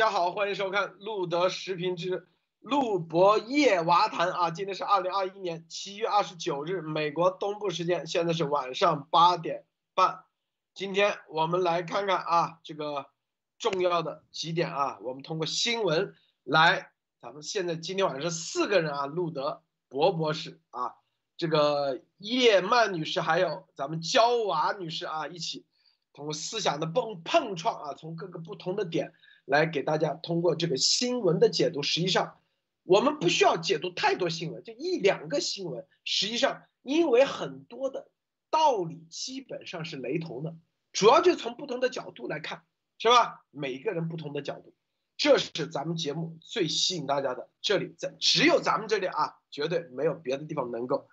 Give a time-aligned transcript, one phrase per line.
[0.00, 2.26] 大家好，欢迎收看路德时评之
[2.60, 4.50] 路博夜娃谈啊！
[4.50, 10.24] 今天是二零二一年七月二十九日，美国东部时间，现在是晚上八点半。
[10.72, 13.10] 今天我们来看看啊，这个
[13.58, 16.14] 重要的几点啊，我们通过新闻
[16.44, 20.94] 来，咱们现在今天晚上是四个人啊，路德博博士啊，
[21.36, 25.66] 这个叶曼女士，还有咱们娇娃女士啊，一起
[26.14, 29.12] 通过思想的碰碰撞啊，从各个不同的点。
[29.50, 32.38] 来给大家通过这个新闻的解读，实际上
[32.84, 38.08] 我们不需要解读太多新闻，就一两个新闻，实际上因为很多的
[38.48, 40.54] 道理基本上是雷同的，
[40.92, 42.62] 主要就从不同的角度来看，
[42.96, 43.44] 是吧？
[43.50, 44.72] 每个人不同的角度，
[45.16, 47.48] 这是咱们节目最吸引大家的。
[47.60, 51.08] 这里在只有咱们这里啊，绝对没有别的地方能够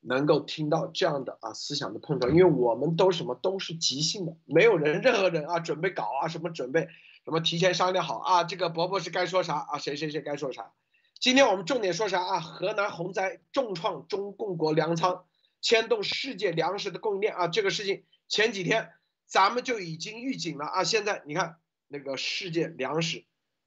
[0.00, 6.88] 能够听到这样的啊思想的碰撞，因为我们都什么都是即兴的，没有人任何人啊准备搞啊什么准备。
[7.24, 8.44] 什么提前商量好啊？
[8.44, 9.78] 这个伯伯是该说啥啊？
[9.78, 10.72] 谁谁谁该说啥？
[11.20, 12.40] 今天我们重点说啥啊？
[12.40, 15.24] 河南洪灾重创中共国粮仓，
[15.60, 17.46] 牵动世界粮食的供应链啊！
[17.46, 18.90] 这个事情前几天
[19.26, 20.82] 咱们就已经预警了啊！
[20.82, 23.24] 现在你看那个世界粮食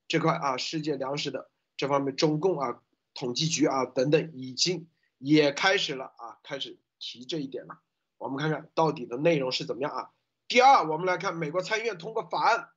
[0.10, 2.82] 这块啊，世界粮食的这方面，中共啊
[3.14, 7.80] 统计局啊等等已经也开始了啊，开始提这一点了。
[8.18, 10.10] 我们看看到底的内容是怎么样啊？
[10.50, 12.68] 第二，我们来看美国参议院通过法案。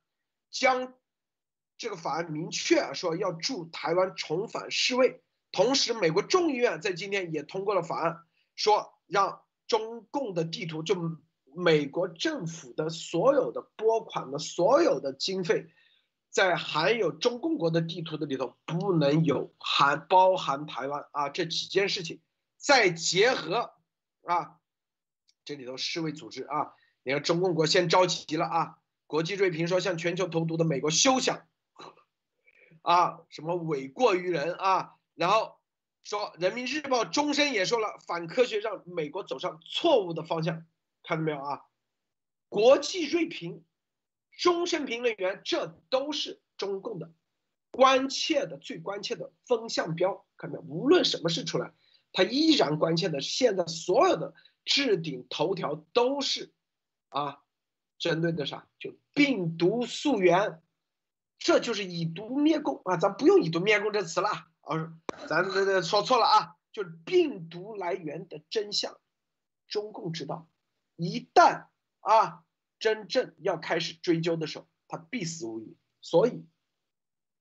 [0.51, 0.93] 将
[1.77, 8.23] 这个法案明确说要助台湾重返世卫，同时美国众议院在今天也通过了法案，
[8.55, 10.95] 说让中共的地图就
[11.55, 15.67] 美国政府的所有的拨款的所有的经费，
[16.29, 22.21] 在含有中共国的地图的里头不能有含包含台湾啊这几件事情，
[22.57, 23.73] 再结合
[24.23, 24.57] 啊
[25.45, 28.78] 这里头世卫组织啊，你看中共国先着急了啊。
[29.09, 31.47] 国际锐评说，向全球投毒的美国休想，
[32.83, 34.97] 啊，什么诿过于人啊？
[35.15, 35.57] 然后
[36.03, 40.63] 说，人民日报终身也说了，反科学让美国走上错误的方向，
[41.01, 41.61] 看到没有啊？
[42.49, 43.65] 国际锐评、
[44.37, 47.11] 终身评论员，这都是中共的
[47.71, 50.75] 关切的、最关切的风向标，看到没有？
[50.75, 51.73] 无论什么事出来，
[52.13, 54.35] 他依然关切的，现在所有的
[54.65, 56.53] 置顶头条都是
[57.07, 57.41] 啊。
[57.99, 58.67] 针对的啥？
[58.79, 60.61] 就病毒溯源，
[61.37, 62.95] 这就是以毒灭共啊！
[62.97, 64.29] 咱不用以毒灭共这词了
[64.61, 64.93] 啊，
[65.27, 66.55] 咱这这说错了啊！
[66.71, 68.97] 就是病毒来源的真相，
[69.67, 70.47] 中共知道，
[70.95, 71.65] 一旦
[71.99, 72.45] 啊
[72.79, 75.75] 真正要开始追究的时候，他必死无疑。
[76.01, 76.45] 所以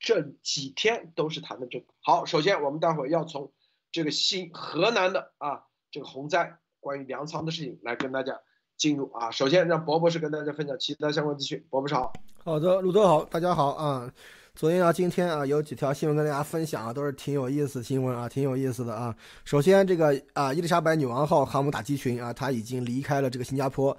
[0.00, 1.86] 这几天都是谈的这个。
[2.00, 3.52] 好，首先我们待会儿要从
[3.92, 8.40] 这个新河南的啊这个洪灾关于粮仓的事情来跟大家。
[8.78, 11.62] 进入啊，首先让博博士跟大家分享其他相关资讯。
[11.68, 12.12] 博博士好，
[12.44, 14.10] 好的，路德好，大家好啊。
[14.54, 19.14] 昨天啊，今天啊，有几条新闻跟大家分享啊，都是挺有意思新闻啊，挺有意思的啊。
[19.44, 23.96] 首先这个啊，伊丽莎白女王号航母打击群啊，它已经离开了这个新加坡。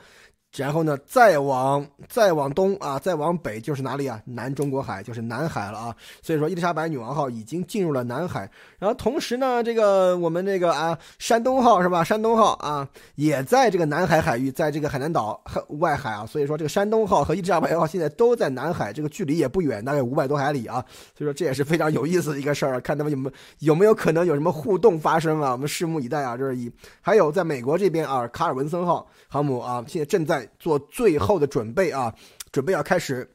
[0.55, 4.19] 然后呢，再往再往东啊，再往北就是哪里啊？
[4.25, 5.95] 南中国海，就是南海了啊。
[6.23, 8.49] 所以说，伊丽莎白女王号已经进入了南海。
[8.79, 12.03] 然后同时呢，这个我们这个啊，山东号是吧？
[12.03, 15.39] 山东号啊，也在这个南海海域，在这个海南岛
[15.79, 16.25] 外海啊。
[16.25, 20.83] 所以说，这个山东号和伊丽莎白号现在都在南海，这个距离也不远，大概五百多海里啊。
[21.15, 25.51] 所以说，这也是非常有意思的一个事儿，看他们有没有有没有可能有什么互动发生啊？
[25.51, 26.35] 我们拭目以待啊。
[26.35, 26.71] 这是一，
[27.01, 30.38] 还有在美国这边啊，卡尔文森号航母啊，现在正在。
[30.59, 32.13] 做最后的准备啊，
[32.51, 33.29] 准备要开始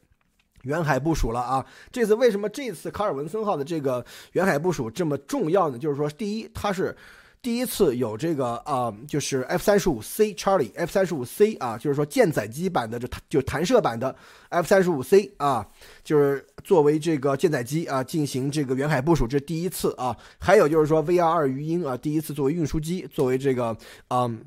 [0.63, 1.67] 远海部署了啊！
[1.93, 5.79] 这次为什么这次卡尔文森号的这个远海部署这么重要呢？
[5.79, 6.97] 就是说，第一，它是
[7.43, 14.17] 第一次有这个啊，就是 F 三十五 C Charlie F 三十五 C 啊，就是说舰载机版的，就就弹射版的
[14.49, 15.69] F 三十五 C 啊，
[16.03, 20.17] 就是作为这个舰载机啊进行这个远海部署，这是第一次啊。
[20.39, 23.77] 还有就是说 VR 二鱼鹰啊，第一次作为运输机，作为这个
[24.09, 24.43] 嗯。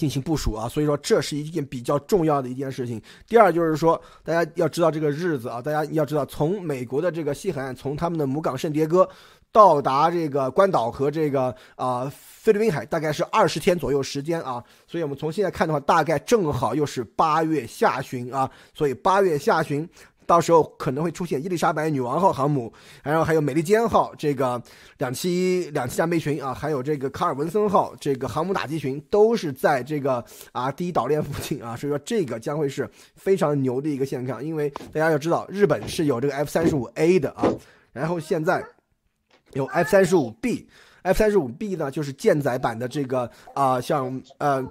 [0.00, 2.98] 进行部署啊，所以说这是一件比较重要的一件事情。
[3.28, 9.06] 第二就是说，大家要知道这个日子啊，大家要知道，从美国的这个西海岸，从他们的母港圣迭戈
[9.52, 14.64] 到达这个关岛和这个啊菲律宾海，大概是二十天左右时间啊。
[14.86, 19.86] 所以我们从现在看的话，大概正好又是八月下旬啊，所以八月下旬。
[20.30, 22.72] 到时候可能会出现伊丽莎白女王号航母，
[23.02, 24.62] 然后还有美利坚号这个
[24.98, 34.44] 两栖两栖战备群啊，还有这个卡尔文森号这个航母打击群，都是在这个啊第一岛链附近啊，所以说这个将会是非常牛的一个现象。
[34.44, 37.52] 因为大家要知道，日本是有这个 F 三十五 A 的啊，
[37.92, 38.64] 然后现在
[39.54, 44.64] 有 F 三十五 B，F 三十五 B 呢就是舰载版的这个啊，像呃。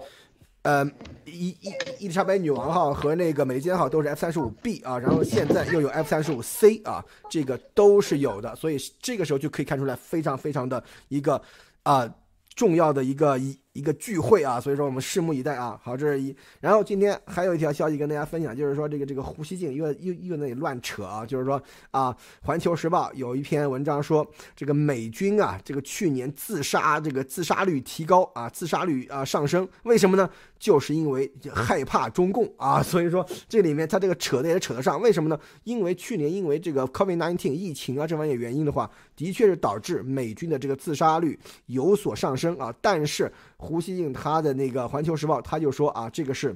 [0.62, 0.86] 呃，
[1.26, 11.42] 伊伊伊丽莎白女王号和那个美利坚号都是 F 三十五 B 啊，然后现在又有 F 三十五 C 啊，这个都是有的，所以这个时候就可以看出来非常非常的一个
[11.84, 12.14] 啊
[12.56, 13.58] 重要的一个一。
[13.80, 15.80] 一个聚会啊，所以说我们拭目以待啊。
[15.82, 16.36] 好，这是一。
[16.60, 21.62] 然后今天还有一条消息跟大家分享，就是说这个这个胡锡进又又又那里乱扯啊，就是说
[21.92, 22.12] 啊，
[22.42, 30.30] 《环球时报》有一篇文章说，这个美军啊，这个去年自杀这个自杀率提高啊，自杀率啊上升，为什么呢？
[30.60, 32.84] 就是因为害怕中共啊。
[32.84, 35.40] 所以说这里面他这个扯的也扯得上，为什么呢？
[35.64, 38.90] 因为去年因为这个 COVID-19 疫情啊这方面原因的话，
[39.26, 41.38] 的确是导致美军的这个自杀率
[41.68, 43.32] 有所上升啊，但是。
[43.62, 46.56] 胡锡进他的那个《环球时报》，他就说啊，这个是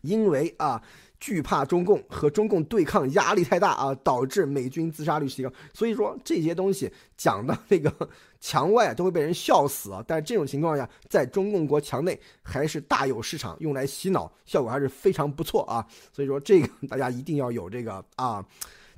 [0.00, 0.82] 因为啊
[1.20, 5.52] 惧怕中共和中共对抗压力太大啊，导致美军自杀率提高。
[5.74, 7.92] 所以说这些东西讲到那个
[8.40, 10.02] 墙外都会被人笑死啊。
[10.08, 15.86] 但是这种情况下，在中共国墙内还是大有市场，用来洗脑效果还是非常不错啊。
[16.10, 18.42] 所以说这个大家一定要有这个啊。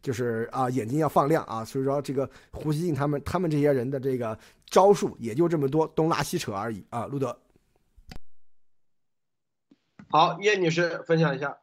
[0.06, 7.06] 就是啊，眼睛要放亮啊，所以说这个胡锡进他们他们这些人的这个招数也就这么多，东拉西扯而已啊。
[7.06, 7.40] 路德，
[10.08, 11.58] 好，叶女士分享一下。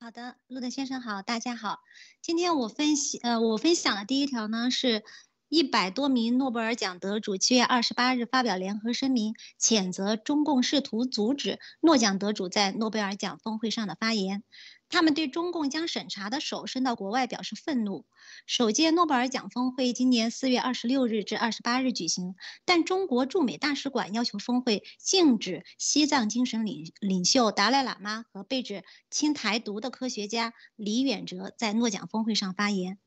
[0.00, 1.78] 好的，路德先生好，大家好。
[2.20, 5.04] 今天我分析呃，我分享的第一条呢，是
[5.48, 14.42] 一百多名诺贝尔奖得主七月二十八日发表联合声明，谴责中共试图阻止诺奖得主在诺贝尔奖峰会上的发言。
[14.88, 18.06] 他们对中共将审查的手伸到国外表示愤怒。
[18.46, 32.98] 首届诺贝尔奖峰会今年四月二十六日至二十八日举行，但中国驻美大使馆要求峰会禁止西藏精神领领袖达赖喇嘛和被指亲台独的科学家李远哲在诺奖峰会上发言。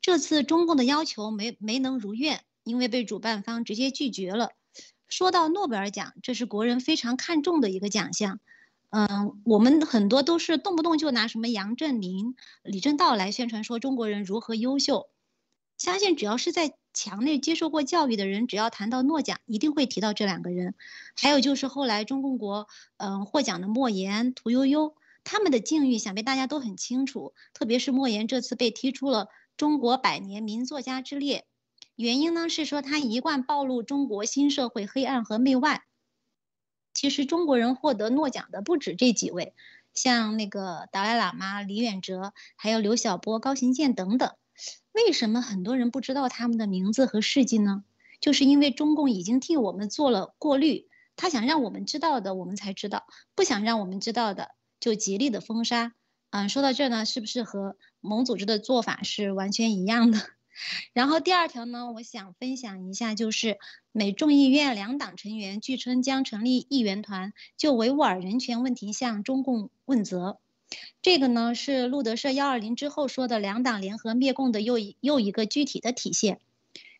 [0.00, 4.50] 这次中共的要求没没能如愿，因为被主办方直接拒绝了。
[5.08, 8.40] 说到诺贝尔奖，这是国人非常看重的一个奖项。
[8.96, 15.08] 嗯，我们很多都是动不动就拿什么杨振宁、李政道来宣传说中国人如何优秀。
[15.78, 20.76] 相信只要是在墙内接受过教育的人，只要谈到诺奖，一定会提到这两个人。
[21.16, 24.94] 还有就是后来中共国嗯获奖的莫言、屠呦呦，
[25.24, 27.34] 他们的境遇想必大家都很清楚。
[27.52, 29.26] 特别是莫言这次被踢出了
[29.56, 31.46] 中国百年名作家之列，
[31.96, 35.82] 原因呢是说他一贯暴露中国新社会黑暗和媚外。
[36.94, 39.52] 其实中国人获得诺奖的不止这几位，
[39.92, 44.32] 像那个达赖喇嘛、李远哲，还有刘晓波、高行健等等。
[44.92, 47.84] 为什么很多人不知道他们的名字和事迹呢？
[48.20, 50.86] 就是因为中共已经替我们做了过滤，
[51.16, 53.04] 他想让我们知道的我们才知道，
[53.34, 55.92] 不想让我们知道的就极力的封杀。
[56.30, 60.18] 嗯，说到这儿呢，是不是和某组织的做法是完全一样的？
[60.92, 63.58] 然后第二条呢，我想分享一下，就是
[63.92, 70.38] 美众议院两党成员据称将成立议员团，就维吾尔人权问题向中共问责。
[71.02, 76.40] 这个呢是路德社幺二零之后说的两党联合灭共的又一又一个具体的体现。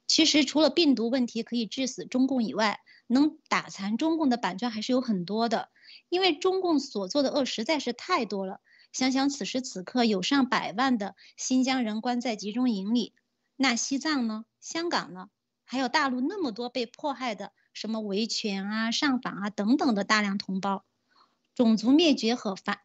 [0.07, 5.71] 其实除了病毒问题可以致死中共以外，能打残中共的板砖还是有很多的。
[6.09, 8.61] 因为中共所做的恶实在是太多了。
[8.93, 13.12] 想想此时此刻有上百万的新疆人关在集中营里。
[13.56, 14.45] 那西藏呢？
[14.61, 15.29] 香港呢？
[15.67, 20.85] 还有大陆那么多被迫害的，什么维权啊、上访啊等等的大量同胞，
[21.55, 22.81] 种族灭绝和反，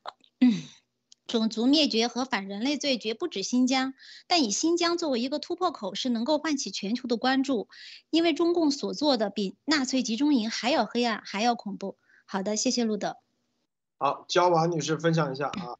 [1.27, 3.93] 种族灭绝和反人类罪绝不止新疆，
[4.27, 7.67] 但以新疆作为一个突破口，是能够唤起全球的关注，
[8.09, 11.97] 因为中共所做的比纳粹集中营还要黑暗，还要恐怖。
[12.25, 13.17] 好的，谢谢路德。
[13.97, 15.77] 好，焦娃女士分享一下啊。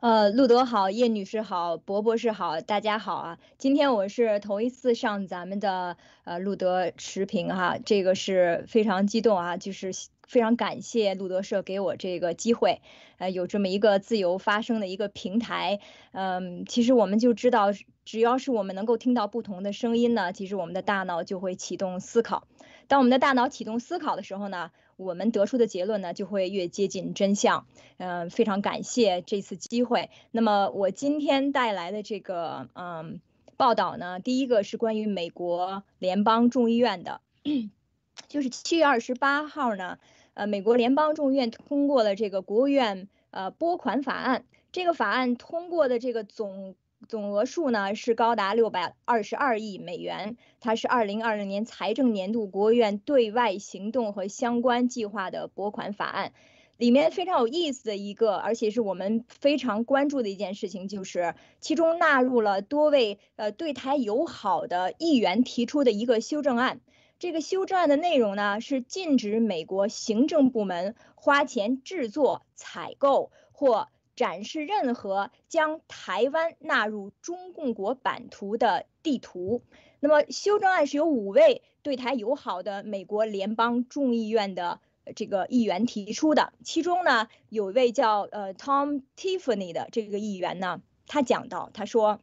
[0.00, 3.38] 呃，路德好，叶女士好，博博士好，大家好啊！
[3.58, 9.92] 今天我是头一次上咱们的呃路德视频哈，这个是非常激动啊，就是
[10.26, 12.80] 非常感谢路德社给我这个机会，
[13.18, 15.80] 呃，有这么一个自由发声的一个平台。
[16.12, 17.66] 嗯，其实我们就知道，
[18.06, 22.48] 只要是我们能够听到不同的声音呢，其实我们的大脑就会启动思考。
[22.88, 24.70] 当我们的大脑启动思考的时候呢？
[25.00, 27.66] 我们得出的结论呢，就会越接近真相。
[27.96, 30.10] 嗯，非常感谢这次机会。
[30.30, 33.20] 那么我今天带来的这个嗯
[33.56, 37.20] 报道呢，第一个是关于美国联邦众议院的，
[38.28, 39.98] 就是七月二十八号呢，
[40.34, 44.44] 呃，美国联邦众议院通过了这个国务院呃拨款法案。
[44.72, 46.74] 这个法案通过的这个总。
[47.08, 56.32] 总额数呢是高达六百二十二亿美元，它是二零二零年财政年度国务院对外行动和相关计划的拨款法案。
[56.76, 66.80] 里面非常有意思的一个，而且是我们非常关注的一件事情，就是其中纳入了多位呃对台友好的议员提出的一个修正案。
[67.18, 73.88] 这个修正案的内容呢，是禁止美国行政部门花钱制作、采购或
[74.20, 79.62] 展示任何将台湾纳入中共国版图的地图。
[79.98, 84.78] 那么，修正案是由五位对台友好的美国联邦众议院的
[85.16, 86.52] 这个议员提出的。
[86.62, 92.20] 其中呢，有一位叫呃 Tom Tiffany 的这个议员呢，他讲到，他说。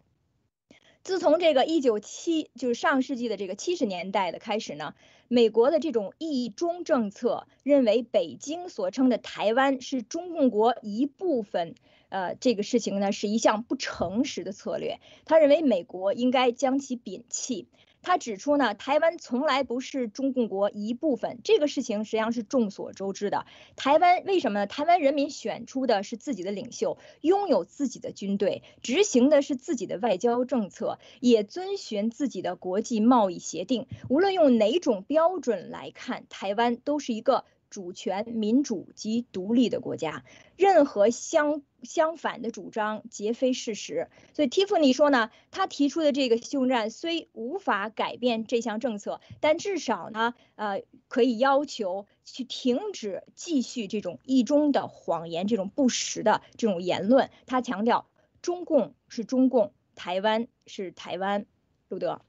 [1.03, 4.93] 自从这个一九七，就是上世纪的这个七十年代的开始呢，
[5.29, 11.75] 美国的这种一中政策认为北京所称的台湾是中共国一部分，
[12.09, 14.99] 呃，这个事情呢是一项不诚实的策略。
[15.25, 17.67] 他认为美国应该将其摒弃。
[18.07, 23.45] 他指出呢，台湾从来不是中共国一部分，这个事情实际上是众所周知的。
[23.75, 24.65] 台湾为什么呢？
[24.65, 33.87] 台湾人民选出的是自己的领袖，拥有自己的军队，执行的是自己的外交政策，也遵循自己的国际贸易协定。
[34.07, 37.43] 无论用哪种标准来看，台湾都是一个。
[37.69, 40.23] 主权、民主及独立的国家，
[40.55, 44.09] 任何相相反的主张皆非事实。
[44.33, 57.29] 所以，蒂芙尼说呢，他提出的这个修正案虽无法改变这项政策，但至少呢，呃，可以要求去停止继续这种一中的谎言、这种不实的这种言论。
[57.45, 58.09] 他强调，
[58.41, 61.45] 中共是中共，台湾是台湾。
[61.89, 62.19] 路德，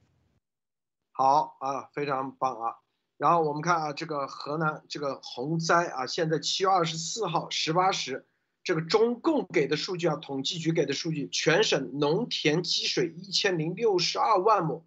[1.10, 2.76] 好啊，非常棒啊。
[3.18, 8.24] 然后我们看啊，这个河南这个洪灾啊，现在七月二十四号十八时，
[8.62, 14.86] 这个中共给的数据啊，统计局给的数据，全省农田积水一千零六十二万亩，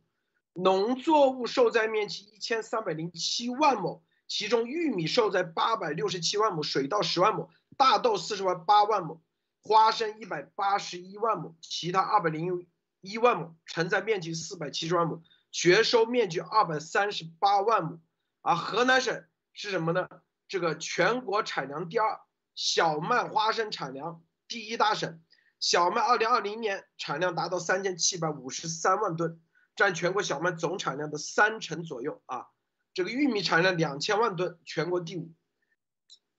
[0.54, 9.22] 农作物受灾面积一千三百零七万亩，其中玉米受灾八百六十七万亩，水稻十万亩，大豆四十万八万亩，
[9.62, 12.66] 花生一百八十一万亩，其他二百零
[13.02, 15.22] 一万亩，承载面积四百七十万亩，
[15.52, 18.00] 绝收面积二百三十八万亩。
[18.42, 20.08] 而河南省是什么呢？
[20.48, 22.20] 这个全国产量第二，
[22.56, 25.22] 小麦、花生产量第一大省。
[25.60, 29.40] 小麦二零二零年产量达到三千七百五十三万吨，
[29.76, 32.48] 占全国小麦总产量的三成左右啊。
[32.94, 35.32] 这个玉米产量两千万吨，全国第五。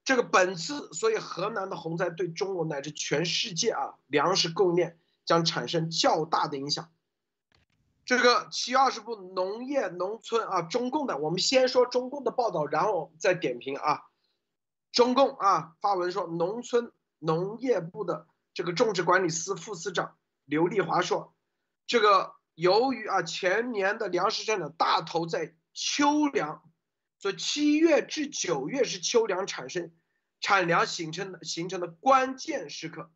[0.04, 6.92] 这个本次，所以河南的洪灾对中国乃至全世界啊粮食供应链将产生较大的影响。
[8.04, 14.02] 这个七月二十部农业农村啊，中共的，我们先说中共的报道，然后再点评啊。
[14.90, 21.32] 中共啊发文说，农村农业部的这个种植管理司副司长刘丽华说，
[21.86, 26.62] 这个由于啊前年的粮食生产大头在秋粮，
[27.20, 29.92] 所以七月至九月是秋粮产生
[30.40, 33.12] 产粮形成的形成的关键时刻，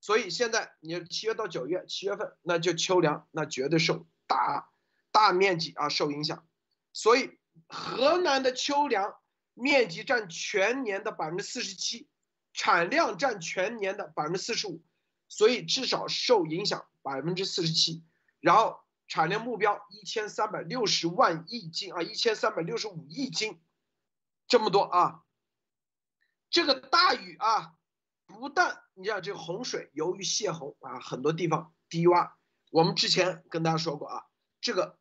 [0.00, 4.04] 所以现在你七月到九月，七月份那就秋粮，那绝对是。
[4.28, 4.70] 大
[5.10, 6.46] 大面积啊受影响，
[6.92, 9.16] 所以河南的秋粮
[9.54, 12.08] 面积占全年的百分之四十七，
[12.52, 14.84] 产量占全年的百分之四十五，
[15.26, 18.04] 所以至少受影响百分之四十七。
[18.40, 23.60] 然后产量目标一千三百六十万亿斤啊，一千三百六十五亿斤，
[24.46, 25.24] 这么多啊。
[26.50, 27.74] 这个大雨啊，
[28.26, 32.37] 不但你像这个洪水，由于泄洪啊，很多地方低洼。
[32.70, 34.24] 我们之前跟大家说过啊，
[34.60, 34.98] 这个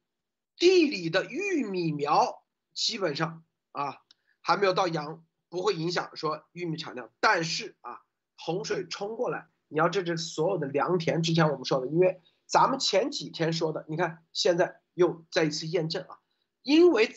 [0.57, 2.43] 地里的玉米苗
[2.73, 3.97] 基本上啊
[4.41, 7.11] 还没有到阳，不会影响说玉米产量。
[7.19, 7.99] 但是啊，
[8.37, 11.21] 洪水冲过来，你要这是所有的良田。
[11.21, 16.19] 之前我们说的，因为咱们前几天说的，你看现在又再一次验证啊，
[16.63, 17.13] 因为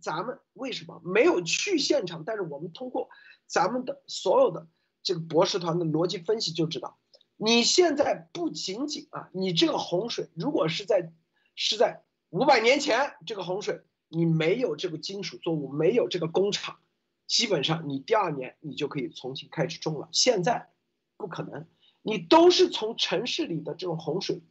[0.00, 2.22] 咱们为什么没有去现场？
[2.24, 3.08] 但是我们通过
[3.46, 4.68] 咱们的所有的
[5.02, 6.99] 这个博士团的逻辑分析就知道。
[7.42, 11.10] 你现在不仅仅啊，你这个洪水如果是在
[11.54, 16.78] 是在五百年前，这个洪水你没有这个金属作物，没有这个工厂，
[17.26, 20.10] 基本上你第二年你就可以重新开始种了。
[20.12, 20.68] 现在
[21.16, 21.66] 不可能，
[22.02, 24.42] 你都是从城市里的这种洪水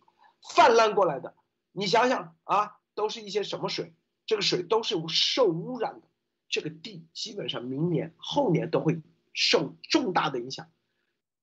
[0.55, 1.35] 泛滥过来的。
[1.71, 3.93] 你想想啊，都是一些什么水？
[4.25, 6.07] 这个水都是受污染的，
[6.49, 8.99] 这个地基本上明年后年都会
[9.31, 10.67] 受重大的影响。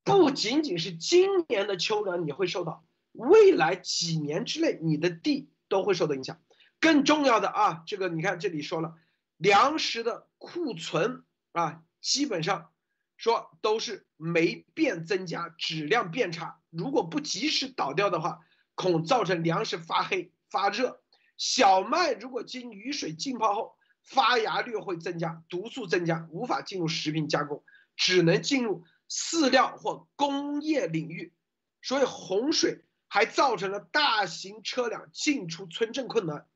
[0.07, 6.41] 不仅仅是今年的秋粮你会受到，未来几年之内你的地都会受到影响。
[6.79, 8.95] 更重要的啊，这个你看这里说了，
[9.37, 12.71] 粮食的库存啊，基本上
[13.17, 16.61] 说都是没变增加，质量变差。
[16.71, 18.39] 如果不及时倒掉的话，
[18.77, 21.03] 恐造成粮食发黑发热。
[21.37, 27.65] 小麦如果经雨水浸泡后，发芽率会增加，毒素增加，无法进入食品加工，
[27.97, 28.85] 只能进入。
[29.09, 31.35] 饲料或工业领域，
[31.83, 36.47] 所以洪水还造成了大型车辆进出村镇困难，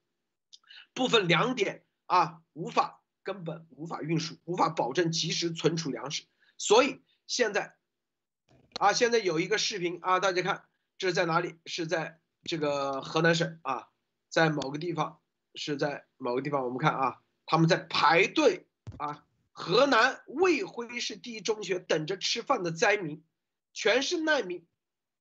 [0.93, 6.25] 部分粮点啊，无法根本无法运输，无法保证及时存储粮食。
[6.59, 7.77] 所以现在，
[8.79, 10.65] 啊，现在有一个视频啊，大家看，
[10.99, 11.59] 这是在哪里？
[11.67, 13.89] 是在这个河南省啊，
[14.29, 15.21] 在某个地方，
[15.55, 16.65] 是在某个地方。
[16.65, 18.67] 我们看啊，他们在排队
[18.99, 19.25] 啊，
[19.61, 23.23] 河南卫辉市第一中学等着吃饭的灾民，
[23.75, 24.67] 全是难民，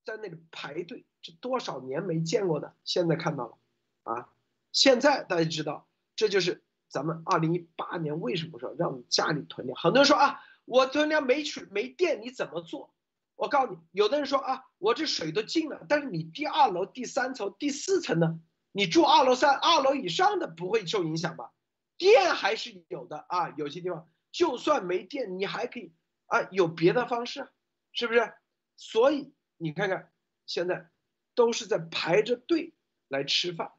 [0.06, 3.58] 在那里排队，这多少年没见过的，现在看到了
[4.04, 4.30] 啊。
[4.72, 9.78] 现在大家知道，这就是咱们二零一八年为什么说让家里囤粮。
[9.78, 12.94] 很多人说啊，我囤粮没水没电，你怎么做？
[13.36, 18.40] 我告诉你，有的人说啊，我这水都进了，但是你第二楼、第三层、第四层呢？
[18.72, 21.52] 你住二楼、三二楼以上的不会受影响吧？
[21.98, 25.94] 电还是有的啊，有些地方就算没电，你还可以
[26.28, 27.48] 啊，有别的方式，
[27.92, 28.34] 是不是？
[28.78, 30.12] 所以你看看，
[30.46, 30.90] 现在
[31.36, 32.74] 都是在排着队
[33.08, 33.72] 来吃饭。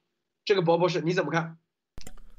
[0.44, 1.58] 这个博博士你怎么看？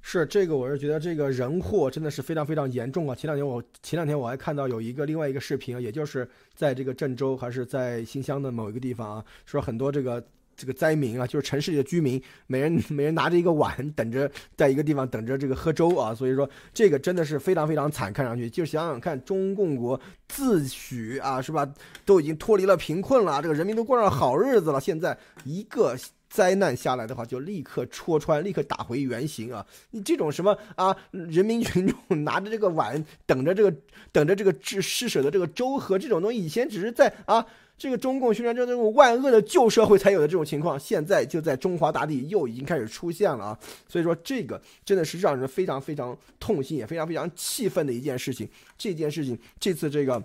[0.04, 3.16] 是这个，我是觉得这个人祸真的是非常非常严重啊！
[3.16, 10.28] 前两天我前两天我还看到有一个另外一个视频，也就是在这个郑州还是在新乡的某一个地方啊，说很多这个
[10.62, 21.68] 这个灾民啊，就是城市里的居民，每人每人拿着一个碗，等着在一个地方等着这个喝粥啊，所以说这个真的是非常非常惨，看上去就想想看，中共国自诩啊是吧，
[22.06, 25.98] 都已经脱离了贫困了，这个人民都过上好日子了，现在一个。
[26.34, 29.66] 灾难下来的话，就立刻戳穿，立刻打回原形啊！
[29.90, 33.76] 你这种什么啊，人民群众 拿着这个碗，等着这个，
[34.14, 37.46] 等着这个治施舍的这个粥喝，这种东西以前只是在啊
[37.82, 43.60] 这个中共宣传这种万恶的旧社会才有的这种情况，现在就在中华大地又已经开始出现了啊！
[43.88, 48.48] 所以说这个真的是让人非常非常痛心，也非常非常气愤的一件事情。
[48.78, 50.24] 这件事情，这次这个。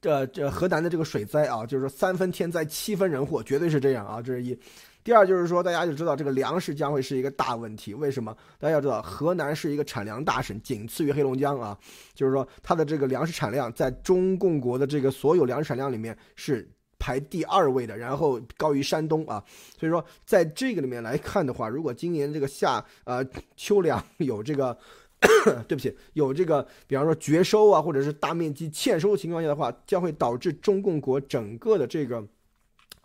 [0.00, 4.56] 这这河南的这个水灾啊，就是说三分天灾七分人祸，绝对是这样啊，这是一。
[5.06, 7.94] 第二就是说，大家就知道这个粮食将会是一个大问题。
[7.94, 8.36] 为什么？
[8.58, 11.78] 大家要知道，河南是一个产粮大省，仅次于黑龙江啊。
[12.12, 19.40] 就是说，它的这个粮食产量在中共国的这个所有粮食产量里面是排第二位的，然后高于山东啊。
[19.78, 23.24] 所以说，在这个里面来看的话，如果今年这个夏呃
[23.56, 24.76] 秋粮有这个。
[25.66, 32.22] 对不起，有这个，比方说绝收啊，或者是大面积欠收的情况下的话，将会导致中共国整个的这个。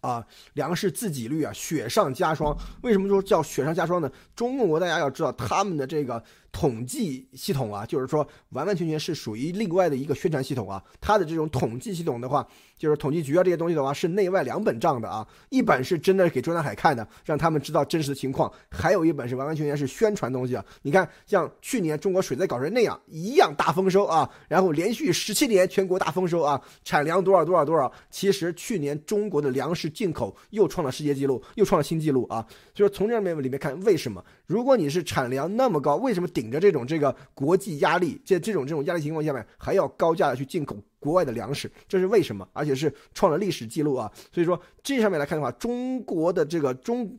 [0.01, 2.55] 啊，粮食自给率啊，雪上加霜。
[2.81, 4.11] 为什么说叫雪上加霜呢？
[4.35, 10.83] 中共国大家要知道，他们的这个统计系统啊，就是说完完全全是属于另外的一个宣传系统啊。
[10.99, 15.27] 它的这种统计系统的话，就是统计局啊这些东西的话，是内外两本账的啊。
[15.49, 20.65] 一本是真的给中南海看的，让他们知道真实的情况；还有一本是完完全全是宣传东西啊。
[20.81, 27.91] 你看，像去年中国水灾搞成那样，一样大丰收啊，然后连续十七年全国大丰收啊，产粮多少多少多少。
[28.09, 29.91] 其实去年中国的粮食。
[29.91, 32.43] 进口又创了世界纪录，又创了新纪录啊！
[32.73, 41.71] 所以说从这面里面看，为什么如果你是产量那么高，为什么顶着这种这个国际压力，在这种这种压力情况下面，还要高价的去进口国外的粮食？
[41.87, 42.45] 这是为什么？
[42.51, 44.11] 而且是创了历史记录啊！
[44.29, 47.17] 所以说这上面来看的话，中国的这个中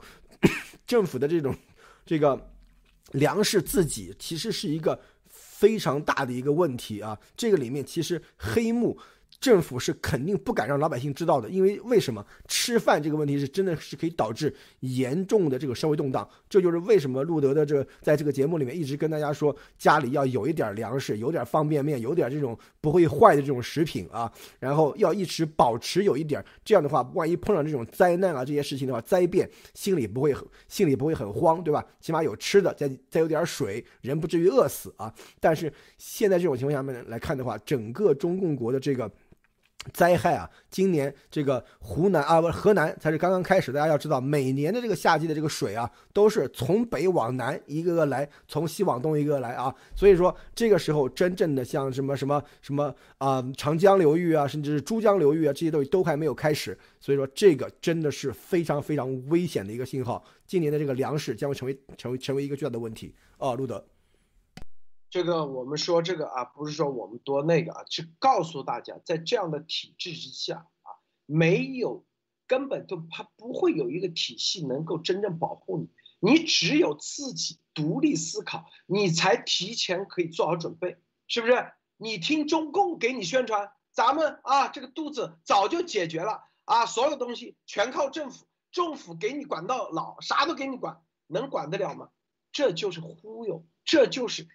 [0.86, 1.54] 政府的这种
[2.04, 2.38] 这个
[3.12, 7.18] 粮食自己，其实是一个非常大的一个问题啊！
[7.34, 8.98] 这个里面其实黑幕。
[9.42, 16.26] 政府是肯定不敢让老百姓知道的，因为为什么吃饭这个问题是真的是可以导致严重的这个社会动荡。
[16.48, 30.32] 这就是为什么路德的这个在这个节目里面一直跟大家说，家里要有一点粮食，有点方便面，有点这种不会坏的这种食品啊，然后要一直保持有一点，这样的话，万一碰上这种灾难啊这些事情的话，灾变心里不会
[30.68, 31.84] 心里不会很慌，对吧？
[32.00, 35.12] 起码有吃的，再再有点水，人不至于饿死啊。
[35.40, 39.10] 但是现在这种情况下面来看的话，整个中共国的这个。
[39.92, 40.48] 灾害啊！
[40.70, 43.72] 今年这个湖南啊，不河南才是刚刚开始。
[43.72, 49.74] 大家要知道，每年的这个夏季的这个水啊，都是从北往南一个个来，从西往东一个个来啊。
[49.96, 56.78] 所以说，这个时候真正的像什么什么什么啊，长江流域啊，甚至是珠江流域啊，这些东西都还没有开始。
[57.00, 60.24] 所以说，这个真的是非常非常危险的一个信号。
[60.46, 63.84] 今年的这个粮食将会成为成为成为一个巨大的问题啊，路德。
[65.12, 70.88] 这个我们说这个啊，不是说我们多那个啊，是告诉大家，在这样的体制之下啊，
[71.26, 72.06] 没有
[72.46, 75.90] 根本都它不会有一个体系能够真正保护你，
[76.32, 80.96] 你只有自己独立思考，你才提前可以做好准备，
[81.28, 81.72] 是不是？
[81.98, 92.08] 你听中共给你宣传，咱们啊这个肚子早就解决了啊，所有东西全靠政府，政府给你管到老，啥都给你管，能管得了吗？
[92.50, 94.48] 这就是忽悠，这就是。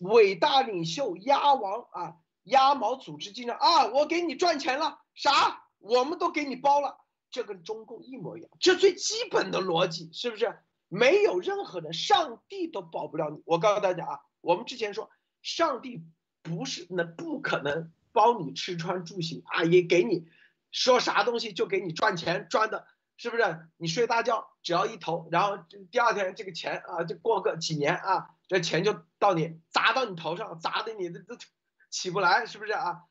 [0.00, 6.98] 伟大领袖鸭王啊，鸭毛组织经常啊，我给你赚钱了，啥我们都给你包了，
[7.30, 10.58] 这跟中共一模一样，这最基本的逻辑是不是？
[10.90, 13.42] 没有任何人，上帝都保不了你。
[13.44, 15.10] 我告诉大家啊，我们之前说，
[15.42, 16.02] 上帝
[16.42, 20.26] 不是能不可能包你吃穿住行啊，也给你
[20.70, 22.86] 说啥东西就给你赚钱赚的，
[23.18, 23.68] 是不是？
[23.76, 25.58] 你睡大觉只要一投，然后
[25.90, 31.36] 第二天这个钱啊，就过个几年啊，这钱就到你砸到你头上，砸的你都
[31.90, 33.02] 起不来，是不是啊？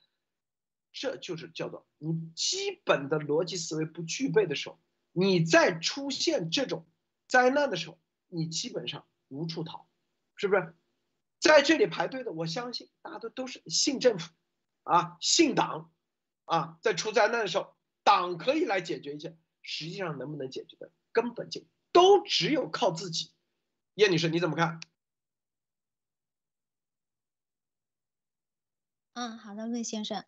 [0.93, 4.79] 这就是叫做你基本的逻辑思维不具备的时候，
[5.11, 6.87] 你再出现这种
[7.27, 9.87] 灾难的时候，你基本上无处逃，
[10.37, 10.73] 是不是？
[11.39, 14.31] 在这里排队的，我相信大家都都是信政府，
[14.83, 15.91] 啊，信党，
[16.45, 23.31] 啊，在出灾难的时候，党可以来解决一切，实际上能不能解决的根本就都只有靠自己。
[23.95, 24.79] 叶女士，你怎么看？
[29.13, 30.23] 嗯，好的，魏先生。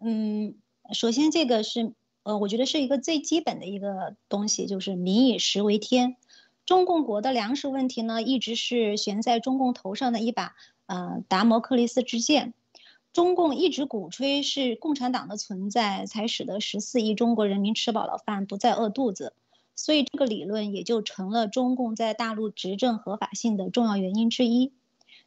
[0.00, 0.56] 嗯，
[0.94, 6.16] 首先这个是，呃，我觉得是一个最基本的一个东西，就是民以食为天。
[6.64, 10.56] 中共国的粮食问题呢，一直是悬在中共头上的一把，
[10.86, 12.54] 呃，达摩克利斯之剑。
[13.12, 19.34] 中共一直鼓吹是共产党的存在，才使得十四亿中国人民吃饱了饭，不再饿肚子。
[19.74, 24.72] 所以这个理论也就成了中共在大陆执政合法性的重要原因之一。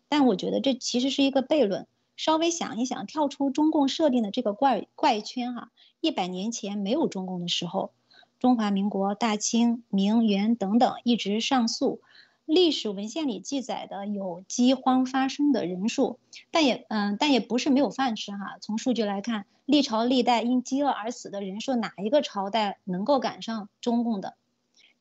[0.07, 1.87] 但我觉得这其实是一个悖论。
[2.15, 7.91] 稍微想一想，跳出中共设定的这个怪怪圈哈，一百年前没有中共的时候，
[8.39, 11.99] 中华民国、大清、明、元等等一直上溯，
[12.45, 16.19] 历史文献里记载的有饥荒发生的人数，
[16.51, 18.57] 但也嗯，但也不是没有饭吃哈。
[18.61, 24.35] 从数据来看，历朝历代因饥饿而死的人数，哪一个朝代能够赶上中共的？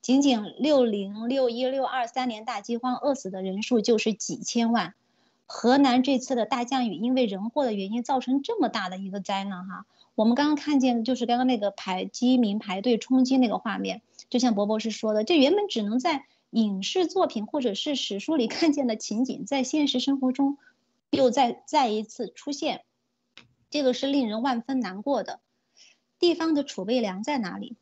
[0.01, 4.95] 仅仅六零、六一、六二三年大饥荒饿死的人数就是几千万。
[5.47, 9.85] 河南这次的大降雨，因为人祸的原因造成这么大的一个灾难哈。
[10.15, 20.57] 我们刚刚看见的就是刚刚那个排饥民排队充饥那个画面，就像博博士说的，这原本只能在影视作品或者是史书里看见的情景，在现实生活中
[21.11, 22.85] 又再再一次出现，
[23.71, 25.41] 这个是令人万分难过的。
[26.21, 27.77] 地方的储备粮在哪里？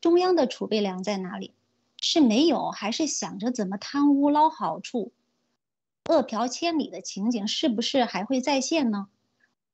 [0.00, 1.52] 中央的储备粮在哪里？
[2.00, 5.12] 是没有，还是想着怎么贪污捞好处？
[6.08, 9.08] 饿殍千里的情景是不是还会再现呢？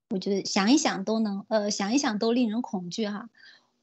[0.09, 3.31] 我觉得想一想都能，呃，想一想都令人恐惧哈。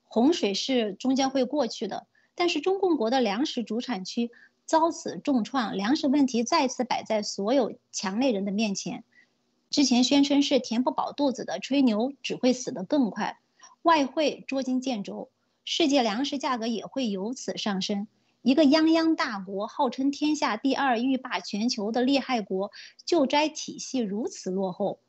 [0.04, 4.30] 洪水是终将会过去的，但是中共国的粮食主产区
[4.68, 9.06] 遭此重创，粮食问题再次摆在所有强内人的面前。
[9.70, 13.40] 之前宣称是填不饱肚子的吹牛，只会死得更快。
[13.82, 15.30] 外汇捉襟见肘，
[15.64, 18.08] 世界粮食价格也会由此上升。
[18.42, 22.72] 一个泱泱大国，号称天下第二、欲霸全球的厉害国，
[23.06, 25.00] 救灾体系如此落后，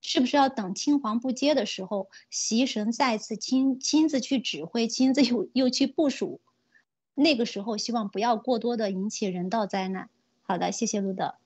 [0.00, 6.40] 是不是要等青黄不接的时候，习神再次亲亲自去指挥，亲自又又去部署？
[7.14, 10.10] 那个时候，希望不要过多的引起人道灾难。
[10.42, 11.36] 好的，谢谢路德。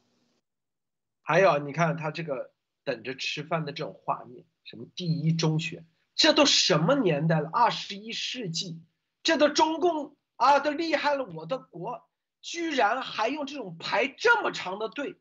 [1.22, 2.52] 还有，你看他这个
[2.84, 7.50] 等着吃饭的这种画面，什么第一中学，这都什么年代了？
[7.52, 8.80] 二十一世纪，
[9.22, 10.16] 这都中共。
[10.36, 11.24] 啊，都厉害了！
[11.24, 12.06] 我的国
[12.42, 15.16] 居然还用这种排这么长的队，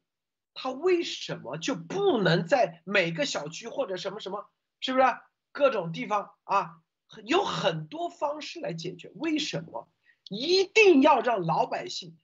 [0.54, 4.50] 他为什么就不能在每个小区或者什么什么，
[4.82, 5.06] 是不是
[5.54, 6.82] 各种地方啊？
[7.24, 9.88] 有很多方式来解决，为什么
[10.30, 12.18] 一定要让老百姓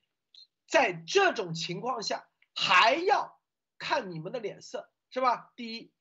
[0.68, 3.40] 在这种情况下还要
[3.78, 5.52] 看你们的脸色，是吧？
[5.56, 5.92] 第一，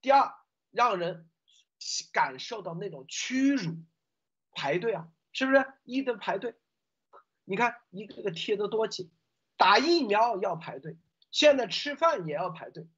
[0.00, 0.34] 第二，
[0.70, 1.28] 让人
[2.12, 3.76] 感受到那种屈辱，
[4.52, 5.08] 排队啊！
[5.32, 6.56] 是不是一的排队？
[7.44, 9.10] 你看一个个贴的多紧，
[9.56, 10.98] 打疫苗要排队，
[11.30, 12.88] 现在吃饭也要排队。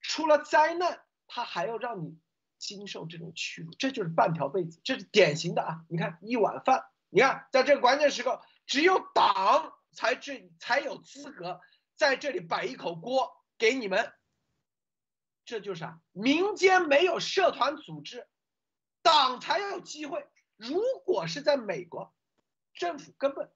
[0.00, 2.18] 出了灾难，他还要让你
[2.58, 5.84] 经受这种屈辱，这就是半条被子，这是典型的啊！
[5.88, 11.62] 你看一碗饭，你看在这个关键时刻，只有党才这才有资格
[11.94, 14.12] 在这里摆一口锅给你们。
[15.46, 18.28] 这就是啊，民间没有社团组织，
[19.00, 20.26] 党才要有机会。
[20.56, 22.14] 如果是在美国，
[22.74, 23.50] 政府根本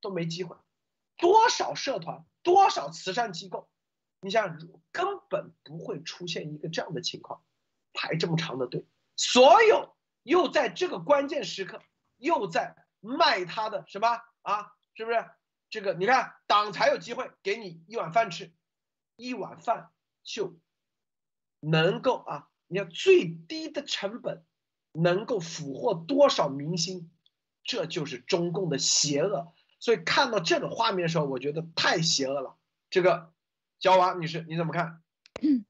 [0.00, 0.56] 都没机会，
[1.16, 3.70] 多少社团、多少慈善机构，
[4.18, 4.58] 你想
[4.90, 7.44] 根本不会出现一个这样的情况，
[7.92, 11.80] 排这么长的队，所有又在这个关键时刻
[12.16, 12.74] 又在
[13.04, 14.08] 卖他的什么
[14.42, 14.72] 啊？
[14.94, 15.24] 是不是？
[15.70, 18.52] 这个你看，党才有机会给你一碗饭吃，
[19.16, 19.90] 一碗饭
[20.22, 20.56] 就
[21.60, 24.44] 能够啊，你看最低的成本。
[24.96, 27.10] 能够俘获多少明星，
[27.64, 29.52] 这就是中共的邪恶。
[29.80, 32.56] 所以看到这种画面的时候，我觉得太邪恶了。
[32.90, 33.32] 这个，
[33.80, 35.02] 焦娃女士你怎么看？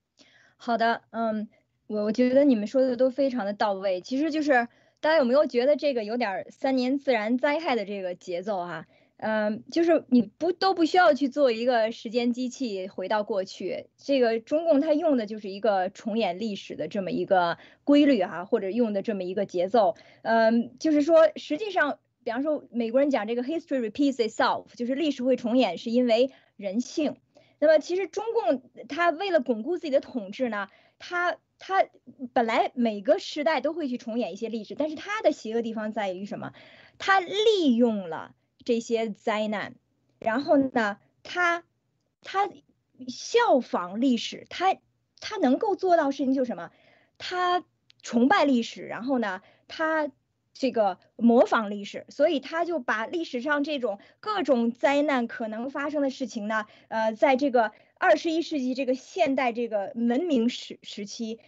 [0.56, 1.48] 好的，嗯，
[1.86, 4.02] 我我觉得你们说的都非常的到位。
[4.02, 4.68] 其实就是
[5.04, 8.86] 大家有没有觉得这个有点三年自然灾害的这个节奏哈？
[9.18, 19.94] 嗯，就是你不都不需要去做一个时间机器回到过去，这个中共它用的就是一个重演历史的这么一个规律哈，或者用的这么一个节奏。
[20.22, 27.16] 嗯，就是说实际上，比方说美国人讲这个 history repeats itself，就是历史会重演，是因为人性。
[27.58, 31.86] 那么其实中共它为了巩固自己的统治呢，它他
[32.32, 36.52] 本来每个时代都会去重演一些历史，但是他的邪恶地方在于什么？
[36.98, 38.34] 他利用了。
[38.66, 39.74] 这些灾难，
[40.18, 41.64] 然后呢，他
[42.22, 42.48] 他
[43.08, 44.74] 效仿历史，他
[45.20, 46.70] 他能够做到事情就是什么？
[47.18, 47.62] 他
[48.00, 50.10] 崇拜历史，然后呢，他
[50.54, 57.72] 这个模仿历史，所以他就把历史上这种各种灾难可能发生的事情呢，呃，在这个
[58.04, 61.40] 二十一世纪这个现代这个文明时时期。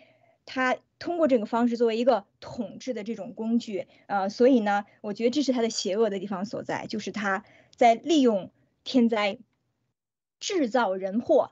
[0.48, 8.52] 他通过这个方式作为一个统治的这种工具，呃，所以呢，我觉得这是他的邪恶的地方所在，就是他在利用
[8.84, 9.38] 天灾
[10.38, 11.50] 制造人祸，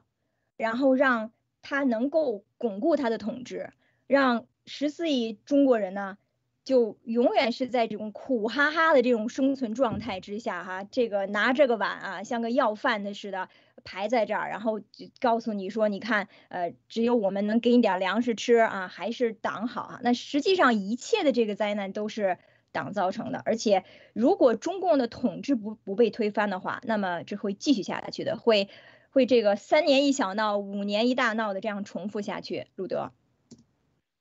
[0.57, 3.73] 然后让他能够巩固他的统治，
[4.07, 6.17] 让十四亿中国人呢，
[6.63, 13.49] 就永远是在这种苦哈哈的这种生存状态之下，哈，这个拿这个碗啊，像个要饭的似的。
[13.83, 20.01] 排在这儿，然后就告诉你说，你看，呃，只有我们能给你点粮食吃啊，还是党好啊？
[20.03, 22.39] 那实际上一切的这个灾难都是
[22.73, 28.69] 党造成的，而且如果中共的统治不不被推翻的话，那么这会继续下去的，会
[29.11, 32.69] 会这个三年一小闹，五年一大闹的这样重复下去。
[32.77, 33.13] 路德，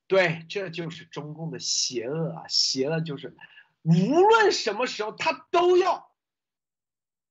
[0.08, 2.44] 对，这就是中共的邪恶啊！
[2.50, 3.36] 邪恶就是
[3.84, 6.13] 无论什么时候他都要。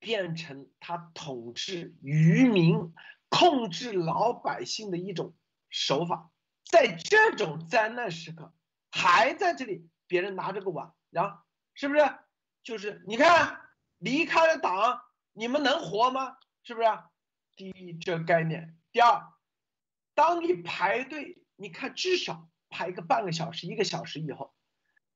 [0.03, 2.93] 变成他统治渔民、
[3.29, 5.33] 控制老百姓的一种
[5.71, 6.33] 手法，
[6.69, 8.53] 在这种灾难时刻，
[8.91, 11.39] 还在这里，别人拿着个碗，然后
[11.75, 12.01] 是不是？
[12.65, 13.61] 就是你看，
[13.99, 15.01] 离开了党，
[15.33, 16.37] 你们能活吗？
[16.65, 16.89] 是不是？
[17.55, 19.33] 第一，这概念；第二，
[20.17, 24.53] 当你排队，你看至少排个半个小时、一个小时以后，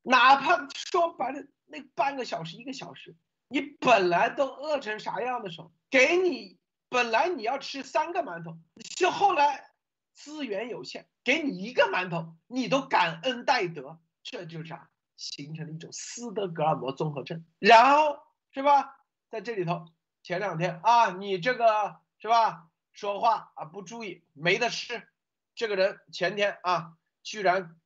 [0.03, 3.16] 哪怕说白了，那半个小时、一个小时。
[3.48, 8.59] 你本来都饿成啥样的时候，给你本来你要吃三个馒头，
[8.96, 9.70] 就后来
[10.14, 14.90] 资源有限，给你一个馒头，你都感恩戴德，这就是啥？
[15.16, 17.44] 形成了一种斯德哥尔摩综合症。
[17.59, 18.18] 然后
[18.50, 19.87] 是吧，在这里头，
[20.22, 25.09] 前两天啊，你这个是吧，说话啊不注意，没得吃，
[25.54, 27.78] 这个人前天啊，居然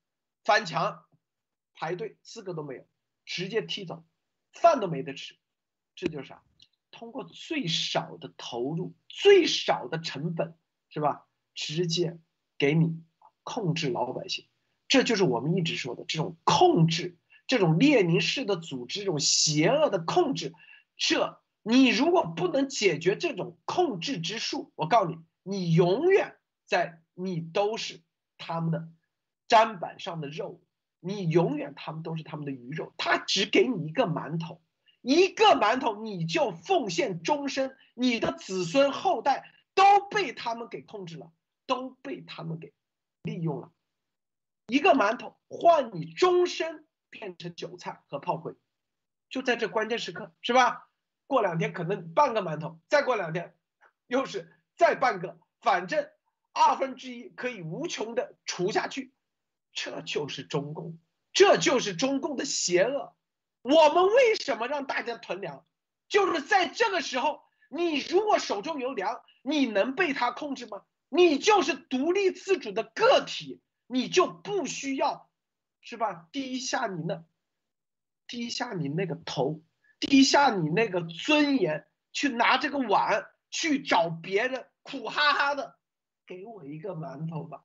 [0.42, 1.04] 翻墙
[1.74, 2.86] 排队，资格都没有，
[3.24, 4.04] 直接踢走，
[4.52, 5.36] 饭都没得吃。
[6.00, 6.42] 这就是啥？
[6.90, 10.54] 通过最少的投入、最少的成本，
[10.88, 11.26] 是吧？
[11.54, 12.18] 直接
[12.56, 13.02] 给你
[13.42, 14.46] 控制老百姓，
[14.88, 20.54] 这就是我们一直说的这种控制，这种列宁式的组织，这种邪恶的控制。
[20.96, 26.34] 这你如果不能解决这种控制之术，我告诉你，你永远
[26.64, 28.00] 在你都是
[28.38, 28.88] 他们的
[29.50, 30.62] 砧板上的肉，
[30.98, 34.62] 你永远他们都是他们的鱼肉，他只给你一个馒头。
[35.00, 41.32] 一个馒头你就奉献终身，你的子孙后代都被他们给控制了，
[41.66, 42.72] 都被他们给
[43.22, 43.72] 利用了。
[44.66, 48.54] 一个馒头换你终身变成韭菜和炮灰，
[49.28, 50.88] 就在这关键时刻，是吧？
[51.26, 53.56] 过两天可能半个馒头，再过两天
[54.06, 56.08] 又是再半个，反正
[56.52, 59.12] 二分之一可以无穷的除下去。
[59.72, 60.98] 这就是中共，
[61.32, 63.14] 这就是中共的邪恶。
[63.62, 65.64] 我们为什么让大家囤粮？
[66.08, 70.82] 就是在这个时候，你如果手中有粮，你能被他控制吗？
[71.08, 75.30] 你就是独立自主的个体，你就不需要，
[75.80, 76.28] 是吧？
[76.32, 77.24] 低下你那，
[78.26, 79.62] 低下你那个头，
[80.00, 85.76] 低下你那个尊严，去拿这个碗去找别人，苦哈哈的，
[86.26, 87.62] 给我一个馒头吧。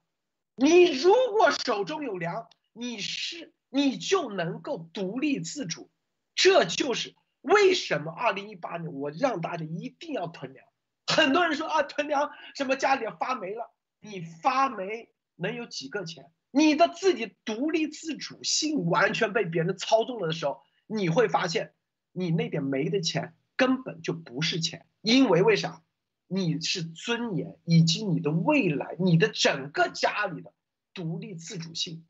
[0.55, 3.54] 你如果手中有粮，你是。
[3.69, 5.89] 你就能够独立自主，
[6.33, 10.65] 这就是为什么二零一八年我让大家一定要囤粮。
[11.07, 16.31] 很多人说啊，囤粮什么家里发霉了，你发霉能有几个钱？
[16.51, 21.73] 你的自己独立自主性完全被别人操纵了的时候，你会发现
[22.11, 25.81] 你那点没的钱根本就不是钱，因为为啥？
[26.27, 30.51] 你是尊严以及你的未来，你的整个家里的
[30.91, 32.03] 独立自主性。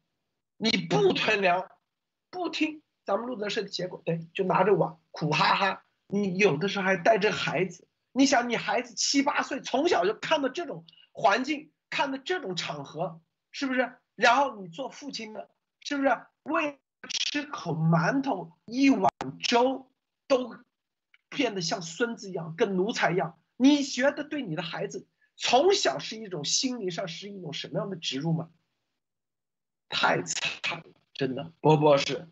[0.58, 1.70] 你不囤粮，
[2.30, 5.84] 不听咱们录的结果，对，就拿着碗苦哈哈。
[6.08, 13.98] 你有的时候还带着孩子，你想你孩子七八岁，从小就看到这种环境，看到这种场合，是不是？
[14.16, 15.50] 然后你做父亲的，
[15.82, 16.10] 是不是
[16.44, 19.92] 为吃口馒头、一碗粥
[20.28, 20.56] 都
[21.30, 23.38] 变得像孙子一样，跟奴才一样。
[23.58, 28.50] 你觉得对你的孩子从小是一种心灵上是一种什么样的植入吗？
[29.90, 32.28] 太惨了，真的，波波是。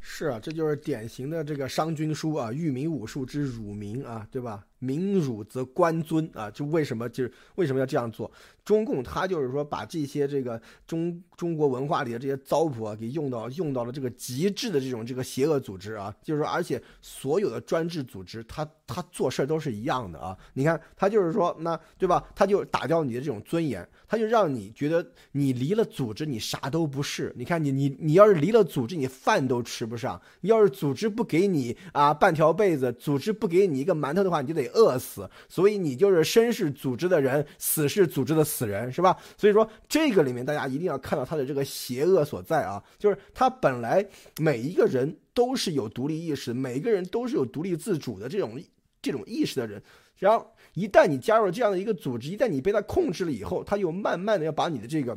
[0.00, 4.66] 是啊，这就是典型的这个商君书啊，域民武术之辱名啊，对吧？
[4.82, 8.28] 民辱则官尊啊，就为什么就是为什么要这样做？
[8.64, 20.36] 中共他就是说把这些这个中中国文化里的这些糟粕啊，给用到用到了这个极致的这种这个邪恶组织啊，就是说而且所有的专制组织，他他做事都是一样的啊。
[20.54, 22.24] 你看他就是说那对吧？
[22.34, 27.32] 他就打掉你的这种尊严，他就让你觉得你离了组织你啥都不是。
[27.36, 30.20] 你看你你你要是离了组织，你饭都吃不上。
[30.40, 34.71] 你要是组织不给你啊半条被子，组织不给你一个馒头的话，你得。
[34.74, 39.16] 饿死，所以你就是生是组织的人，死是组织的死人，是吧？
[39.36, 44.06] 所以说这个里面大家一定要看到他的这个邪恶所在啊，就是他本来
[44.38, 48.60] 每一个人都是有独立意识，每一个人都是有独立自主的这种
[49.00, 49.82] 这种意识的人，
[50.18, 55.16] 然后一旦你加入了这样的一个组织，一旦你被他控制了以后，他又慢慢的要把你的这个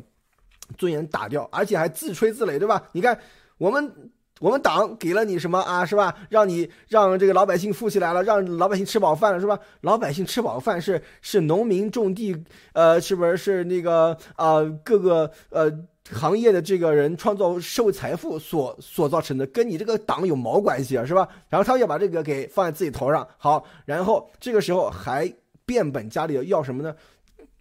[0.78, 2.89] 尊严打掉，而且还自吹自擂，对吧？
[2.91, 3.20] 你看
[3.58, 4.12] 我们。
[4.41, 6.13] 我们党给了你什么啊，是吧？
[6.30, 9.58] 让你让这个老百姓富起来了，让老百姓吃饱饭了，是吧？
[9.80, 12.36] 老百姓吃饱饭是是农民种地，
[12.74, 15.71] 呃，是不是是那个啊各个呃
[16.12, 21.30] 行业的这个人创造社会财富所所造成的，跟你这个党有毛关系啊，是吧？
[21.48, 25.34] 然后他要把这个给放在自己头上，好，然后这个时候还
[25.65, 26.93] 变本加厉的要什么呢？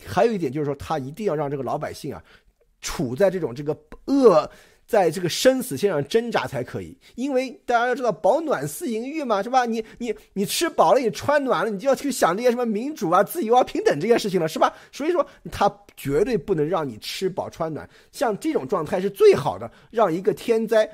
[0.04, 2.20] 还有一点就是说，他一定要让这个老百姓啊
[2.80, 4.50] 处在这种这个恶。
[4.86, 9.64] 在这个生死线上挣扎才可以，因为大家要知道保暖思淫欲嘛，是吧？
[9.64, 14.72] 你你你吃饱了，你穿暖了，你就要去想这些什么民主啊、自由啊、平等这些事情了，是吧？
[14.92, 20.90] 所以说，他绝对不能让你吃饱穿暖，像这种状态是最好的，让一个天灾。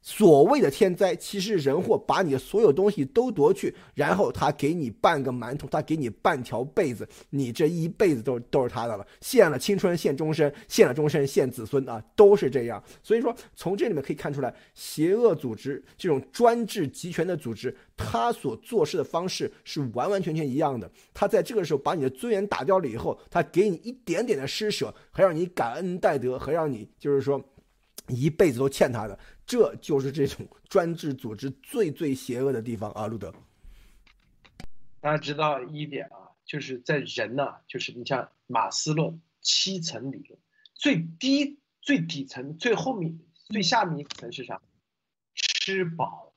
[0.00, 12.82] 所谓的天灾，其实人祸把你的所有东西都夺去，然后他给你半个馒头，他给你半条被子，你这一辈子都都是他的了，献了青春，献终身，献了终身，献子孙啊，都是这样。
[13.02, 20.90] 所以说，从这里面可以看出来，邪恶组织这种专制集权的组织，他所做事的方式是完完全全一样的。
[21.12, 27.42] 他在这个时候把你的尊严打掉了以后，他给你一点点的施舍，还让你感恩戴德，还让你就是说
[28.06, 29.18] 一辈子都欠他的。
[29.48, 33.32] 这就是这种专制组织最最邪恶的地方啊，路德。
[35.00, 40.38] 大家知道一点啊，就是在人呢，就是你像马斯洛七层理论，
[40.74, 44.60] 最低最底层最后面最下面一层是啥？
[45.34, 46.34] 吃饱，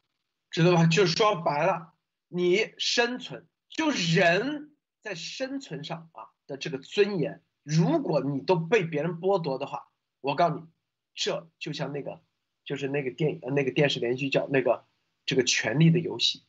[0.50, 0.86] 知道吧？
[0.86, 1.92] 就说白了，
[2.30, 9.90] 你生存就人在生存上啊的这个尊严，如果你都被别人剥夺的话，
[10.22, 10.66] 我告诉你，
[11.14, 12.22] 这就像那个。
[12.64, 14.86] 就是那个电影那个电视连续剧叫那个
[15.26, 16.44] 这个权力的游戏。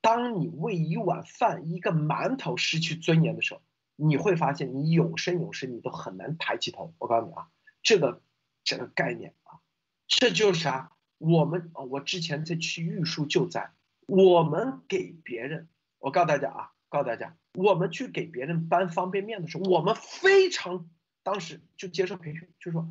[0.00, 3.60] 当你为一碗饭、一个馒头失去尊严的时候，
[3.96, 6.94] 你会发现你永生永世你都很难抬起头。
[6.98, 7.48] 我告诉你啊，
[7.82, 8.22] 这个
[8.62, 9.58] 这个概念啊，
[10.06, 10.92] 这就是啥？
[11.18, 13.72] 我们啊，我之前在去玉树救灾，
[14.06, 20.88] 我们给别人，我告诉大家啊，告诉大家，我们去给别人搬方便面的时候，我们非常
[21.24, 22.88] 当时就接受培训，就说。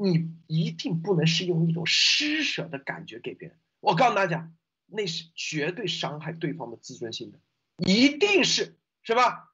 [0.00, 4.52] 你一定不能是用一种施舍的感觉给别人，我告诉大家，
[4.86, 7.40] 那是绝对伤害对方的自尊心的，
[7.78, 9.52] 一定是是吧？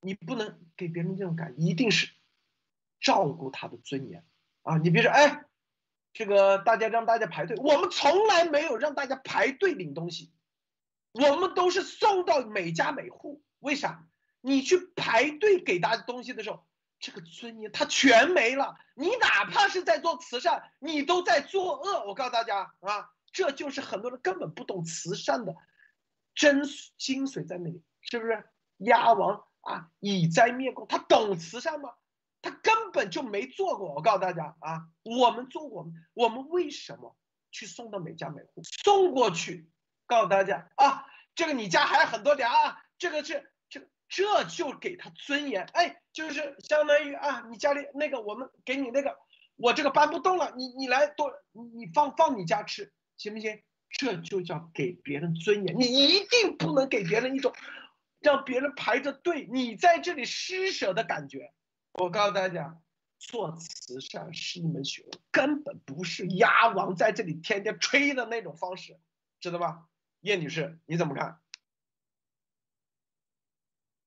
[0.00, 2.10] 你不能给别人这种感，一定是
[3.00, 4.24] 照顾他的尊严
[4.62, 4.78] 啊！
[4.78, 5.44] 你别说，哎，
[6.12, 10.32] 这个大家让大家排队，我们从来没有让大家排队领东西，
[11.12, 13.44] 我们都是送到每家每户。
[13.60, 14.08] 为啥？
[14.40, 16.66] 你去排队给大家东西的时候。
[17.04, 22.06] 这个尊严他全没了，你哪怕是在做慈善，你都在作恶。
[22.06, 25.54] 我告诉大家啊，这就是很多人根本不懂慈善的
[26.34, 26.62] 真
[26.96, 28.42] 精髓在那里，是不是？
[28.78, 31.92] 鸭王啊，以灾灭共，他懂慈善吗？
[32.40, 33.92] 他根本就没做过。
[33.92, 37.14] 我告诉大家啊，我们做过，我们为什么
[37.50, 38.62] 去送到每家每户？
[38.82, 39.70] 送过去，
[40.06, 43.50] 告诉大家啊，这个你家还有很多粮啊，这个是。
[44.14, 49.16] 这就给他尊严，哎，就是相当于啊，你家里那个，我们给你那个，
[49.56, 53.60] 我这个搬不动了，你你来多，你放放你家吃，行不行？
[53.90, 57.52] 这就叫给别人尊严，你一定不能给别人一种
[58.20, 61.52] 让别人排着队，你在这里施舍的感觉。
[61.94, 62.78] 我告诉大家，
[63.18, 68.96] 做慈善是一门学问，根本不是鸭王在这里天天吹的那种方式，
[69.40, 69.88] 知道吧？
[70.20, 71.40] 叶女士，你怎么看？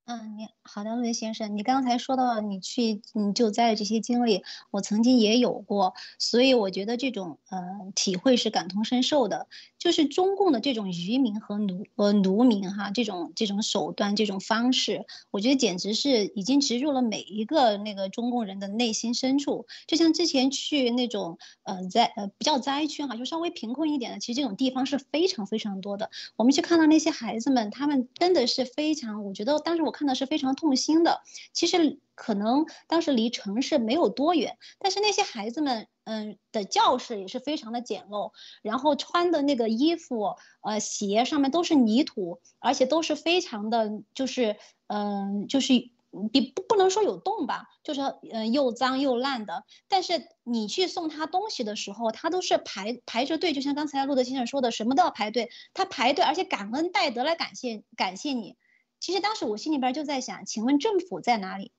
[0.09, 4.41] 嗯，你好的，陆先生，你刚才说到你去你救灾的这些经历，
[4.71, 9.49] 我曾经也有过，所以我觉得这种呃体会是感同身受的。
[9.79, 19.67] 就是中共的这种愚民和奴呃奴民哈，这种这种手段这种方式，我觉得简直是已经植入了每一个那个中共人的内心深处。
[19.85, 26.09] 就像之前去那种呃在呃不叫灾区哈，就稍微贫困一点的，其实这种地方是非常非常多的。
[26.35, 31.21] 我们去看到那些孩子们，他们真的是非常，我觉得当时我看到是非常痛心的。
[31.53, 35.87] 其实可能当时离城市没有多远，但是那些孩子们。
[36.09, 44.55] 嗯，的教室也是非常的简陋，然后穿的那个衣服，呃，鞋上面都是泥土，而且都是非常的，就是，
[44.87, 45.73] 嗯，就是
[46.31, 47.99] 比不不能说有洞吧，就是
[48.31, 49.65] 嗯又脏又烂的。
[49.89, 58.55] 但是你去送他东西的时候，他都是排排着队，就像刚才路德先生说的，什么都要排队，他排队，而且感恩戴德来感谢感谢你。
[59.01, 61.73] 其实当时我心里边就在想，请问政府在哪里？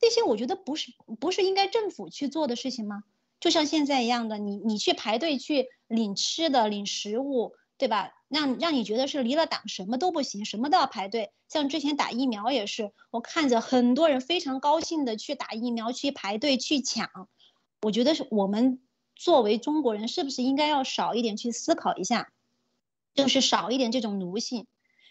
[0.00, 3.04] 这些我觉得不是不是应该政府去做的事情吗？
[3.38, 8.12] 就像现在一样的，你你去排队去领吃的、领食物，对吧？
[8.28, 11.32] 让让你觉得是离了党什么都不行，什么都要排队。
[11.48, 17.28] 像之前打疫苗也是，我看着很多人非常高兴的去打疫苗、去排队、去抢。
[17.82, 18.80] 我觉得是我们
[19.16, 22.32] 作为中国人，是不是应该要少一点去思考一下，
[23.14, 24.66] 就是少一点这种奴性，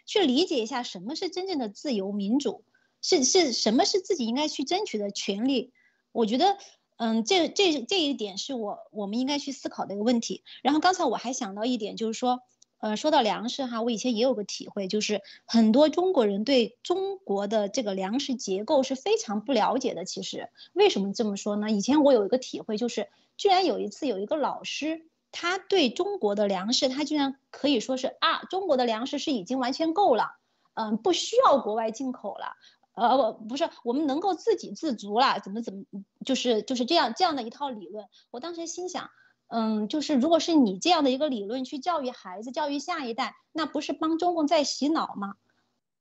[0.06, 2.64] 去理解一下什么是真正的自由民主，
[3.02, 5.74] 是是什么是自己应该去争取的权利？
[6.12, 6.58] 我觉得。
[7.02, 10.44] 嗯，这这这一点是我我们应该去思考的一个问题。
[10.62, 12.42] 然后刚才我还想到一点，就是说，
[12.80, 20.04] 呃，说到粮食哈，我以前也有个体会，就是很多中国人对中国的这个粮食结构是非常不了解的。
[20.04, 21.72] 其实为什么这么说呢？
[21.72, 30.34] 以前我有一个体会，就是居然有一次有一个老师，他对中国的粮食，他居然可以说是啊，中国的粮食是已经完全够了，
[30.74, 32.58] 嗯，不需要国外进口了。
[33.00, 35.86] 呃，不不是，我们能够自给自足了，怎么怎么，
[36.26, 38.06] 就是就是这样这样的一套理论。
[38.32, 39.10] 我当时心想，
[39.48, 45.36] 嗯，就是如果是你这样的一个理论去教育孩子、教育下一代，那不是帮中共在洗脑吗？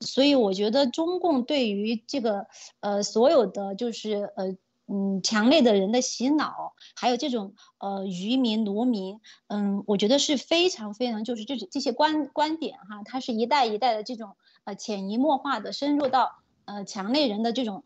[0.01, 2.46] 所以我觉得中共对于这个
[2.80, 16.42] 呃所有的就是呃嗯强烈的人的洗脑，还有这种呃愚民奴民，嗯，我觉得是非常非常就是这这些观观点哈，它是一代一代的这种呃潜移默化的深入到。
[16.68, 17.82] 呃，强烈人的这种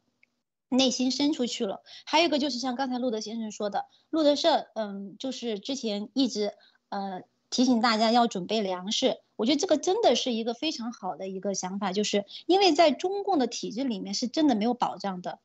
[0.68, 1.84] 内心深处去了。
[2.04, 6.52] 还有一个就是像刚才路德先生说的，路德社，嗯，就是之前一直
[6.88, 9.20] 呃提醒大家要准备粮食。
[9.36, 15.38] 我觉得这个真的是一个非常好的一个想法，就是因为在中共的体制里面是真的没有保障的，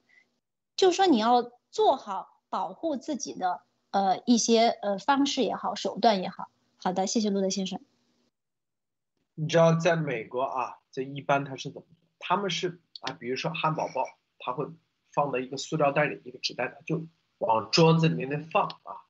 [0.75, 3.61] 就是说你要做好保护自己的
[3.91, 6.49] 呃一些呃方式也好，手段也好。
[6.77, 7.79] 好的，谢谢路德先生。
[9.35, 11.87] 你知道在美国啊，这一般他是怎么？
[12.17, 12.81] 他们是。
[13.01, 14.05] 啊，比如说汉堡包，
[14.39, 14.65] 他会
[15.11, 19.05] 放在一个塑料袋里，一个纸袋里，就往桌子里面放啊，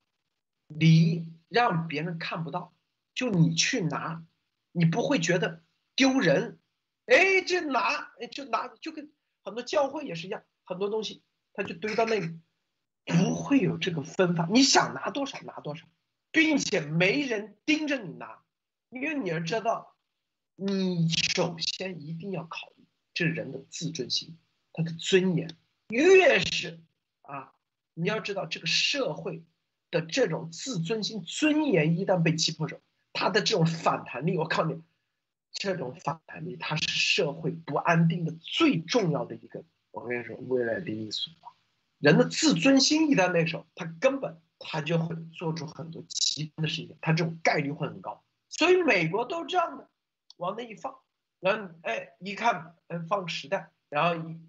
[0.67, 2.73] 你让别人看不到，
[3.13, 4.23] 就你去拿，
[4.71, 5.63] 你不会觉得
[5.95, 6.59] 丢人，
[7.05, 9.11] 哎，这拿，哎，就拿，就跟
[9.43, 11.23] 很多教会也是一样，很多东西
[11.53, 12.39] 他就堆到那里，
[13.05, 15.87] 不会有这个分发，你想拿多少拿多少，
[16.31, 18.43] 并且没人盯着你拿，
[18.89, 19.95] 因为你要知道，
[20.55, 22.73] 你首先一定要考。
[23.17, 24.37] 是人的自尊心，
[24.73, 25.49] 他的尊严，
[25.89, 26.79] 越是
[27.23, 27.51] 啊，
[27.95, 29.43] 你要知道这个社会
[29.89, 32.79] 的这种自尊心、尊严一旦被击破者，
[33.13, 34.83] 他的这种反弹力，我告你，
[35.51, 41.31] 这种反弹力，它是社会不安定的最重要的一个，我跟你说，未来的因素。
[41.97, 48.23] 人的自尊心一旦那时候，他根本他就会做出很多极端的事情，他这种概率会很高。
[48.47, 49.89] 所以美国都这样的，
[50.37, 50.95] 往那一放。
[51.39, 54.39] 然后哎，一看，嗯，放十袋，然后一，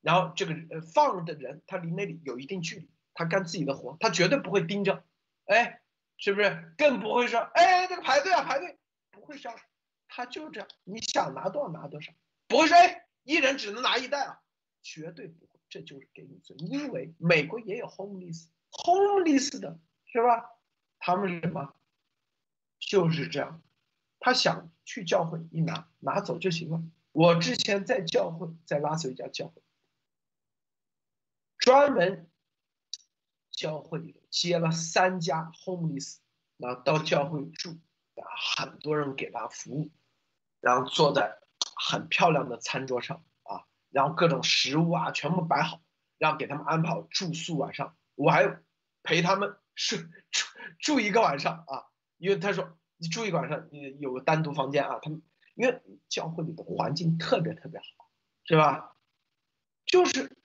[0.00, 5.04] 然后这个呃放的人，他离那里有一定距离，他干自己的活，他绝对不会盯着，
[5.46, 5.80] 哎，
[6.16, 6.74] 是不是？
[6.76, 8.78] 更不会说，哎，这个排队啊，排队，
[9.10, 9.58] 不会这样，
[10.08, 12.12] 他就这样，你想拿多少拿多少，
[12.48, 14.40] 不会说，哎，一人只能拿一袋啊，
[14.82, 20.50] 绝对不会，这就是给你尊，因为美国也有 homeless，homeless 的是吧？
[20.98, 21.74] 他们是什么？
[22.80, 23.62] 就是这样。
[24.24, 26.82] 他想去教会一拿拿走就行了。
[27.12, 29.60] 我之前在教会，在拉斯维加教会，
[31.58, 32.30] 专门
[33.50, 36.20] 教会里接了三家 homeless，
[36.56, 37.76] 然后到教会住，
[38.14, 39.90] 然后很多人给他服务，
[40.62, 41.36] 然后坐在
[41.76, 45.82] 很漂亮的餐桌上啊，然后各种食物啊全部摆好，
[46.16, 48.62] 然后给他们安排好住宿晚上，我还
[49.02, 50.46] 陪他们睡住
[50.78, 52.78] 住一个晚上啊，因为他说。
[52.96, 54.98] 你住一晚上，你有个单独房间啊。
[55.02, 55.22] 他们
[55.54, 58.10] 因为教会里的环境特别特别好，
[58.44, 58.96] 是吧？
[59.86, 60.36] 就是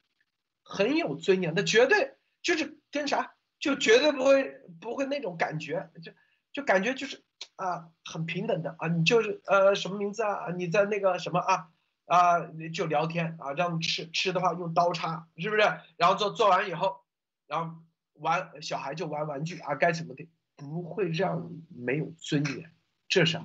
[0.64, 6.12] 很有尊严，他绝对就是跟啥，就绝对不会不会那种感觉，就
[6.52, 7.24] 就感觉就是
[7.56, 10.52] 啊很平等的啊，你就是呃什么名字啊？
[10.56, 11.70] 你在那个什么啊
[12.06, 12.41] 啊
[12.74, 15.62] 就聊天啊，让吃吃的话用刀叉，是不是？
[15.97, 17.02] 然后做做完以后，
[17.47, 17.82] 然后
[18.14, 20.28] 玩小孩就玩玩具啊，该怎么的
[20.60, 22.70] 不会让你没有尊严，
[23.07, 23.39] 这是。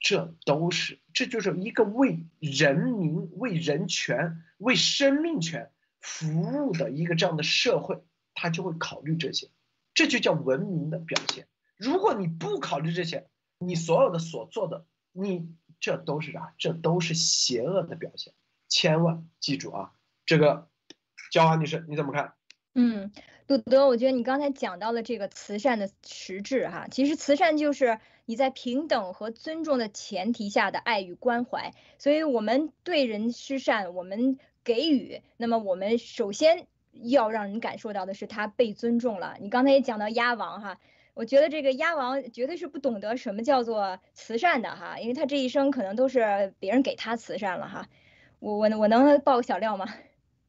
[0.00, 8.00] 这都是，这就是一个为人民、为人权、为生命权服务的一个这样的社会，
[8.32, 9.50] 他就会考虑这些，
[9.94, 11.48] 这就叫文明的表现。
[11.76, 13.28] 如果你不考虑这些，
[13.58, 16.54] 你所有的所做的，你这都是啥？
[16.58, 18.32] 这都是邪恶的表现。
[18.68, 19.92] 千万记住啊！
[20.24, 20.70] 这个，
[21.32, 22.34] 焦华女士你怎么看？
[22.74, 23.10] 嗯，
[23.46, 27.98] 杜德，我觉得你刚才讲到了这个慈善的实质哈，其实慈善就是。
[28.30, 39.38] 你在平等和尊重的前提下的爱与关怀，所以我们对人施善，我们给予，那么我们首先要让人感受到的是他被尊重了。
[39.40, 40.78] 你刚才也讲到鸭王哈，
[41.14, 47.88] 我觉得这个鸭王绝对是不懂得什么叫做慈善的哈，因为他这一生可能都是别人给他慈善了哈。
[48.40, 49.86] 我我我能爆个小料吗？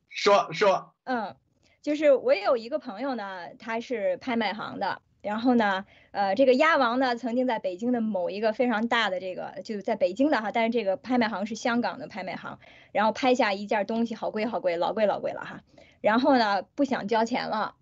[0.10, 1.38] 说说，嗯，
[1.82, 5.02] 就是我有一个朋友呢，他是拍卖行的。
[5.22, 12.58] 然后呢，呃，这个鸭王呢，曾经在北京的某一个非常大的这个，就在北京的哈，但是这个拍卖行是香港的拍卖行，
[12.94, 15.62] 然后拍下一件东西，好贵好贵，老贵老贵了哈。
[16.00, 17.76] 然后呢，不想交钱了，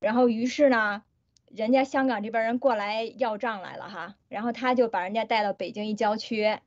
[0.00, 1.04] 然后于是呢，
[1.48, 6.58] 人家香港这边人过来要账来了哈，然后他就把人家带到北京一郊区，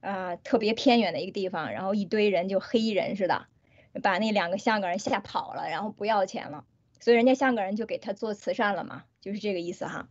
[0.00, 3.46] 啊，特别偏远的一个地方，然后一堆人就黑衣人似的，
[4.02, 6.64] 把那两个香港人吓跑了，然后不要钱了。
[7.00, 10.08] 所以人家香港人就给他做慈善了嘛，就是这个意思哈，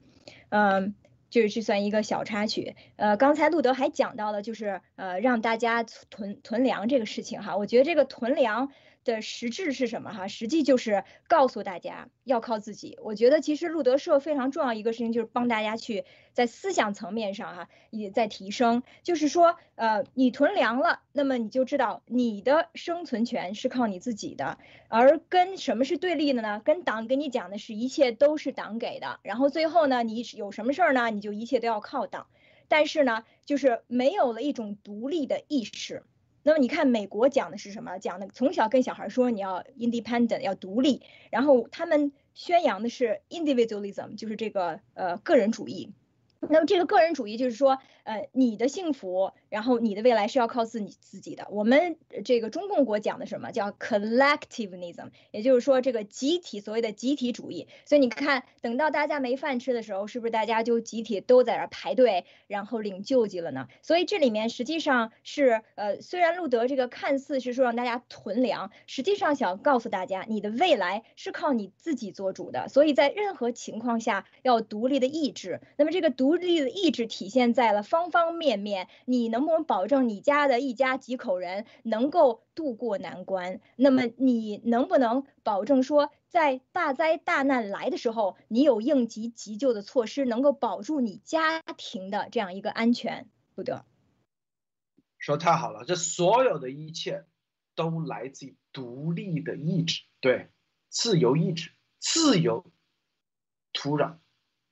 [0.49, 0.95] 嗯，
[1.29, 2.75] 就是这算一个小插曲。
[2.95, 8.71] 呃，刚才路德还讲到了，就是呃让大家囤囤粮这个事情哈，我觉得这个囤粮。
[9.03, 10.27] 的实质是什么哈？
[10.27, 12.97] 实际就是告诉大家要靠自己。
[13.01, 18.83] 我觉得其实路德社非常重要一个事情就是帮大家去在思想层面上哈也在提升。
[19.03, 24.57] 就是说，呃，你囤粮了，那么你就知道你的生存权是靠你自己的。
[24.87, 26.61] 而跟什么是对立的呢？
[26.63, 29.19] 跟党跟你讲的是一切都是党给的。
[29.23, 31.09] 然后最后呢，你有什么事儿呢？
[31.09, 32.27] 你就一切都要靠党。
[32.69, 36.03] 但是呢，就是没有了一种独立的意识。
[36.43, 37.97] 那么你看，美国讲的是什么？
[37.97, 45.93] 讲的从小跟小孩说你要 independent，要独立，然后他们宣扬的是 individualism，就是这个呃个人主义。
[46.41, 51.47] 那么这个个人主义就是说，呃，你的幸福，然后你的未来是要靠自己自己的。
[51.49, 57.67] 我们这个中共国讲的什么叫 collectivism，也就是说这个集体所谓的集体主义。
[57.85, 63.67] 所以你看，等到大家没饭吃的时候，是不是大家就集体都在这排队，然后领救济了呢？
[63.81, 72.67] 所以这里面实际上是，呃，虽然路德这个看似是说让大家囤粮，实际上想告诉大家，你的未来是靠你自己做主的。
[72.67, 75.61] 所以在任何情况下要独立的意志。
[75.77, 78.87] 那么这个独立的意志体现在了方方面面。
[79.05, 83.61] 你能不能保证你家的一家几口人能够渡过难关？
[83.75, 93.29] 那么你能不能保证说，在大灾大难来的时候，你有应急急救的措施，能够保住你家庭的这样一个安全？
[93.53, 93.85] 不得，
[95.19, 97.25] 说太好了，这所有的一切
[97.75, 100.49] 都来自于独立的意志，对，
[100.89, 101.69] 自由意志，
[101.99, 102.65] 自由
[103.71, 104.15] 土壤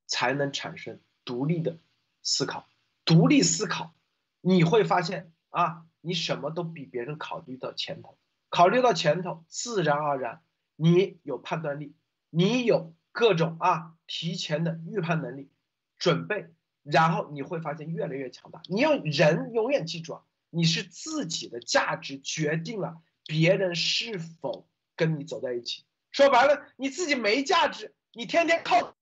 [0.07, 0.99] 才能产生。
[1.24, 1.78] 独立的
[2.24, 2.67] 思考，
[3.06, 3.93] 独立思考，
[4.41, 8.18] 你会发现啊，你什么都比别人考虑到前头，
[8.49, 10.41] 考虑到前头，自然而然，
[10.76, 11.95] 你有判断力，
[12.30, 15.52] 你有各种啊提前的预判能力，
[15.97, 18.62] 准备，然后你会发现越来越强大。
[18.66, 25.86] 你要人永远记住啊，你是自己的价值决定了别人是否跟你走在一起。
[26.12, 28.95] 说白了，你自己没价值，你天天靠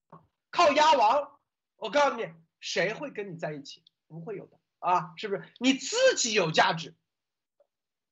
[0.50, 1.28] 靠鸭王。
[1.76, 2.28] 我告诉你，
[2.60, 3.82] 谁会跟你在一起？
[4.10, 5.44] 不会有的啊，是不是？
[5.58, 6.94] 你自己有价值，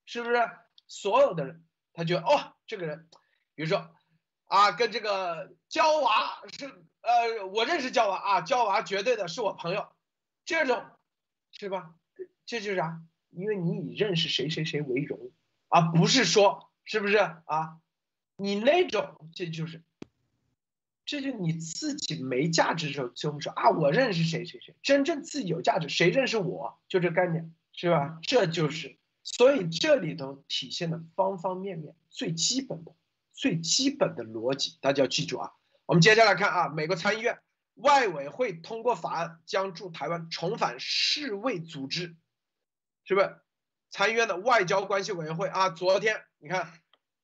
[0.04, 0.36] 是不是？
[0.86, 3.08] 所有的人，他觉得哦，这个人，
[3.54, 3.90] 比如说
[4.46, 6.66] 啊，跟这个娇娃是
[7.02, 9.92] 呃，我认识娇娃啊，娇娃绝对的是我朋友，
[10.44, 10.86] 这种
[11.50, 11.94] 是吧？
[12.46, 13.02] 这就是啥？
[13.30, 15.32] 因为你以认识谁谁谁为荣，
[15.68, 17.80] 而不是说是不是啊？
[18.36, 19.82] 你那种这就是。
[21.08, 28.18] 这就你自己没价值的时候，就会说啊，我认识谁谁谁，真正自己有价值，谁认识我，就这概念，是吧？
[28.20, 32.94] 这就是，所以这里头体现的方方面面，最基本的、
[33.32, 35.52] 最基本的逻辑，大家要记住啊。
[35.86, 37.38] 我们接下来看啊，美国参议院
[37.76, 42.16] 外委会通过法案，将驻台湾重返世卫组织，
[43.06, 43.34] 是不是？
[43.88, 46.70] 参议院的外交关系委员会啊，昨天你看。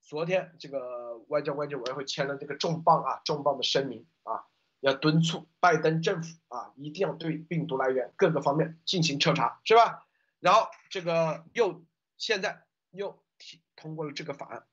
[0.05, 4.45] 昨天这个外交关系委员会签了这个重磅啊重磅的声明啊，
[4.79, 10.05] 要敦促拜登政府啊，一定要对病毒来源各个方面进行彻查，是吧？
[10.39, 11.83] 然后这个又
[12.17, 14.67] 现在又提通过了这个法案，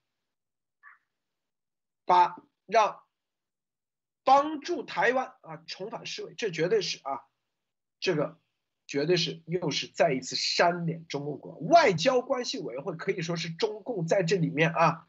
[2.05, 3.01] 把让
[4.25, 7.23] 帮助台湾啊重返世卫，这绝对是啊，
[8.01, 8.39] 这个
[8.87, 11.55] 绝对是又是再一次扇脸中共国。
[11.55, 15.09] 外交关系委员会可以说是中共在这里面啊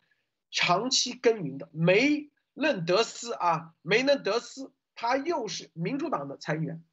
[0.53, 4.71] 长期耕耘的梅嫩德斯啊梅嫩德斯。
[4.95, 6.83] 他又是民主党的参议员，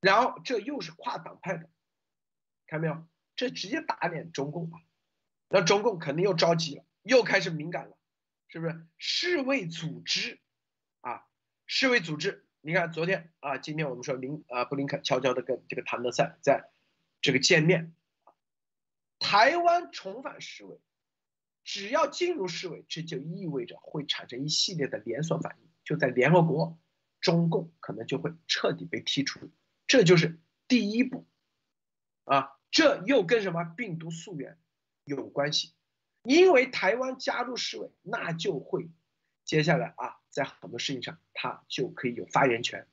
[0.00, 1.70] 然后这又是跨党派的，
[2.66, 3.06] 看到没有？
[3.36, 4.82] 这直接打脸中共啊！
[5.48, 7.96] 那中共肯定又着急了，又开始敏感了，
[8.48, 8.84] 是不是？
[8.98, 10.40] 世卫组织
[11.00, 11.24] 啊，
[11.66, 16.72] 世卫组织，你看昨天啊，今天我们说林啊布林肯悄悄的跟这个谭德赛在
[17.20, 17.94] 这个见面，
[19.20, 20.80] 台湾重返世卫，
[21.64, 26.78] 只要进入世卫，这就意味着会产生一系列的连锁反应，就在联合国。
[27.20, 29.48] 中共可能就会彻底被剔除，
[29.86, 31.24] 这就是第一步，
[32.24, 34.58] 啊，这又跟什么病毒溯源
[35.04, 35.72] 有关系？
[36.24, 38.90] 因为台湾加入世卫，那就会
[39.44, 42.88] 接下来啊，在很多事情上，他就可以有发言权。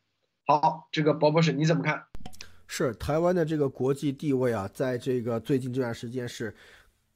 [0.45, 2.05] 好，这个博博士你怎么看？
[2.67, 6.55] 是台湾的这个国际地位啊，在这个最近这段时间是。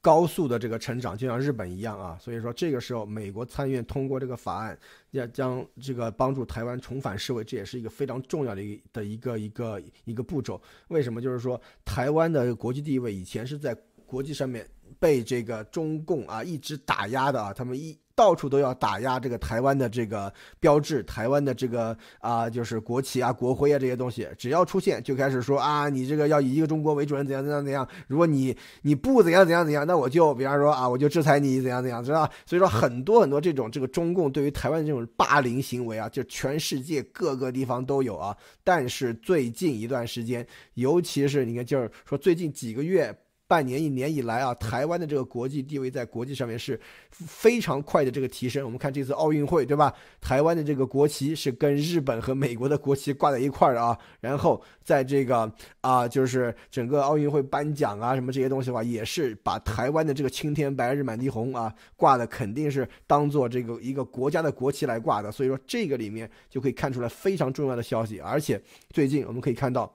[0.04, 4.78] 高速的这个成长，就像日本一样啊，所以说这个时候美国参议院通过这个法案，
[5.12, 10.60] 要将这个帮助台湾重返世卫，这也是一个非常重要的一的一个一个一个步骤。
[10.88, 11.22] 为什么？
[11.22, 13.74] 就是说台湾的国际地位以前是在
[14.04, 17.96] 国际上面被这个中共啊一直打压的啊，他们一。
[18.16, 27.84] 到处都要打压这个台湾的这个标志，台湾的这个啊，就是国旗啊、国徽啊这些东西，只要出现就开始说啊，你这个要以一个中国为准，怎样怎样怎样。
[28.06, 32.32] 如果你你不怎样怎样怎样，那我就比方说啊，我就制裁你怎样怎样，知道吧？
[32.46, 38.36] 所以说很多很多这种这个中共对于台湾的这种霸凌行为啊，就全世界各个地方都有啊。
[38.62, 43.12] 但是最近一段时间，尤其是你看，就是说最近几个月。
[43.54, 46.80] 半年一年以来啊，台湾的这个国际地位在国际上面是
[47.12, 48.64] 非常快的这个提升。
[48.64, 49.94] 我们看这次奥运会，对吧？
[50.20, 53.96] 台湾的这个国旗是跟日本和美国的国旗挂在一块儿的啊。
[54.20, 55.48] 然后在这个
[55.82, 65.30] 啊，就是整个奥运会颁奖啊，什么这些东西的话，也是把台湾的这个青天白日满地红啊挂的，肯定是当做这个一个国家的国旗来挂的。
[65.30, 68.18] 所以说，这个里面就可以看出来非常重要的消息。
[68.18, 69.94] 而且最近我们可以看到。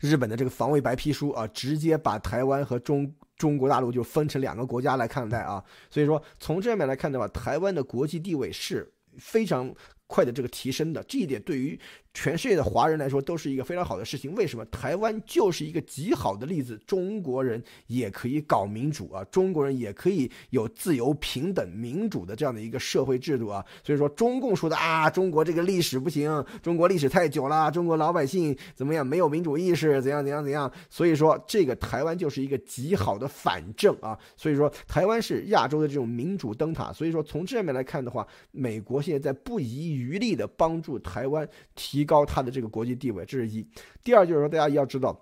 [0.00, 9.74] 日本的这个防卫白皮书啊，直接把台湾和中中国大陆就分成两个国家来看待啊，所以说从这面来看的话，台湾的国际地位是非常
[10.06, 11.78] 快的这个提升的，这一点对于。
[12.14, 14.32] 全世界的华人来说都是一个非常好的事情。
[14.36, 16.80] 为什么台湾就是一个极好的例子？
[16.86, 23.64] 中国人也可以搞民主啊，中国人也可以有自由、平等、民主的这样的一个社会制度啊。
[23.82, 30.70] 所以说，中共说的啊，中国这个历史不行，中国历史太久了，中国老百姓怎么样没有民主意识，怎样怎样怎样。
[30.88, 34.16] 所以说，这个台湾就是一个极好的反证啊。
[34.36, 36.92] 所以说，台湾是亚洲的这种民主灯塔。
[36.92, 42.03] 所以说，从这面来看的话，美国现在在不遗余力的帮助台湾提。
[42.04, 43.66] 提高它的这个国际地位，这是一。
[44.02, 45.18] 第二就是说，大家要知道，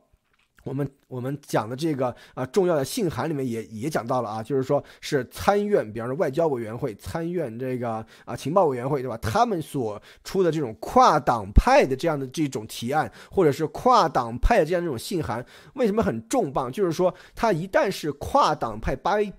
[0.65, 9.17] 我们我们讲的这个啊重要的信函里面也也讲到了啊，就是说是参院，比方说外交委员会、参院这个啊情报委员会，对吧？
[9.19, 16.69] 他们所出的这种跨党派的这样的这种提案，或者是跨党派的这样这种信函，为什么很重磅？
[16.69, 19.33] 就是说，它一旦是跨党派 by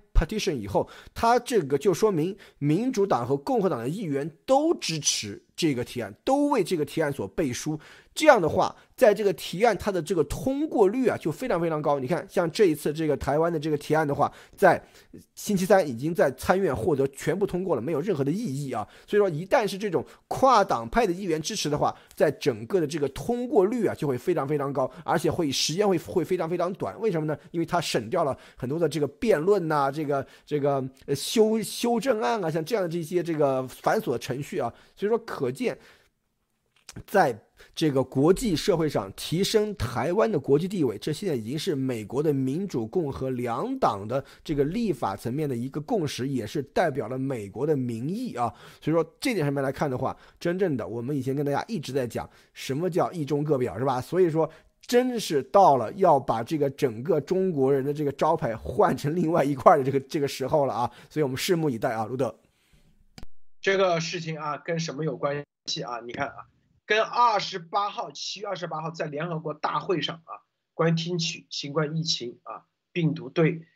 [0.58, 5.42] 以后，他这个就说明民主党和共和党的议员都支持。
[5.56, 7.78] 这个提案都为这个提案所背书，
[8.14, 11.98] 这样的话，在这个提案它的这个通过率啊就非常非常高。
[11.98, 14.80] 你看，像这一次这个台湾的这个提案的话，在
[15.34, 18.86] 星期三已经在参院获得全部通过了，没有任何的异议啊。
[19.06, 26.98] 所以说，一旦是这种跨党派的议员支持的话，在整个的这个通过率啊就会非常非常高，而且会时间会会非常非常短。
[27.00, 27.36] 为什么呢？
[27.50, 35.20] 因为它省掉了很多的这个辩论呐，这个这个修修正案啊，像这样的这些这个繁琐程序啊，所以说。
[35.24, 35.78] 可见，
[37.06, 37.32] 在
[37.74, 48.52] 这个国际社会上提升台湾的国际地位，这现在已经是美国的民主共和两党的这个立法层面的一个共识，也是代表了美国的民意啊。
[48.80, 54.00] 所以说这点上面来看的话，真正的我们以前跟大家一直在讲什么叫一中各表，是吧？
[54.00, 54.48] 所以说，
[54.86, 60.90] 真是到了要把这个整个中国人的这个招牌换成另外一块的这个这个时候了啊！
[61.10, 62.32] 所以我们拭目以待啊，卢德。
[63.60, 65.98] 这个事情啊，跟什么有关系啊？
[66.04, 66.34] 你看啊，
[66.86, 70.42] 跟二十八号，七月二十八号在联合国大会上啊，
[70.74, 73.66] 关于听取新冠疫情啊病毒对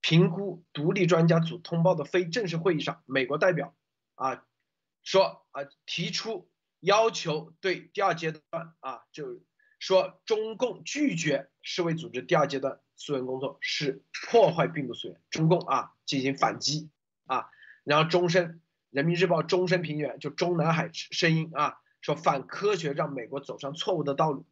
[0.00, 3.74] 评估独立专家组通报的非正式会议上，美国代表
[4.14, 4.44] 啊
[5.02, 6.50] 说啊提出
[6.80, 9.40] 要求对第二阶段啊，就
[9.78, 16.90] 说中共拒绝世卫组织第二阶段溯源工作是破坏病毒溯源，中共啊进行反击
[17.26, 17.48] 啊，
[17.84, 18.60] 然后终身
[18.90, 24.46] 人民日报终身评论就中南海声音啊说反科学让美国走上错误的道路。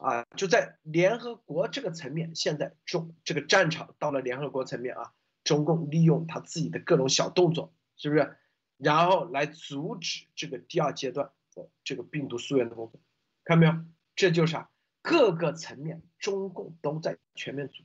[0.00, 5.14] 啊，就在联合国这个层面，现在中这个战场到了联合国层面啊，
[5.44, 8.36] 中共利用他自己的各种小动作，是不是？
[8.76, 13.00] 然后来阻止这个第二阶段的这个病毒溯源的工作，
[13.44, 13.84] 看到没有？
[14.14, 14.68] 这就是啊，
[15.00, 17.82] 各个层面中共都在全面阻，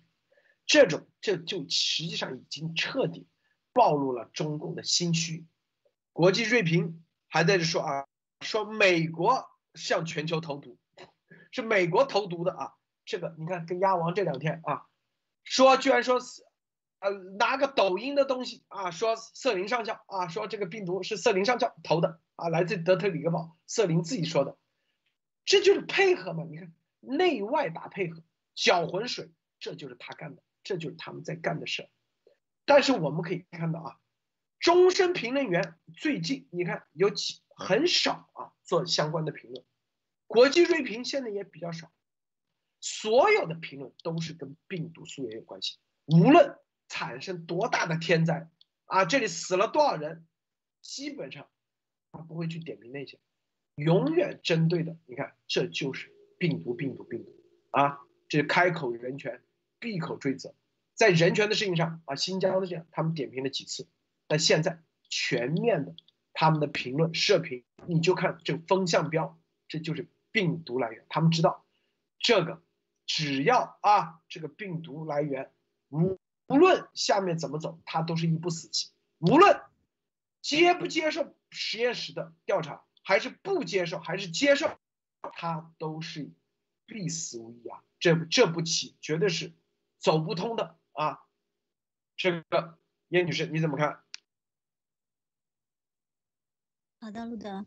[0.65, 3.27] 这种这就实际上已经彻底
[3.71, 5.45] 暴露了中共的心虚。
[6.11, 8.07] 国际锐评还在这说啊，
[8.41, 10.77] 说美国向全球投毒。
[11.51, 12.73] 是美国投毒的啊！
[13.05, 14.85] 这个你看，跟鸭王这两天啊，
[15.43, 16.43] 说居然说是，
[16.99, 17.09] 呃，
[17.39, 24.57] 拿个抖音的东西啊，说瑟琳上校啊，说这个病毒是瑟琳上校投的啊，来自德特里克堡，瑟琳自己说的，
[25.43, 26.43] 这就是配合嘛？
[26.47, 28.21] 你看内外打配合，
[28.53, 31.89] 搅浑水，这就是他干的，这就是他们在干的事
[32.65, 33.97] 但是我们可以看到啊，
[34.59, 39.63] 终身评论员最近你看有几很少啊做相关的评论。
[40.25, 41.91] 国际锐评现在也比较少，
[42.79, 45.77] 所有的评论都是跟病毒溯源有关系。
[46.05, 46.57] 无论
[46.87, 48.49] 产生多大的天灾
[48.85, 50.25] 啊，这里死了多少人，
[50.81, 51.49] 基本上
[52.11, 53.19] 他不会去点评那些，
[53.75, 54.97] 永远针对的。
[55.05, 57.31] 你看，这就是病毒，病毒，病毒
[57.71, 57.99] 啊！
[58.27, 59.43] 这开口人权，
[59.79, 60.55] 闭口追责。
[60.93, 63.87] 在人权的事情上啊，新疆的这样，他们点评了几次，
[64.27, 65.95] 但现在全面的
[66.39, 69.37] 他们的评论射频，你就看这风向标，
[69.67, 70.07] 这就是。
[70.31, 71.65] 病毒来源，他们知道，
[72.19, 72.61] 这个
[73.07, 75.51] 只要啊，这个病毒来源
[75.89, 78.91] 无无论下面怎么走，它都是一步死棋。
[79.17, 79.59] 无论
[80.43, 84.69] 接不接受实验室的调查，还是不接受，还是接受，
[85.33, 86.29] 它都是
[86.85, 87.83] 必死无疑啊！
[87.99, 89.51] 这这步棋绝对是
[89.97, 91.21] 走不通的啊！
[92.15, 92.77] 这个
[93.07, 94.03] 叶女士你怎么看？
[97.01, 97.65] 好的，路德，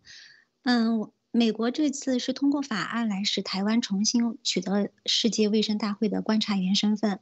[0.65, 1.15] 嗯，我。
[1.35, 7.21] 美国这次是通过法案来使台湾重新取得世界卫生大会的观察员身份。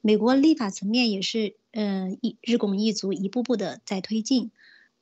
[0.00, 4.52] 美国立法层面也是，呃，一日拱一卒，一步步的在推进。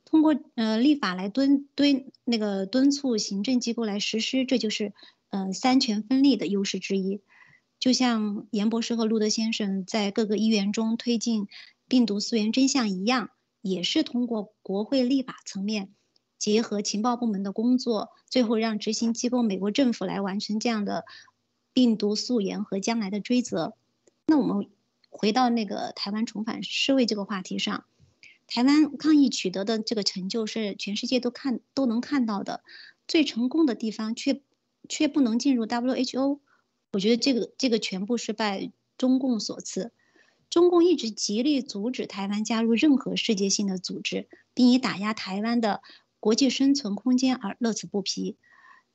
[0.06, 4.94] 通过呃立法来敦敦那个敦促行政机构来实施，这就是，
[5.28, 7.20] 呃三权分立的优势之一。
[7.78, 11.46] 就像严博士和路德先生在各个议员中推进
[11.88, 13.28] 病毒溯源真相一样，
[13.60, 15.90] 也是通过国会立法层面。
[16.38, 21.04] 结合情报部门的工作，最后让执行机构美国政府来完成这样的
[21.72, 23.74] 病毒溯源和将来的追责。
[24.26, 24.68] 那我们
[25.08, 27.84] 回到那个台湾重返世卫这个话题上，
[28.46, 32.62] 台湾抗疫取得的这个成就是全世界都看都能看到的，
[33.08, 34.42] 最成功的地方却
[34.88, 36.40] 却不能进入 WHO。
[36.92, 39.92] 我觉得这个这个全部是拜中共所赐。
[40.48, 45.82] 中共一直极力阻止台湾加入任何世界性的组织，并以打压台湾的。
[46.18, 48.36] 国际生存空间而乐此不疲，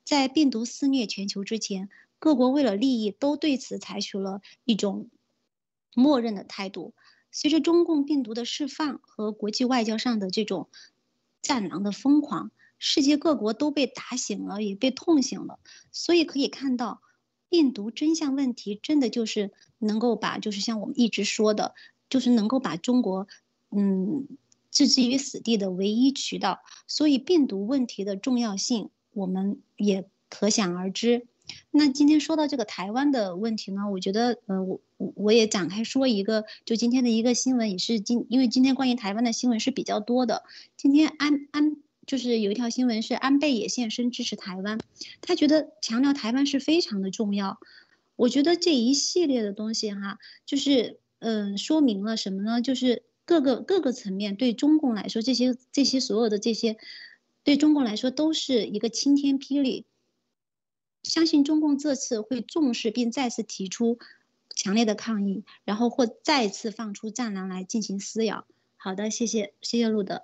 [0.04, 5.10] 在病毒肆虐全球之前，各国为了利益都对此采取了一种
[5.94, 6.94] 默认的态度。
[7.32, 10.68] 随着中共病毒的释放和国际外交上的这种
[11.42, 15.60] 战狼的疯狂，世界各国都被打醒了，也被痛醒了。
[15.92, 17.02] 所以可以看到，
[17.48, 21.74] 病毒真相问题真的就是能够把，就是像我们一直说的，
[22.10, 23.28] 就是能够把中国，
[23.70, 24.28] 嗯。
[24.72, 31.28] 置之于死地的唯一渠道，所以病毒问题的重要性我们也可想而知。
[31.70, 40.44] 那今天说到这个台湾的问题呢，我觉得，呃，我我也展开说一个，就今天的一个新闻，也是今因为今天关于台湾的新闻是比较多的。
[40.78, 44.80] 今天安安就是有一条新闻是安倍也现身支持台湾，
[45.20, 47.60] 他觉得强调台湾是非常的重要。
[48.16, 52.62] 我觉得这一系列的东西哈，就是嗯，说明了什么呢？
[52.62, 53.04] 就是。
[53.24, 56.78] 各个各个层面对中共来说，这些这些所有的这些，
[57.44, 59.86] 对中共来说都是一个晴天霹雳。
[61.04, 64.00] 相信中共这次会重视并再次提出
[64.56, 68.46] 强烈的抗议，然后或再次放出战狼来进行撕咬。
[68.76, 70.24] 好的，谢谢谢谢路德。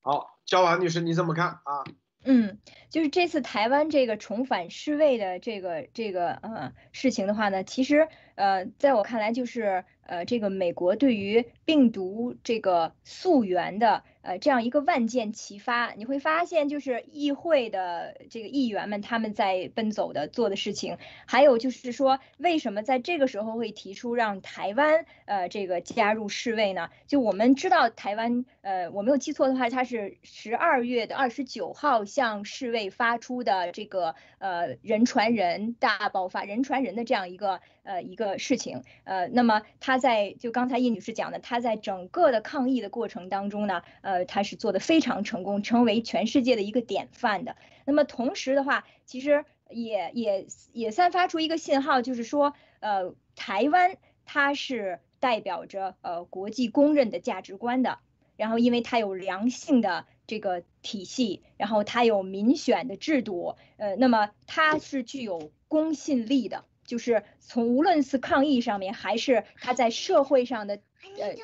[0.00, 1.84] 好，焦婉女士你怎么看啊？
[2.22, 2.58] 嗯，
[2.90, 8.08] 就是这次台湾这个重返世卫的这个这个呃事情的话呢，其实。
[8.36, 14.02] 呃，在我看来，就是呃，这个美国对于病毒这个溯源的。
[14.22, 26.90] 呃，这样一个万箭齐发，你会发现就是议会的这个议员们他们在奔走的做的事情，还有就是说为什么在这个时候会提出让台湾呃这个加入世卫呢？
[27.06, 43.82] 就我们知道台湾呃我没有记错的话，它是十二月的二十九号向世卫发出的这个呃人传人大爆发人传人的这样一个呃一个事情呃，那么他在就刚才叶女士讲的，他在整个的抗疫的过程当中呢。
[44.02, 47.56] 呃，他是做的非常成功，成为全世界的一个典范的。
[47.84, 57.98] 那么同时的话，其实也也也散发出一个信号，就是说，呃，台湾它是代表着呃国际公认的价值观的。
[58.36, 70.80] 然后，因为它有良性的这个体系，然后它有民选的制度，呃，那么它是具有公信力的，就是从无论是抗疫上面，还是他在社会上的。
[71.18, 71.34] 呃，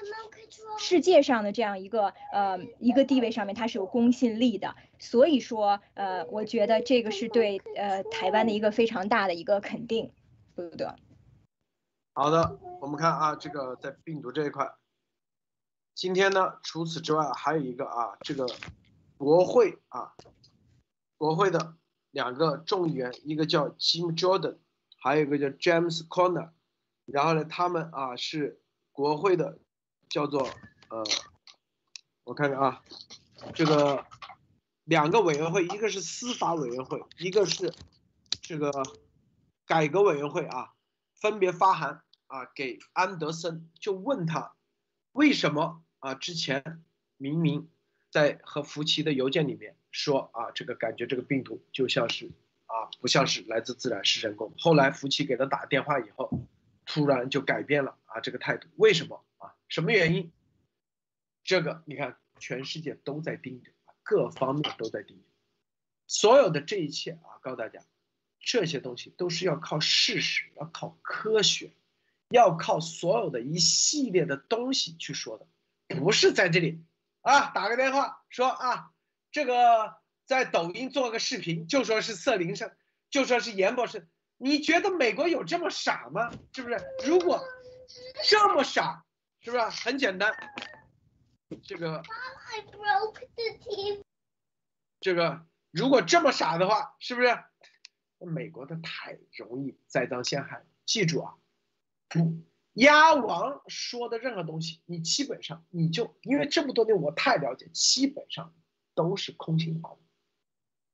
[0.79, 10.13] 世界上的这样一个呃一个地位上面，他是有公信力的，所以说呃，我觉得这个是对呃台湾的一个非常大的一个肯定，
[10.55, 10.87] 对不对？
[12.13, 14.71] 好的，我们看啊，这个在病毒这一块，
[15.95, 18.47] 今天呢，除此之外还有一个啊，这个
[19.17, 20.13] 国会啊，
[21.17, 21.77] 国会的
[22.11, 24.59] 两个众议员，一个叫 Jim Jordan，
[25.07, 26.51] 还有一个叫 James Corner，
[27.05, 28.61] 然后呢，他们啊是。
[28.97, 29.59] 国会的
[30.09, 30.49] 叫做
[30.89, 31.05] 呃，
[32.25, 32.83] 我看看啊，
[33.55, 34.07] 这个
[34.85, 37.75] 两个委员会，一个是司法委员会，一个是
[38.41, 38.73] 这个
[39.67, 40.73] 改革委员会啊，
[41.13, 44.55] 分别发函啊给安德森，就问他
[45.13, 46.83] 为什么啊之前
[47.19, 47.69] 明明
[48.11, 52.31] 在和福奇的邮件里面说啊这个感觉这个病毒就像是
[52.77, 56.47] 啊不像是来自自然是人工，后来福奇给他打电话以后。
[56.89, 59.57] 突然就改变了啊，这个态度为什么啊？
[59.66, 60.31] 什么原因？
[61.43, 63.72] 这个你看，全世界都在盯着，
[64.05, 65.24] 各方面都在盯着，
[66.07, 67.81] 所有的这一切啊，告诉大家，
[68.39, 71.72] 这些东西都是要靠事实，要靠科学，
[72.29, 76.85] 要靠所有的一系列的东西去说的，不是在这里
[77.22, 78.93] 啊打个电话说啊，
[79.33, 79.97] 这个
[80.27, 82.77] 在抖音做个视频就说是色林生，
[83.09, 84.09] 就说是严博士。
[84.37, 86.31] 你觉得美国有这么傻吗？
[86.53, 86.77] 是不是？
[87.07, 87.43] 如果
[88.24, 89.07] 这么傻，
[89.41, 90.35] 是不是很简单？
[91.62, 92.03] 这个
[95.01, 97.39] 这个如果这么傻的话，是不是？
[98.18, 100.64] 美国的太容易栽赃陷害。
[100.85, 101.35] 记住啊，
[102.09, 108.55] 不，鸭王说的任何东西，你基本上你就因为这么多年我太了解，基本上
[108.95, 109.97] 都是空心话，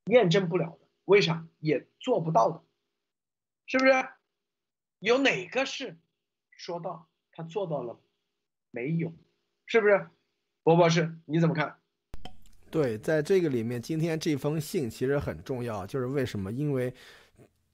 [0.05, 0.79] 验证不了的。
[1.05, 1.47] 为啥？
[1.59, 2.61] 也做不到的。
[3.65, 3.91] 是不是
[4.99, 5.97] 有哪个是
[6.51, 7.99] 说到他做到了
[8.71, 9.13] 没有？
[9.65, 10.09] 是不是，
[10.63, 11.77] 博博士你怎么看？
[12.69, 16.51] 对，在这个里面，今天这封信其实很重要，就是为什么？
[16.51, 16.93] 因为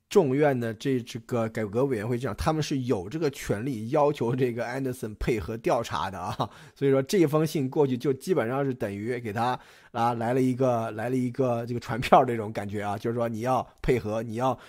[0.09, 6.35] 众院的这这个改革委员会这样，他们是有这个权利要求这个安德森配合调查的啊。
[6.75, 9.57] 所以说这封信过去就基本上是等于给他
[9.91, 14.59] 啊来了一个来了一个这个传票这种感觉啊，就是说你要配合，你要。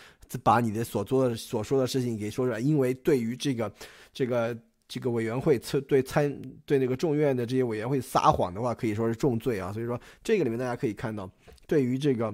[0.44, 3.68] 把你的所做的、所说的事情给说出来，因为对于这个、
[4.12, 6.32] 这个、这个委员会参对参
[6.64, 9.72] 对那个众院的这些委员会撒谎的话，可以说是重罪啊。
[9.72, 11.28] 所以说，这个里面大家可以看到，
[11.66, 12.32] 对于这个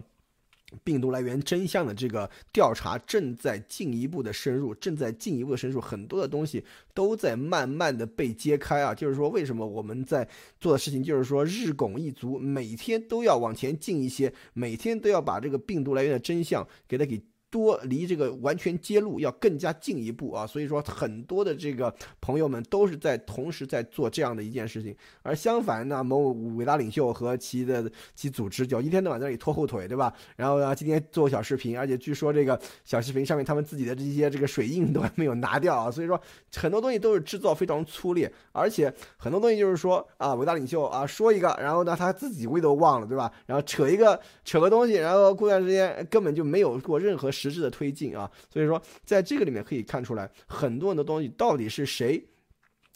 [0.82, 8.94] 病毒来源真相的这个调查正在进一步的深入，正在进一步的深入，很多的东西都在慢慢的被揭开啊。
[8.94, 10.28] 就是说，为什么我们在
[10.60, 17.22] 做的事情，就是说日拱一卒，每天都要往前进一些，每天都要把这个病毒来源的真相给它给。
[17.56, 30.12] 多离这个完全揭露要更加进一步啊，所以说很多的这个朋友们都是在同时在做这样的一件事情，而相反呢，某伟大领袖和其的其组织就一天到晚在那里拖后腿，对吧？
[30.36, 36.20] 然后呢，今天做小视频，而且据说这个小视频上面他们自己的这些这个水印都还没有拿掉啊，所以说
[36.56, 43.32] 很多东西都是制造非常粗劣，而且很多东西就是说啊，伟大领袖啊说一个，然后呢他自己味都忘了，对吧？
[43.46, 47.45] 然后扯一个扯个东西，然后过段时间根本就没有过任何实。
[47.50, 52.28] 实质的推进啊，所以说在这个里面可以看出来，很多的东西到底是谁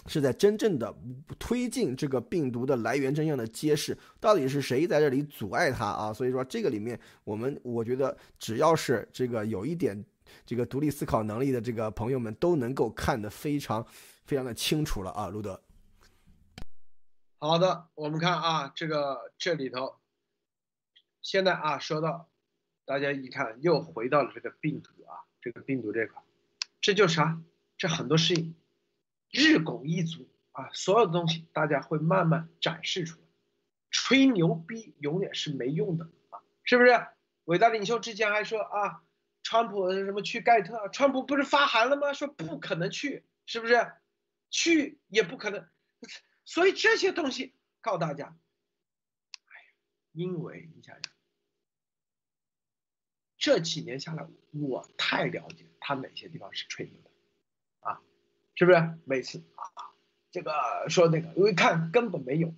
[0.06, 0.94] 是在真正的
[1.38, 6.12] 推进这个病毒的来源真相的揭示，到底是谁在这里阻碍它啊？
[6.12, 10.02] 所以说这个里面，我们我觉得只要是这个有一点
[10.46, 13.86] 这个独立思考能力的这个朋友们，都能够看得非常
[14.24, 15.62] 非常的清楚了啊，路德。
[17.38, 19.96] 好的，我们看啊，这个这里头
[21.20, 22.29] 现在啊说到。
[22.90, 26.20] 大家一看，又回到了这个病毒啊，这个病毒这块，
[26.80, 27.40] 这就啥？
[27.78, 28.56] 这很多事情
[29.30, 33.26] 日拱一卒啊，所有的东西大家会慢慢展示出来。
[33.92, 37.06] 吹牛逼永远是没用的啊，是不是？
[37.44, 39.04] 伟大领袖之前还说啊，
[39.44, 42.12] 川普什么去盖特，川普不是发函了吗？
[42.12, 43.92] 说不可能去，是不是？
[44.50, 45.64] 去也不可能。
[46.44, 48.36] 所以这些东西告诉大家，
[49.46, 49.68] 哎呀，
[50.10, 51.12] 因为你想想，
[53.40, 57.10] 这几年下来，我太了解他哪些地方是吹牛的，
[57.88, 58.00] 啊，
[58.54, 58.98] 是不是？
[59.06, 59.64] 每次啊，
[60.30, 60.52] 这个
[60.88, 62.54] 说那个，因为看根本没有。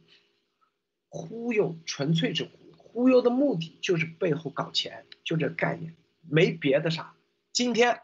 [1.08, 5.94] 忽悠纯粹是忽悠，忽悠的目的就是背后搞钱，就这概念，
[6.28, 7.14] 没别的啥。
[7.52, 8.00] 今天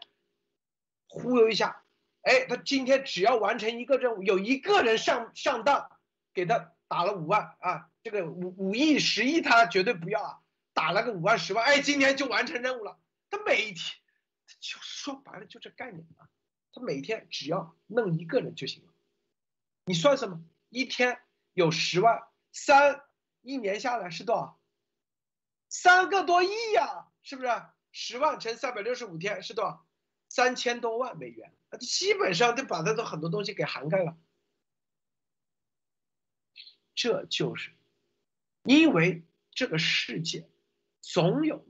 [1.07, 1.83] 忽悠一下，
[2.21, 5.89] 哎，他今天只要完成一个任务，有一个人上上当，
[6.33, 10.39] 给他打了五万啊，这个五五亿十亿他绝对不要啊，
[10.79, 12.97] 打了个五万十万，哎，今天就完成任务了。
[13.29, 13.97] 他每天
[14.61, 16.29] 就说白了就这概念啊，
[16.71, 18.93] 他每天只要弄一个人就行了。
[19.83, 20.41] 你算什么？
[20.69, 21.19] 一天
[21.51, 22.23] 有十万。
[22.53, 23.03] 三
[23.41, 24.57] 一年下来是多少？
[25.67, 27.49] 三个多亿呀，是不是？
[27.91, 29.85] 十万乘三百六十五天是多少？
[30.29, 34.17] 三千多万美元，基本上就把他的很多东西给涵盖了。
[36.95, 37.71] 这就是，
[38.63, 40.47] 因为这个世界
[41.11, 41.65] 总有，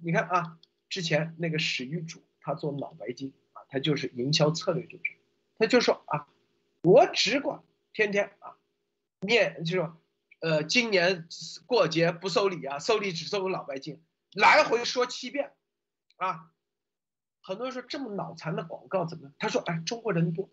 [0.00, 0.58] 你看啊，
[0.88, 5.18] 之前那个史玉柱他做脑白金啊，他就是营销策略就是，
[5.58, 6.28] 他就说啊，
[6.82, 8.56] 我只管天天啊。
[9.24, 9.92] 面就是，
[10.40, 11.28] 呃，今年
[11.66, 14.02] 过节不收礼啊，收礼只收个脑白金，
[14.32, 15.52] 来回说七遍，
[16.16, 16.50] 啊，
[17.40, 19.32] 很多人说这么脑残的广告怎么？
[19.38, 20.50] 他说，哎，中国人多，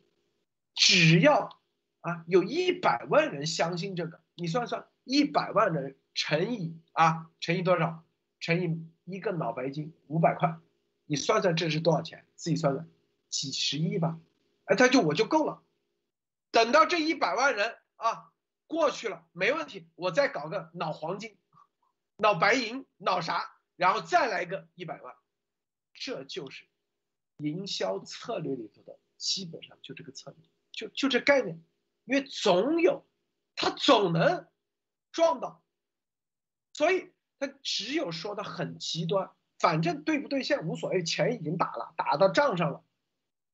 [0.76, 1.60] 只要
[2.01, 8.04] 啊有一百万人相信这个，你算算，一百万人乘以啊乘以多少？
[8.42, 10.58] 乘以一个脑白金五百块，
[11.06, 12.26] 你算算这是多少钱？
[12.36, 12.86] 自己算算，
[13.30, 14.20] 几十亿吧，
[14.66, 15.64] 哎，他就我就够了，
[16.52, 18.34] 等到这一百万人啊。
[18.68, 21.38] 过去了没问题，我再搞个脑黄金、
[22.18, 25.16] 脑白银、脑啥，然后再来个一百万，
[25.94, 26.68] 这就是
[27.38, 31.64] 营销策略里头的，基本上就这个策略，就就这概念，
[32.04, 33.08] 因为总有，
[33.56, 34.46] 他总能
[35.14, 35.64] 撞到，
[36.80, 42.86] 所以他只有说的很极端，反正兑不兑现无所谓，钱已经打了，打到账上了，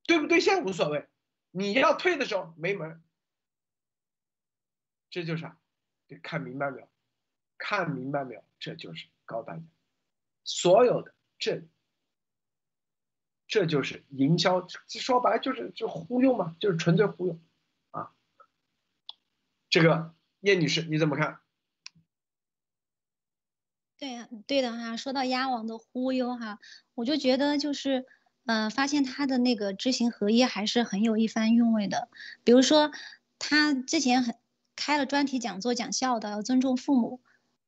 [0.05, 1.09] 兑不兑现无所谓，
[1.49, 3.01] 你要退的时候没门。
[5.09, 5.57] 这就是啥？
[6.05, 6.89] 得看明白没有？
[7.57, 8.43] 看明白没有？
[8.59, 9.63] 这就是告大家，
[10.43, 11.67] 所有的这，
[13.47, 17.39] 这就是营销，说白了就是就忽悠嘛，就是纯粹忽悠
[17.89, 18.13] 啊。
[19.71, 21.41] 这个叶女士你怎么看？
[23.97, 24.97] 对呀，对的哈。
[24.97, 26.59] 说到鸭王的忽悠哈，
[26.93, 28.05] 我就觉得就是，
[28.45, 32.09] 嗯，发现他的那个知行合一还是很有一番韵味的。
[32.43, 32.91] 比如说
[33.39, 34.35] 他之前很。
[34.77, 37.21] 开了专题讲座讲孝道，要尊重父母。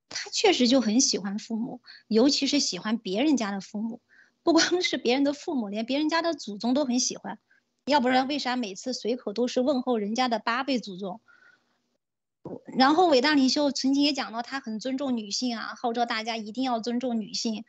[0.09, 4.01] 他确实就很喜欢父母，尤其是喜欢别人家的父母，
[4.43, 7.39] 不光是别人的父母，连别人家的祖宗都很喜欢。
[7.85, 11.21] 要不然为啥每次随口都是问候人家的八辈祖宗？
[12.77, 17.65] 然后伟大领袖曾经也讲到，他很尊重女性啊，号召大家一定要尊重女性。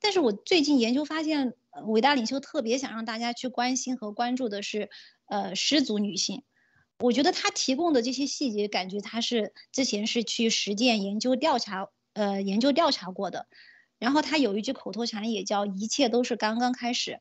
[0.00, 1.54] 但是我最近研究发现，
[1.86, 4.90] 伟大领袖特别想让大家去关心和关注的是，
[5.26, 6.44] 呃，失足女性。
[7.00, 13.46] 我觉得他提供的这些细节，感觉他是之前是去实践研究调查，呃，研究调查过的。
[13.98, 17.20] 然后他有一句口头禅，也叫“一切都是刚刚开始”。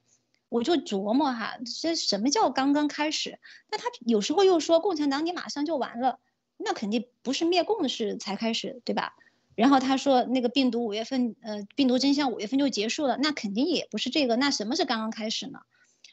[0.50, 3.40] 我就琢磨哈，这什么叫刚刚开始？
[3.70, 6.20] 那他有时候又说共产党你马上就完了，
[6.58, 9.16] 那肯定不是灭共的事才开始，对吧？
[9.56, 14.36] 然后他说那个病毒五月份，呃，病毒真相五月份就结束了，那肯定也不是这个。
[14.36, 15.62] 那什么是刚刚开始呢？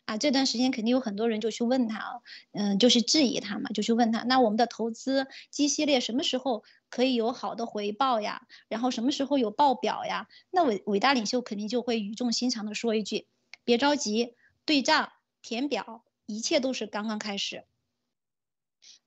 [0.07, 2.23] 啊，这段时间肯定有很多人就去问他，
[2.53, 8.47] 嗯，就是质疑他嘛，就去问他，那我们的投资基系列什么时候可以有好的回报呀？
[8.69, 10.29] 然后什么时候有报表呀？
[10.51, 13.27] 那伟伟大领袖肯定就会语重心长的说一句，
[13.65, 14.35] 别着急，
[14.67, 17.65] 对账填表，一切都是刚刚开始。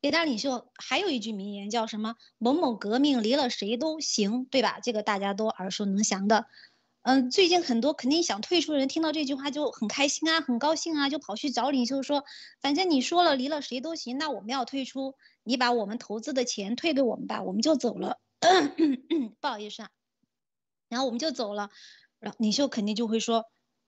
[0.07, 2.15] 伟大领袖还有一句名言叫什么？
[2.37, 4.79] 某某革命离了谁都行，对吧？
[4.81, 6.45] 这个大家都耳熟能详的。
[7.01, 12.23] 嗯，最近很多肯定想退出的人听到这句话就很开心啊，很高兴啊，就跑去找领袖说，
[12.61, 18.17] 反正你说了离了谁都行，那我们要退出，你把我们投资的钱退给我们吧，我们就走了。
[19.41, 19.89] 不好意思啊，
[20.87, 21.69] 然后我们就走了，
[22.21, 23.43] 然后领袖肯定就会说，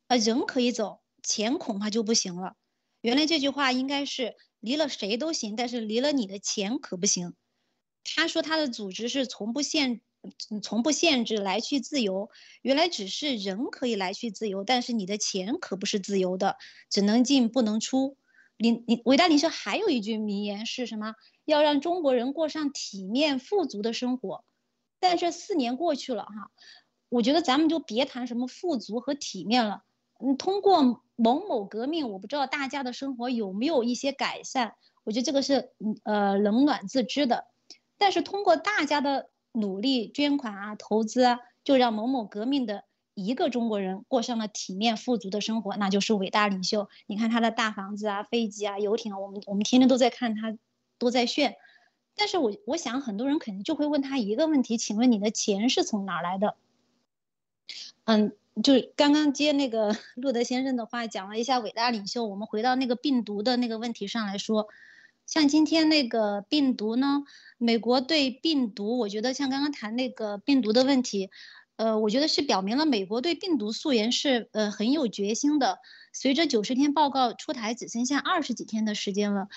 [0.09, 2.55] 呃，人可以走，钱恐怕就不行了。
[2.99, 7.34] 原来这句话应该是离了谁都行，但是离了你的钱可不行。
[8.03, 10.01] 他说他的组织是从不限
[10.62, 12.30] 从不限制来去自由，
[12.62, 16.57] 原来只是人可以来去自由，但是你的钱可不是自由的，
[16.89, 18.18] 只能进不能出。
[18.57, 21.16] 领领伟大领袖还有一句名言是什么？
[21.45, 24.43] 要让中国人过上体面富足的生活。
[24.99, 26.51] 但这四年过去了哈，
[27.07, 29.84] 我觉得咱们就别谈什么富足和体面了。
[30.20, 34.76] 嗯，通过某某革命，我不知道大家的生活有没有一些改善。
[35.03, 37.45] 我觉得这个是呃冷暖自知的。
[37.97, 46.88] 但是通过大家的努力捐款啊、投资啊，就让某某革命的一个中国人过上了体面富足的生活，那就是伟大领袖。
[47.07, 50.57] 你看他的大房子啊、飞机啊、游艇啊，我们我们天天都在看他，
[50.97, 51.57] 都在炫。
[52.15, 56.55] 但是我我想很多人肯定就会问他一个问题：请问你的钱是从哪来的？
[58.05, 62.26] 嗯，就是刚刚接那个 路德先生的话，讲了一下伟大领袖。
[62.26, 64.68] 我们回到那个病毒的那个问题上来说，
[65.26, 67.24] 像今天那个病毒呢？
[67.57, 71.30] 美国对病毒，我觉得像刚刚谈那个病毒的问题，
[71.76, 75.80] 呃，我觉得是表明了美国对病毒溯源是呃很有决心的。
[76.14, 79.47] 随着九十天报告出台，只剩下二十几天的时间了，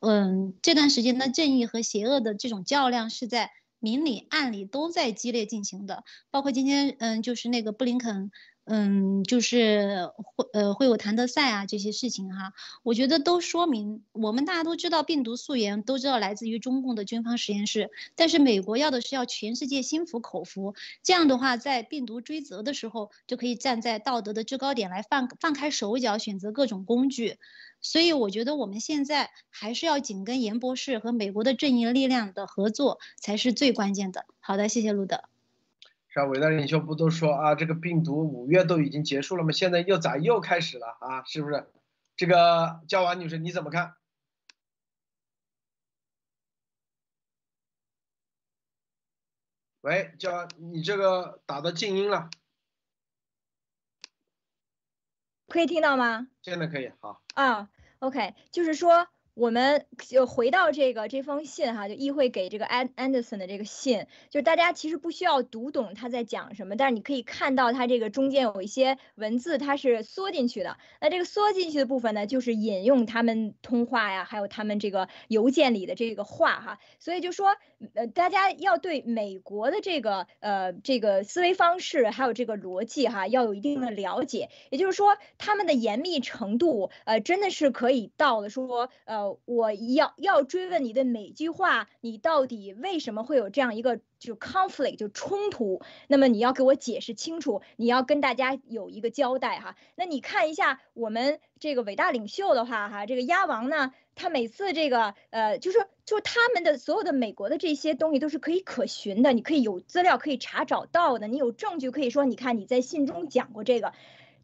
[0.00, 3.50] 嗯，这段时间的正义和邪恶的这种较量是在
[3.80, 6.04] 明里暗里都在激烈进行的。
[6.30, 8.30] 包括今天，嗯，就是那个布林肯。
[8.70, 12.52] 嗯，就是会呃会有谭德赛啊这些事情哈，
[12.82, 27.38] 我觉得都说明我们大家都知道病毒溯源，都知道来自于中共的军方实验室，但是美国要的是要全世界心服口服，这样的话在病毒追责的时候就可以站在道德的制高点来放放开手脚，选择各种工具，
[27.80, 34.26] 所以我觉得我们现在还是要紧跟严博士和美国的正义力量的合作才是最关键的。
[34.40, 35.37] 好的，谢谢路德。
[36.24, 39.52] 伟大领袖不都说啊，这个病毒五月都已经结束了吗？
[39.52, 41.24] 现在又咋又开始了啊？
[41.24, 41.70] 是不是？
[42.16, 43.94] 这个焦婉女士你怎么看？
[49.82, 52.28] 喂，焦，你这个打的静音了，
[55.46, 56.28] 可以听到吗？
[56.42, 57.22] 现在可以，好。
[57.34, 59.08] 啊，OK，就是说。
[59.38, 70.76] 我们就回到这个这封信哈，就议会给这个安安德森的这个信，就大家其实不需要读懂他在讲什么，但是你可以看到他这个中间有一些文字，它是缩进去的。
[71.00, 76.80] 那这个缩进去的部分呢，就是引用他们通话呀，还有他们这个邮件里的这个话哈。
[76.98, 77.56] 所以就说，
[77.94, 84.50] 呃，大家要对美国的这个呃这个思维方式还有这个逻辑哈，要有一定的了解。
[84.70, 89.27] 也就是说，他们的严密程度，呃，真的是可以到了说，呃。
[89.44, 95.82] 我要要追问你的每句话，你到底为什么会有这样一个就 conflict 就冲突？
[96.06, 99.76] 那么你要给我解释清楚，你要跟大家有一个交代哈。
[99.94, 113.92] 那你看一下我们这个伟大领袖的话哈，这个鸭王呢，他每次这个呃，就是就他们的所有的美国的这些东西都是可以可循的，你可以有资料可以查找到的，你有证据可以说，你看你在信中讲过这个。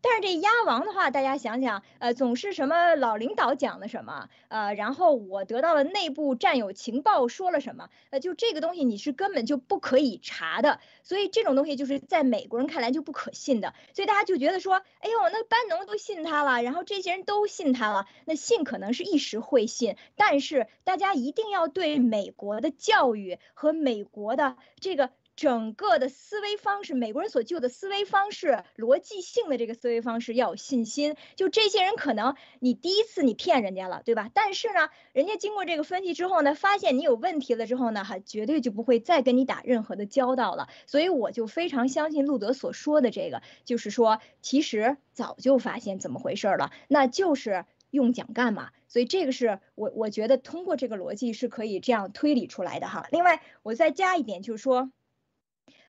[0.07, 25.09] 但是这鸭王的话，大家想想，呃，总是什么老领导讲的什么，呃，然后我得到了内部战友情报说了什么，呃，就这个东西你是根本就不可以查的，所以这种东西就是在美国人看来就不可信的，所以大家就觉得说，哎呦，那班农都信他了，然后这些人都信他了，那信可能是一时会信，但是大家一定要对美国的教育和美国的这个。
[25.37, 31.17] 整个的思维方式，美国人所具有的思维方式，逻辑性的这个思维方式要有信心。
[31.35, 34.31] 就这些人，可能你第一次你骗人家了，对吧？
[34.33, 40.69] 但是呢，人家经过这个分析之后呢，发现你有问题了之后呢，哈，绝对就不会再跟你打任何的交道了。
[40.87, 48.71] 所以我就非常相信路德所说的这个，就是说，其实早就发现怎么回事了，那就是用蒋干嘛。
[48.87, 53.09] 所以这个是我我觉得通过这个逻辑是可以这样推理出来的哈。
[53.11, 54.93] 另外，我再加一点，就是说。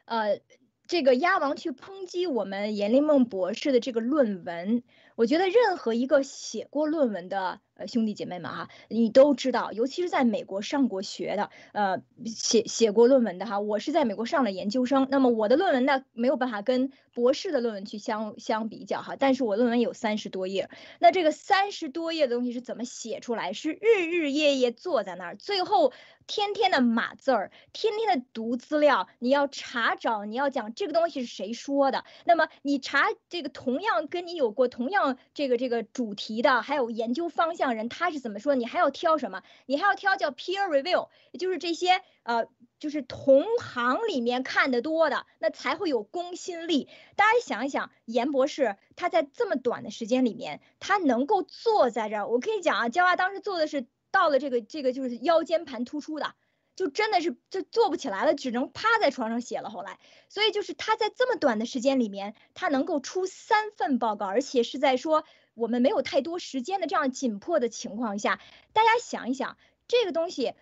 [0.06, 0.40] 呃，
[0.88, 4.84] 这个鸭王去抨击我们严立梦博士的这个论文，
[5.16, 7.60] 我觉得任何一个写过论文的。
[7.78, 20.70] 呃，兄弟姐妹们哈，你都知道，尤其是在美国上过学的，呃，写写过论文的哈，我是在美国上了研究生，那么我的论文呢，没有办法跟博士的论文去相相比较哈，但是我论文有三十多页，
[21.00, 23.52] 那这个三十多页的东西是怎么写出来？
[23.52, 25.92] 是日日夜夜坐在那儿，最后
[26.28, 37.76] 天天的码字儿，天天的读资料，你要查找，你要讲这个东西是谁说的，那么你查这个同样跟你有过同样这个这个主题的，还有研究方向。
[37.76, 38.56] 人他是怎么说？
[38.56, 39.44] 你还要挑什么？
[39.66, 42.48] 你还要挑叫 peer review，就是这些呃，
[42.80, 46.88] 就是同行里面看得多的，那才会有公信力。
[47.16, 53.86] 大家想一想，严博士他在这么短的时间里面，他能够坐在这儿，我可以讲啊，焦娃当时做的是
[54.16, 56.36] 到了这个这个就是腰间盘突出的，
[56.78, 59.70] 就真的是就坐不起来了，只能趴在床上写了。
[59.70, 68.40] 后来，所以就是他在这么短的时间里面，他能够出三份报告，而且是在说我们没有太多时间的这样紧迫的情况下，
[68.72, 69.58] 大家想一想，
[69.90, 70.54] 这个东西，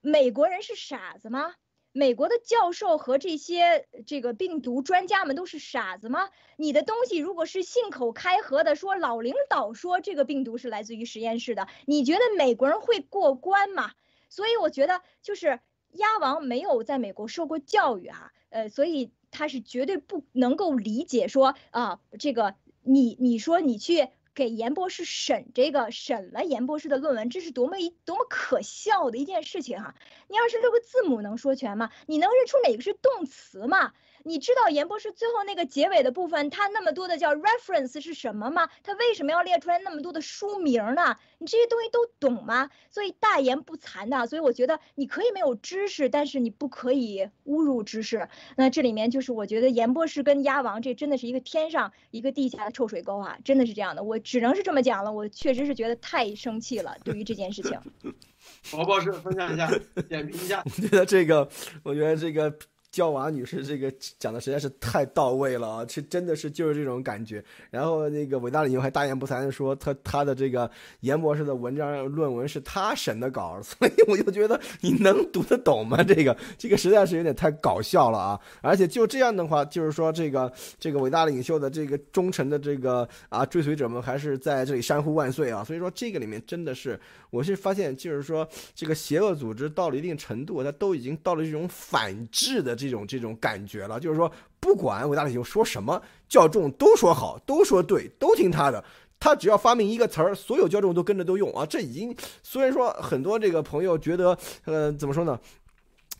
[0.00, 1.56] 美国人是傻子吗？
[1.92, 6.30] 美国的教授和这些这个病毒专家们都是傻子吗？
[6.56, 13.90] 你的东西如果是信口开河的说老领导说这个病毒是来自于实验室的，你觉得美国人会过关吗？
[14.28, 15.58] 所以我觉得就是
[15.92, 24.08] 鸭王没有在美国受过教育啊，呃，所以他是绝对不能够理解说啊这个你你说你去。
[24.34, 29.94] 给严博士审这个审了严博士的论文，这是多么一多么可笑的一件事情哈！
[30.28, 31.90] 你要是六个字母能说全吗？
[32.06, 33.92] 你能认出哪个是动词吗？
[34.24, 38.68] 你知道严博士最后那个结尾的部分，他那么多的叫 reference 是什么吗？
[38.82, 41.16] 他为什么要列出来那么多的书名呢？
[41.38, 42.70] 你这些东西都懂吗？
[42.90, 48.28] 所以大言不惭的，所以我觉得你可以没有知识，但是你不可以侮辱知识。
[48.56, 54.02] 那这里面就是我觉得严博士跟鸭王这真的是一个天上一个地下的臭水沟啊，真的是这样的。
[54.02, 57.78] 我只能是这么讲了，我确实是觉得太生气了，对于这件事情。
[58.72, 59.70] 王博士分享一下，
[60.08, 60.62] 点评一下。
[60.64, 61.48] 我觉得这个，
[61.82, 62.54] 我觉得这个。
[62.90, 67.42] 焦娃女士这个 讲的实在是太到位了啊，这真的是就是这种感觉。
[67.70, 70.68] 然后那个伟大领袖还大言不惭的说，他他的这个
[71.00, 76.02] 严博士的文章论文是他审的稿， 所以我就觉得你能读得懂吗？
[76.02, 78.40] 这个这个实在是有点太搞笑了啊！
[78.60, 85.62] 而且就这样的话，就是说这个这个伟大领袖的这个忠诚的这个啊追随者们还是在这里山呼万岁啊！
[85.62, 86.98] 所以说这个里面真的是，
[87.30, 92.79] 我是发现就是说这个邪恶组织到了一定程度，它都已经到了这种反制的。
[92.80, 98.82] 这种这种感觉了，就是说，不管伟大领袖说什么，教众都说好，都说对，都听他的。
[99.18, 101.66] 他只要发明一个词儿，所有教众都跟着都用啊。
[101.66, 105.38] 这已经虽然说很多这个朋友觉得，呃，怎么说呢？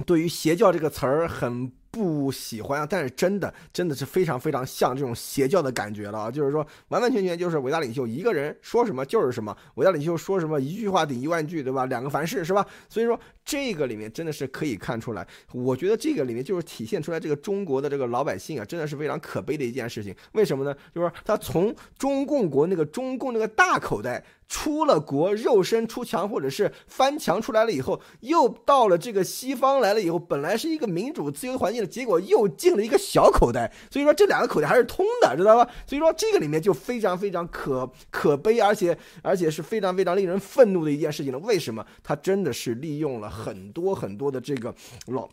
[0.05, 1.73] 对于邪教这个词儿很。
[1.91, 6.31] 不喜欢啊，但是真的真的是非常非常像这种邪教的感觉了啊！
[6.31, 11.87] 就是说，完完全全就是伟大领袖一个人说什么就是什么，伟大领袖说什么一句话顶一万句，对吧？
[11.87, 12.65] 两个凡是，是吧？
[12.89, 20.15] 所以说这个里面真的是可以看出来，我觉得这个里面就是体现出来这个中国的这个老百姓啊，真的是非常可悲的一件事情。
[20.33, 20.75] 为什么呢？
[20.95, 24.25] 就是他从中共国那个中共那个大口袋。
[24.51, 33.73] 出了国，肉身出墙，或者是翻墙出来了以后，又到了这个西方来了以后，本来是一个民主自由环境的结果，又进了一个小口袋。
[33.91, 35.71] 所以说这两个口袋还是通的，知道吧？
[35.87, 41.39] 所以说这个里面就非常非常可可悲，而且而且是非常非常令人愤怒的一件事情了。
[41.39, 41.87] 为什么？
[42.03, 44.75] 他真的是利用了很多很多的这个
[45.07, 45.29] 老。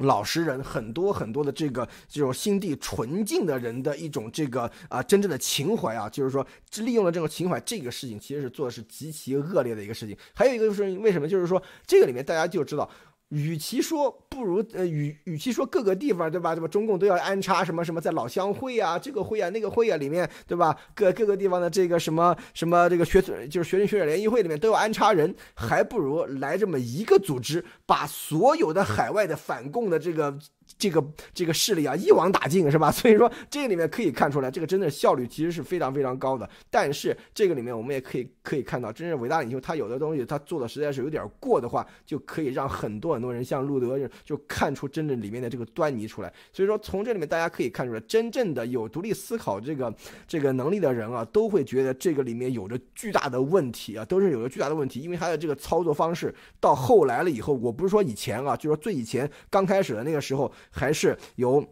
[0.00, 6.46] 老实人很多很多的这个这种心地纯净的人的一种这个啊真正的情怀啊，就是说
[6.78, 10.16] 利用了这种情怀，这个事情其实是做的是极其恶劣的一个事情。
[10.34, 11.28] 还有一个就是为什么？
[11.28, 12.88] 就是说这个里面大家就知道。
[13.30, 16.68] 与其说不如呃，与与其说各个地方对吧，对吧？
[16.68, 20.76] 中共都要安插什么什么在老乡会啊，这个会啊，那个会啊里面对吧？
[20.94, 30.38] 各各个地方的这个什么什么这个学就是学生学者联谊会里面都要安插人，还不如来这么一个组织，把所有的海外的反共的这个。
[30.78, 31.04] 这个
[31.34, 32.90] 这个势力啊，一网打尽是吧？
[32.94, 36.48] 所以说这个里面可以看出来，这个真的效率其实是非常非常高的。
[36.70, 46.32] 但是这个里面我们也可以可以看到，真正伟大领袖他有的东西他做的实在是有点过的话，就可以让很多很多人像路德就看出真正里面的这个端倪出来。
[46.52, 49.94] 所以说从这里面大家可以看出来，真正的有独立思考这个
[50.26, 60.50] 这个能力的人啊，都会觉得这个里面有着巨大的问题啊，都是有着巨大的问题，因为他的这个操作方式到后来了以后，我不是说以前啊，就是说最以前刚开始的那个时候。
[60.72, 61.62] 还是有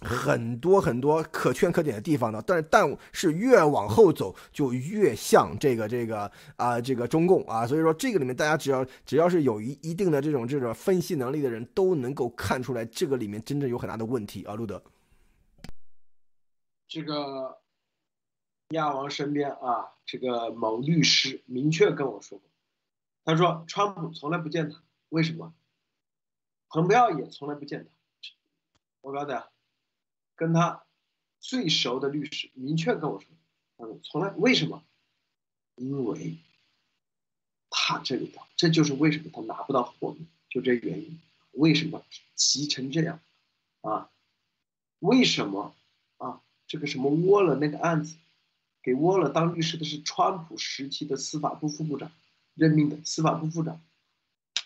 [0.00, 14.82] 很多很多可圈可点的地方的，但是但是越往后走就越像这个这个啊这个中共啊，所以说这个里面大家只要只要是有一一定的这种这种分析能力的人都能够看出来这个里面真正有很大的问题啊，路德。
[16.88, 17.58] 这个
[18.70, 22.48] 亚王身边啊，这个某律师明确跟我说过，
[23.24, 25.52] 他说川普从来不见他，为什么？
[26.70, 27.90] 蓬佩奥也从来不见他。
[29.02, 29.34] 我告诉你，
[30.40, 30.82] 跟他
[31.38, 33.28] 最熟的律师明确跟我说，
[33.76, 34.82] 他说从来为什么？
[35.76, 36.38] 因为
[37.68, 40.16] 他这里头，这就是为什么他拿不到货，
[40.48, 41.20] 就这原因。
[41.52, 42.02] 为什么
[42.34, 43.20] 急成这样？
[43.82, 44.08] 啊？
[45.00, 45.74] 为什么
[46.16, 46.40] 啊？
[46.66, 48.16] 这个什么沃勒那个案子，
[48.82, 52.10] 给沃勒当律师的是川普时期的司法部副部长
[52.54, 53.78] 任命的司法部部长，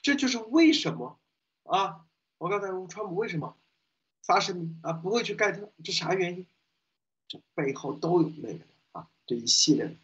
[0.02, 1.18] 这就是为什么
[1.64, 2.06] 啊？
[2.38, 3.56] 我刚才问川普为什么？
[4.26, 6.46] 发生啊，不会去盖特，这啥原因？
[7.28, 9.96] 这背后都有那个啊，这一系列的，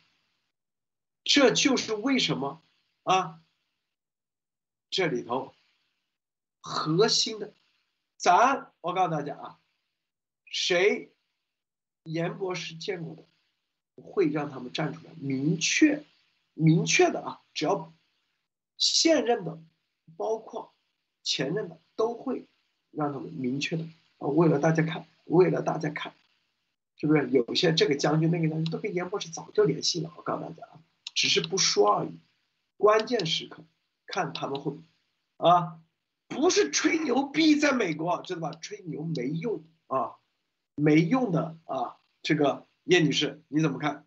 [1.25, 2.63] 这就是为什么
[3.03, 3.43] 啊？
[4.91, 5.55] 这里头
[6.61, 7.55] 核心的，
[8.17, 9.61] 咱我告诉大家啊，
[10.47, 11.13] 谁
[12.03, 13.25] 严博士见过的，
[14.03, 16.05] 会让他们站出来，明确、
[16.55, 17.95] 明确的啊，只要
[18.77, 19.63] 现任的，
[20.17, 20.75] 包括
[21.23, 22.47] 前任的，都会
[22.91, 23.89] 让他们明确的，
[24.29, 26.15] 为了大家看，为了大家看，
[26.97, 27.29] 是不是？
[27.31, 30.81] 有些这个将军那个将军都跟严博士早就联系了，我告诉大家啊，
[31.15, 32.19] 只是不说而已。
[32.77, 33.65] 关键时刻，
[34.07, 34.77] 看他们会
[35.37, 35.81] 啊。
[36.29, 38.53] 不是吹牛逼，在美国知道吧？
[38.53, 40.15] 吹牛没用啊，
[40.77, 41.97] 没用的啊！
[42.23, 44.07] 这个叶女士你怎么看？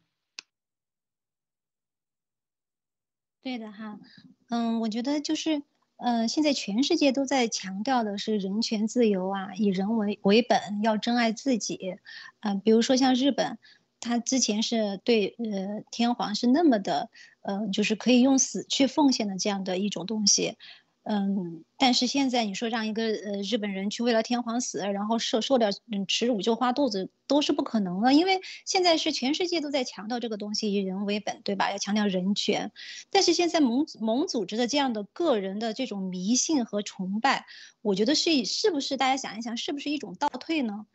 [3.41, 3.99] 对的哈，
[4.48, 5.64] 嗯，我觉得就是，
[5.98, 11.98] 呃，现在全世界都在强调的是人权自由啊，以人为为本，要珍爱自己。
[12.41, 13.57] 嗯，比如说像日本，
[13.99, 17.10] 他之前是对呃天皇是那么的，
[17.41, 20.57] 呃，就是可以用死去奉献的这样的一种东西。
[21.06, 31.72] 嗯，但是现在你说让一个呃日本人去为了天皇死，然后受受点嗯耻辱就花肚子，都是不可能的，因为现在是全世界都在强调这个东西以人为本，对吧？
[31.72, 32.72] 要强调人权，
[33.10, 37.46] 但是现在蒙蒙组织的这样的个人的这种迷信和崇拜，
[37.82, 40.86] 我觉得是是不是大家想一想，是不是一种倒退呢？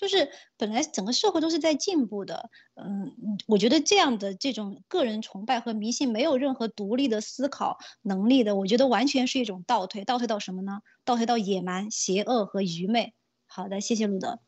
[0.00, 3.16] 就是本来整个社会都是在进步的，嗯，
[3.48, 10.04] 我觉得这样的这种个人崇拜和迷信，没有任何独立的思考能力的，我觉得完全是一种倒退。
[10.04, 10.82] 倒退到什么呢？
[11.04, 13.14] 倒退到野蛮、邪恶和愚昧。
[13.46, 14.38] 好的，谢谢路德。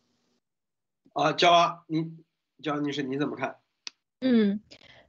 [1.13, 2.17] 啊，焦啊，你
[2.63, 3.57] 焦女士你怎么看？
[4.21, 4.61] 嗯，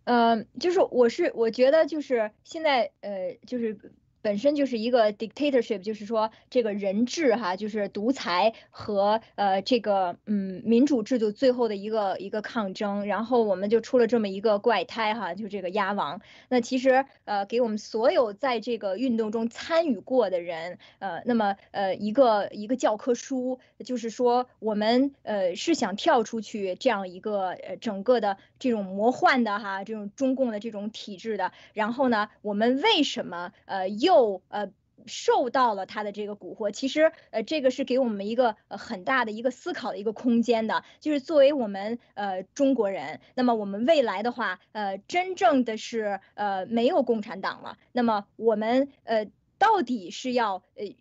[0.06, 3.94] 呃，就是我是我觉得就是现在呃就是。
[4.22, 16.22] 本身就是一个 dictatorship，就是说这个人治哈，就是独裁和呃这个嗯民主制度最后的一个一个抗争，然后我们就出了这么一个怪胎哈，就这个鸭王。
[16.50, 34.70] 那其实呃给我们所有在这个运动中参与过的人，呃那么呃一个一个教科书，就是说我们呃是想跳出去这样一个呃整个的这种魔幻的哈这种中共的这种体制的，然后呢我们为什么呃又受呃
[35.06, 49.28] 受到了他的这个蛊惑，其实呃这个是给我们一个呃很大的一个思考的一个空间的，就是作为我们呃中国人，那么我们未来的话，呃真正的是呃没有共产党了，那么我们呃
[49.58, 50.94] 到底是要呃。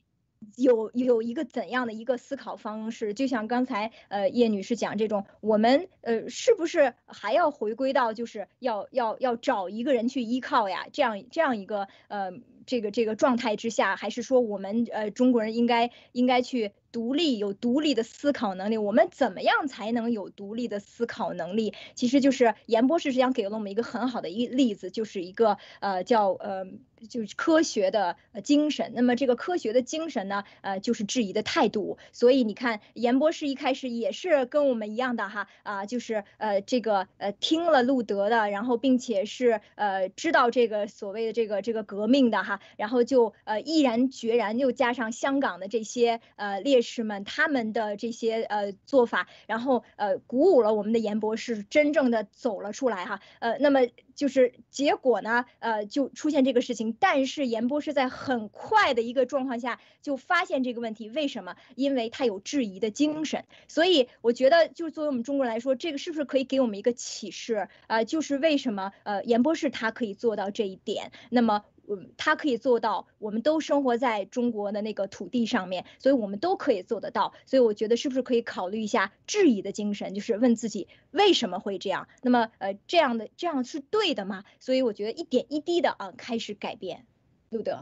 [0.56, 3.14] 有有一个怎样的一个思考方式？
[3.14, 10.86] 就像刚才呃叶女士讲这种，我们呃是不是还要回归到就是要要要找一个人去依靠呀？
[10.92, 12.32] 这样这样一个呃
[12.66, 16.72] 这个这个状态之下，还是说我们呃中国人应该应该去？
[16.92, 21.72] 独立有独立的思考能力，我们怎么样才能有独立的思考能力？
[21.94, 26.66] 其实就是严博士实际上给了我们一个很好的一例子，就是一个呃叫呃
[27.08, 28.90] 就是科学的精神。
[28.94, 31.96] 那么这个科学的精神呢，呃就是质疑的态度。
[32.10, 46.80] 所以你看，严博士一开始也是跟我们一样的哈啊，就是呃这个呃听了路德的，然后并且是呃知道这个所谓的这个这个革命的哈，然后就呃毅然决然又加上香港的这些呃烈。
[46.82, 53.80] 士们他们的这些呃做法，然后呃鼓舞了我们的严博士真正的走了出来哈，呃那么
[54.20, 61.56] 就是结果呢，呃就出现这个事情，但是严博士在很快的一个状况下就发现这个问题，为什么？
[61.74, 68.04] 因为他有质疑的精神，所以我觉得就是作为我们中国人来说，这个是不是可以给我们一个启示呃？
[68.04, 71.64] 就是为什么呃严博士他可以做到这一点，那么。
[71.92, 77.34] 嗯，他可以做到，我们都生活在中国的那个土地上面，所以我们都可以做得到。
[77.46, 82.06] 所以我觉得是不是可以考虑一下质疑的精神，就是问自己为什么会这样？
[82.22, 84.44] 那么呃，这样的这样是对的吗？
[84.60, 87.06] 所以我觉得一点一滴的啊开始改变。
[87.50, 87.74] 对不对，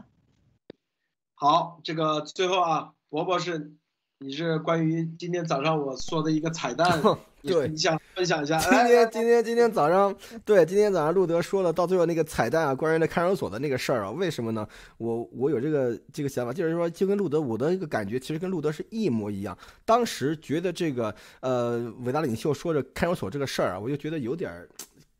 [1.35, 3.75] 好，这个最后啊，伯伯是。
[4.21, 7.01] 你是关于今天早上我说的一个彩蛋，
[7.41, 8.59] 对，你想分享一下？
[8.59, 10.13] 今天今天今天早上，
[10.43, 14.67] 对，今天早上路德说了，到最后那个彩蛋啊，关于那看守所的那个事儿啊，为什么呢？
[14.97, 19.57] 我我有这个这个想法，就是说，就跟路德我的一个感觉，其实跟路德是一模一样。
[19.85, 24.67] 当时觉得这个呃伟大领袖说着看守所这个事儿啊，我就觉得有点儿。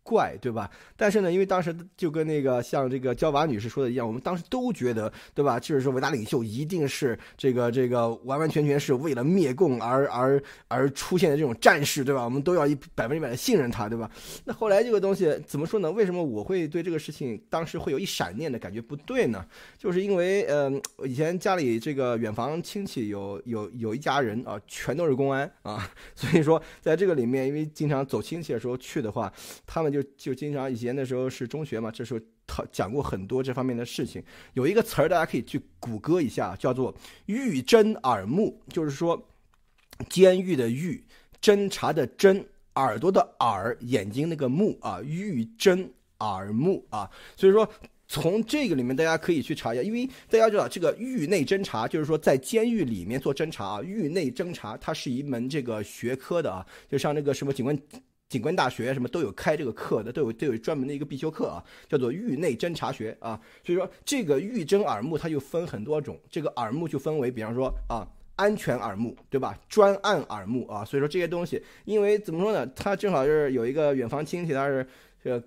[0.09, 0.67] 怪对吧？
[0.97, 5.59] 但是呢，因为当时就跟那个像这个焦娃女士说的一样，我们当时都觉得对吧？
[5.59, 12.23] 就是说伟大领袖一定是这个这个完完全全是为了灭共而而而出现的这种战士对吧？
[12.23, 14.09] 我们都要一百分之百的信任他对吧？
[14.45, 15.91] 那后来这个东西怎么说呢？
[15.91, 19.45] 为什么我会对这个事情当时会有一闪念的感觉不对呢？
[19.77, 20.71] 就是因为呃，
[21.05, 29.31] 以前家里这个远房亲戚有有有一家人啊，全都是公安啊， 所以说在这个里面，因为经常走亲戚的时候去的话，
[29.67, 29.98] 他们就。
[30.17, 32.19] 就经常以前的时候是中学嘛，这时候。
[32.51, 34.23] 他讲过很多这方面的事情。
[34.53, 36.91] 有一个词儿大家可以去谷歌一下，叫做
[37.27, 39.23] “狱侦耳目”，就是说
[40.09, 40.99] 监狱的狱，
[41.39, 42.43] 侦查的侦，
[42.73, 45.87] 耳朵的耳，眼睛那个目啊，狱侦
[46.21, 47.07] 耳目啊。
[47.37, 47.69] 所以说。
[48.11, 53.83] 从这个里面，大家可以去查一下，因为大家知道这个狱内侦查，就是说在监狱里面做侦查啊。
[53.83, 57.77] 狱内侦查它是一门这个学科的啊，就像那个什么警官
[58.29, 63.39] 警官大学什么都有开这个课的，都有都有专门的一个必修课啊，叫做狱内侦查学啊。
[63.65, 69.59] 所以说这个狱侦耳目它就分很多种，这个耳目就分为，比方说啊，安全耳目，对吧？
[69.67, 70.85] 专案耳目啊。
[70.85, 74.87] 所以说这些东西，因为怎么说呢，他正好是有一个远房亲戚，他是
[75.23, 75.43] 这个。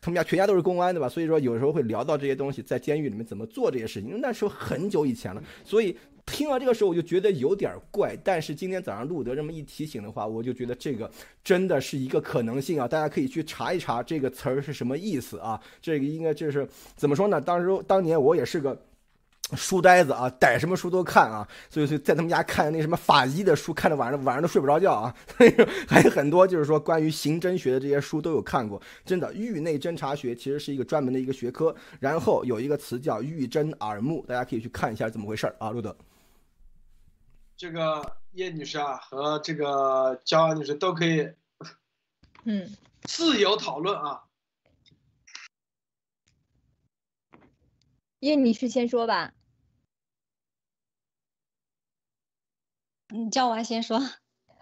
[0.00, 1.08] 他们家全家都是公安，对吧？
[1.08, 4.20] 所以说有时候会聊到这些东西，在监狱里面怎么做这些事情。
[4.20, 5.98] 那时候很久以前了，所以
[6.32, 8.16] 听到这个时候我就觉得有点怪。
[8.24, 11.08] 但是今天早上路德这么一提醒的话，我就觉得这个
[11.44, 12.88] 真的是一个可能性啊！
[12.88, 15.60] 大家可以去查一查这个词儿是什么意思啊？
[15.80, 17.40] 这个应该就是怎么说呢？
[17.40, 18.76] 当时当年我也是个。
[19.54, 25.14] 书呆子啊，逮什么书都看啊，所以所以在他们家看那什么法医的书，看的晚上晚上都睡不着觉啊。
[25.36, 25.54] 所以
[25.86, 28.80] 还有很多就是说关于刑侦学的这些书都有看过。
[29.04, 31.74] 真的，狱内侦查学其实是一个专门的一个学科。
[32.00, 35.68] 然后有一个词叫狱侦耳目，大家可以去看一下怎么回事啊。
[35.68, 35.94] 路德，
[37.62, 41.32] 这个叶女士啊和这个焦安女士都可以，
[42.44, 44.24] 嗯，自由讨论啊。
[48.18, 49.32] 叶女士先说吧。
[53.10, 53.96] 你叫我先说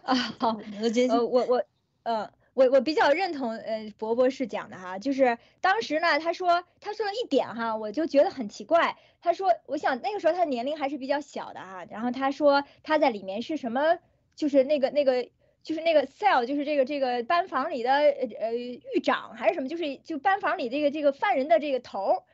[0.02, 1.64] 啊，好，我呃，我我，
[2.02, 8.97] 呃，我我比较认同呃博博士讲的哈，就是当时呢，他说他说了一点哈，我就觉得很奇怪。
[9.22, 13.98] 他说，我想那个时候他年龄还是比较小的哈，然后他说他在里面是什么，
[14.35, 15.28] 就是那个那个
[15.62, 22.24] 就是那个 cell，就是这个这个班房里的呃狱长还是什么，就是就班房里这个这个犯人的这个头。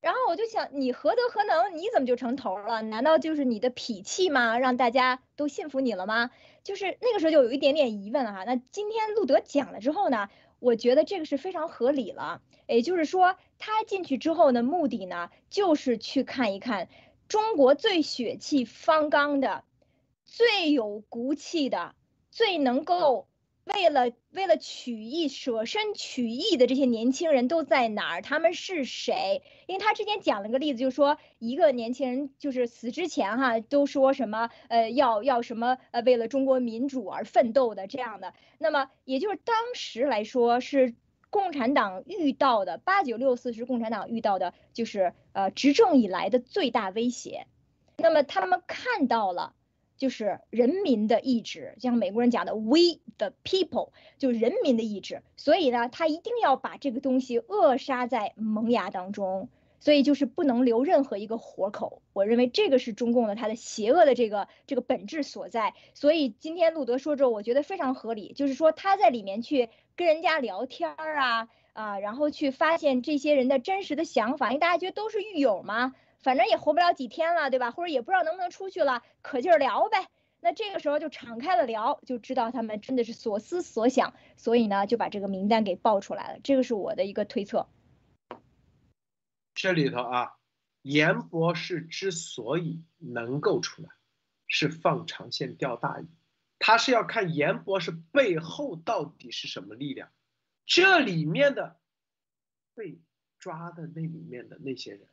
[0.00, 1.76] 然后我就想，你何德何能？
[1.76, 2.82] 你怎么就成头了？
[2.82, 4.58] 难道就是你的脾气吗？
[4.58, 6.30] 让大家都信服你了吗？
[6.64, 8.44] 就是那个时候就有一点点疑问了哈。
[8.44, 10.28] 那今天路德讲了之后呢，
[10.60, 12.42] 我觉得这个是非常合理了。
[12.66, 16.88] 也就是说，他进去之后的目的呢，就是去看一看
[17.26, 19.64] 中国最血气方刚的、
[20.24, 21.94] 最有骨气的、
[22.30, 23.27] 最能够。
[23.74, 28.22] 为了为了取义舍身取义的这些年轻人都在哪儿？
[28.22, 29.42] 他们是谁？
[29.66, 38.32] 因为他之前讲了个例子，就是说一个年轻人就是死之前哈都说什么呃要要什么呃为了中国民主而奋斗的这样的。
[38.58, 40.94] 那么也就是当时来说是
[41.28, 47.46] 共产党遇到的八九六四是共产党遇到的就是呃执政以来的最大威胁。
[47.96, 49.54] 那么他们看到了。
[49.98, 55.22] 就是人民的意志，像美国人讲的 “we the people”，就是人民的意志。
[55.36, 59.48] 所以呢，他一定要把这个东西扼杀在萌芽当中，
[59.80, 62.00] 所以就是不能留任何一个活口。
[62.12, 65.74] 我认为这个是中共的它的邪恶的这个这个本质所在。
[65.94, 75.94] 所以今天路德说之后，我觉得非常合理，就是说他在里面去跟人家聊天儿啊啊，然后去发现这些人的真实的想法，因为大家觉得都是狱友嘛。
[76.20, 77.70] 反正也活不了几天了，对吧？
[77.70, 80.08] 或者也不知道能不能出去了，可劲儿聊呗。
[80.40, 86.40] 那这个时候就敞开了聊，就知道他们真的是所思所想，所以呢就把这个名单给报出来了。
[86.44, 87.68] 这个是我的一个推测。
[89.54, 90.36] 这里头啊，
[90.82, 93.88] 严博士之所以能够出来，
[94.46, 96.06] 是放长线钓大鱼，
[96.60, 100.10] 他是要看严博士背后到底是什么力量。
[100.64, 101.80] 这里面的
[102.74, 103.00] 被
[103.38, 105.08] 抓的那里面的那些人。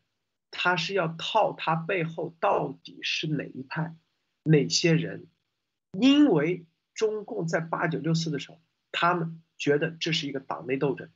[0.58, 3.96] 他是要套他背后到底是哪一派，
[4.44, 5.28] 哪些人？
[6.00, 8.60] 因为中共在八九六四的时候，
[8.92, 11.10] 他们觉得这是一个党内斗争，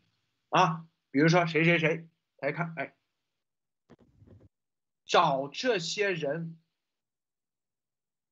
[0.49, 2.07] 啊，比如说谁谁谁，
[2.37, 2.95] 来看，哎，
[5.05, 6.57] 找这些人，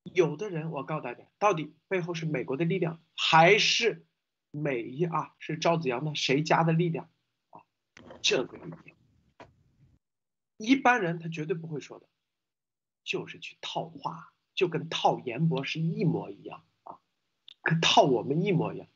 [0.04, 4.06] 有的人我告诉大家，到底背后是美国的力量，还是
[4.52, 5.34] 美一啊？
[5.40, 7.10] 是赵子阳的谁家的力量
[7.50, 7.62] 啊？
[8.22, 8.97] 这个力量。
[10.58, 12.08] 一般人他绝对不会说的，
[13.04, 17.00] 就是去套话，就跟套严博士一模一样啊，
[17.62, 18.88] 跟套我们一模一样，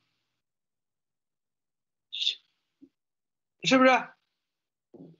[2.09, 2.37] 是
[3.63, 3.91] 是不是？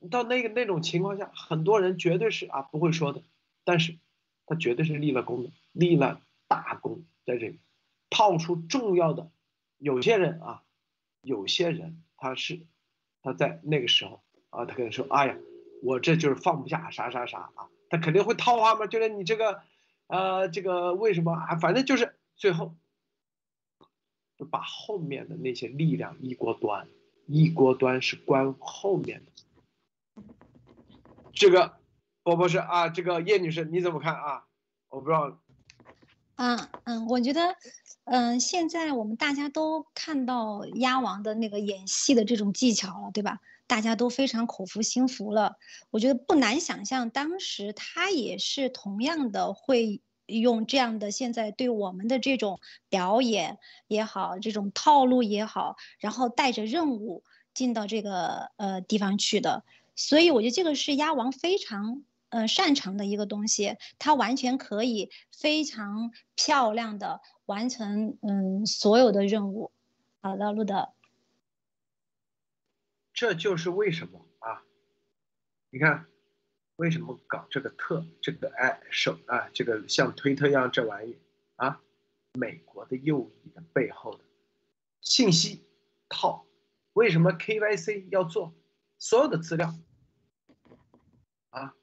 [0.10, 3.24] 到那个那种情况下，很多人绝对是啊不会说的，
[3.64, 4.00] 但是
[4.48, 7.60] 他绝对是立了功的，立了大功在这里，
[8.10, 9.32] 套出重要的。
[9.78, 10.64] 有些人啊，
[11.22, 12.66] 有些人他是
[13.22, 15.38] 他在那个时候啊，他可能说，哎呀。
[15.82, 19.62] 我这就是放不下啥啥啥啊，他肯定会套话嘛，就是你这个，
[20.08, 21.56] 呃，这个为什么啊？
[21.56, 22.76] 反正就是最后，
[24.38, 26.88] 就把后面的那些力量一锅端，
[27.26, 30.24] 一锅端是关后面的，
[31.34, 31.78] 这个
[32.24, 34.46] 波波士啊，这个叶女士你怎么看啊？
[34.90, 35.40] 我不知道。
[36.36, 37.56] 嗯嗯，我觉得，
[38.06, 43.40] 嗯，现在我们大家都看到鸭王的那个演戏的这种技巧了，对吧？
[43.72, 45.56] 大家都非常口服心服了。
[45.92, 57.24] 我觉得不难想象，当时他也是同样的会用这样的现在对我们的这种表演也好，这种套路也好，然后带着任务
[57.54, 59.64] 进到这个呃地方去的。
[59.96, 62.04] 所以我觉得这个是鸭王非常。
[62.32, 69.74] 呃，擅长的一个东西，它完全可以非常漂亮的完成嗯所有的任务。
[70.22, 70.88] 好的，路德，
[73.14, 74.64] 这就是为什么啊？
[75.70, 76.08] 你看，
[76.76, 81.18] 为什么搞这个特这个哎手啊这个像推特一样这玩意
[81.56, 81.82] 啊？
[82.34, 84.24] 美国的右翼的背后的
[85.02, 85.66] 信息
[86.10, 86.46] 套，
[86.94, 88.54] 为什么 KYC 要做
[88.98, 89.74] 所有的资料
[91.50, 91.76] 啊？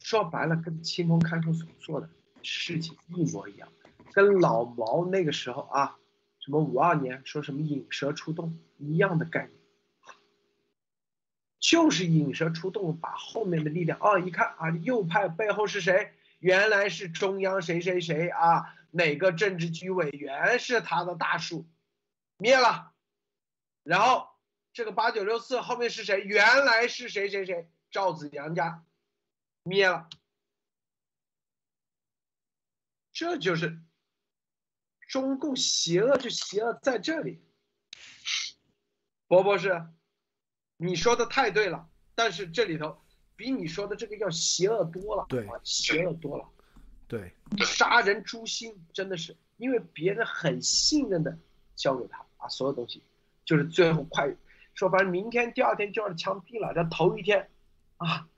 [0.00, 2.10] 说白了，跟清风看守所做的
[2.42, 3.72] 事情一模一样，
[4.12, 5.98] 跟老毛那个时候啊，
[6.40, 9.58] 什么五二年说什么引蛇出洞一样的概念，
[11.64, 16.12] 就是引蛇出洞，把后面的力量啊，一看啊，右派背后是谁？
[16.38, 18.76] 原来是中央谁谁谁啊？
[18.90, 21.66] 哪个政治局委员是他的大树？
[22.36, 22.92] 灭了，
[23.82, 24.28] 然后
[24.74, 26.20] 这个八九六四后面是谁？
[26.20, 27.66] 原来是谁谁谁？
[27.90, 28.84] 赵子阳家。
[29.62, 30.10] 灭了，
[33.10, 33.80] 这就是
[35.08, 37.42] 中共邪恶，就邪恶在这里。
[39.26, 39.86] 博博士，
[40.76, 42.96] 你说的太对了，但是这里头
[43.36, 46.48] 比你说的这个要邪恶多了，对，邪恶多了，
[47.08, 51.38] 对，杀人诛心，真的是因为别人很信任的
[51.74, 53.02] 交给他啊，所有东西
[53.44, 54.34] 就是最后快
[54.74, 57.50] 说白了，明天第二天就要枪毙了，这头一天
[57.96, 58.28] 啊。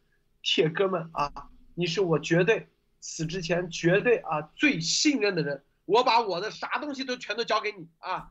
[0.48, 2.68] 铁哥们啊，你是我绝对
[3.00, 8.30] 死之前绝对啊最信任的人，我把我的啥东西都全都交给你啊，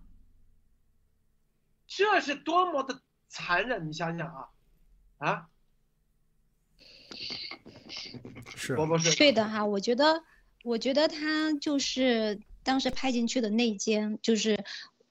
[1.88, 4.48] 这是多么的残忍，你想想啊，
[5.18, 5.48] 啊，
[8.56, 10.24] 是，不是，对的哈，我觉得，
[10.64, 14.64] 我觉得他就是当时派进去的内奸，就是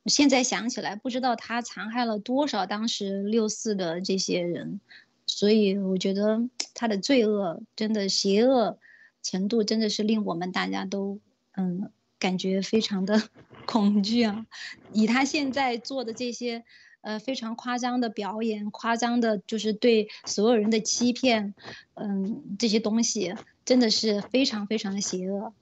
[0.07, 4.81] 现在想起来，不知道他残害了多少当时六四的这些人。
[5.27, 8.79] 所以我觉得他的罪恶真的邪恶
[9.23, 11.19] 程度真的是令我们大家都
[11.53, 13.31] 嗯感觉非常的
[13.67, 14.47] 恐惧啊！
[14.93, 16.63] 以他现在做的这些
[17.05, 21.55] 呃非常夸张的表演，夸张的就是对所有人的欺骗，
[21.95, 25.53] 嗯这些东西真的是非常非常的邪恶。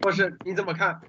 [0.00, 1.00] 博士你怎么看？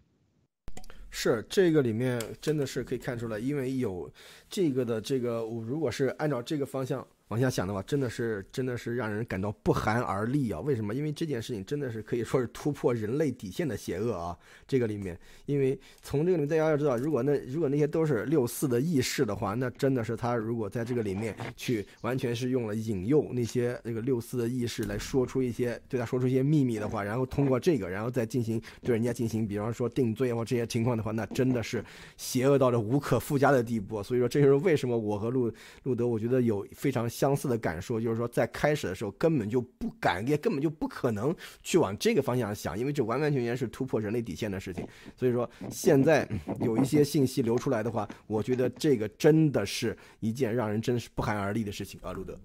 [1.10, 4.12] 是这个里面真的是可以看出来，因为有
[4.50, 7.08] 这个的这个，我如果是按照这个方向。
[7.32, 10.60] 往下想的话，真的是真的是让人感到不寒而栗啊！
[10.60, 10.94] 为什么？
[10.94, 14.38] 因为这件事情真的是可以说是突破人类底线的邪恶啊！
[14.68, 31.82] 这个里面，因为从这个里面大家要知道，如果那如果那些都是六四的意识的话，那真的是他如果在这个里面去完全是用了引诱那些那个六四的意识来说出一些对他说出一些秘密的话，然后通过这个，然后再进行对人家进行，比方说定罪或这些情况的话，那真的是
[32.18, 34.04] 邪恶到了无可复加的地步。
[34.04, 35.50] 所以说，这就是为什么我和路
[35.84, 37.10] 路德，我觉得有非常。
[37.22, 44.88] 相似的感受，就是说在开始的时候根本就不敢，也根本就不可能去往这个方向想，因为这完完全全是突破人类底线的事情。
[45.16, 46.28] 所以说现在
[46.62, 52.36] 有一些信息流出来的话，我觉得这个真的是一件让人真是不寒而栗的事情啊，路德。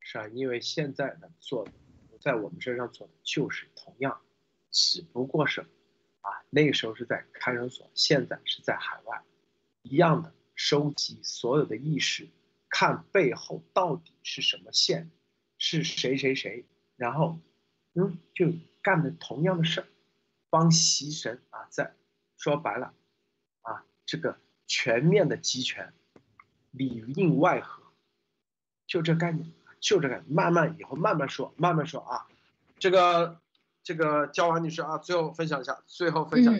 [0.00, 1.70] 是啊，因为现在的做的
[2.20, 4.20] 在我们身上做的就是同样，
[4.72, 9.22] 只不过是啊那个时候是在看守所，现在是在海外，
[9.82, 10.32] 一样的。
[10.56, 12.28] 收集所有的意识，
[12.68, 15.10] 看背后到底是什么线，
[15.58, 16.64] 是谁谁谁，
[16.96, 17.38] 然后，
[17.92, 18.52] 嗯，就
[18.82, 19.86] 干的同样的事儿，
[20.48, 21.94] 帮习神啊，在
[22.38, 22.94] 说白了，
[23.60, 25.92] 啊，这个全面的集权，
[26.70, 27.82] 里应外合，
[28.86, 32.26] 就这概念，就这个，慢慢以后慢慢说，慢慢说啊，
[32.78, 33.40] 这个
[33.82, 36.54] 这个焦王女士啊，最后分享一下，最后分享。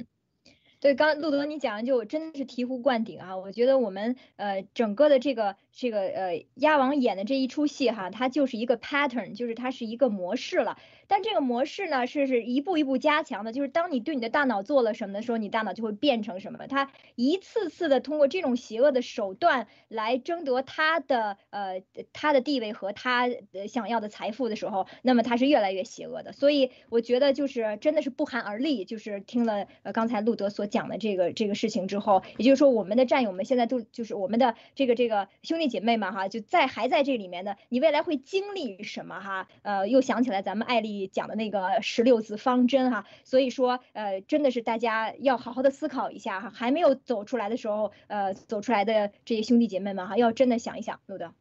[0.79, 3.37] 对，刚路德你讲的就真的是醍醐灌顶啊！
[3.37, 10.77] 我觉得我们呃整个的这个这个呃鸭王演的这一出戏哈，它就是一个 pattern，就是它是一个模式了。
[11.09, 16.67] 但这个模式呢，是是一步一步加强的，就是当你对你的大脑做了什么的时候，你大脑就会变成什么。
[16.67, 23.31] 他一次次的通过这种邪恶的手段来争夺他的呃他的地位和他
[23.67, 26.33] 想要的财富的时候，那么他是越来越邪恶的。
[26.33, 30.67] 所以我觉得就是真的是不寒而栗，就是听了刚才路德所。
[30.67, 39.49] 讲的这个这个事情之后，也就是说，我们的战友们现在都就是我们的这个这个兄弟姐妹们哈，就在还在这里面的，你未来会经历什么哈？
[39.63, 51.33] 呃，又想起来咱们艾丽你讲的那个十六字方针哈，所以说呃，真的是大家要好好的思考一下哈，还没有走出来的时候，呃，走出来的这些兄弟姐妹们哈，要真的想一想，路德。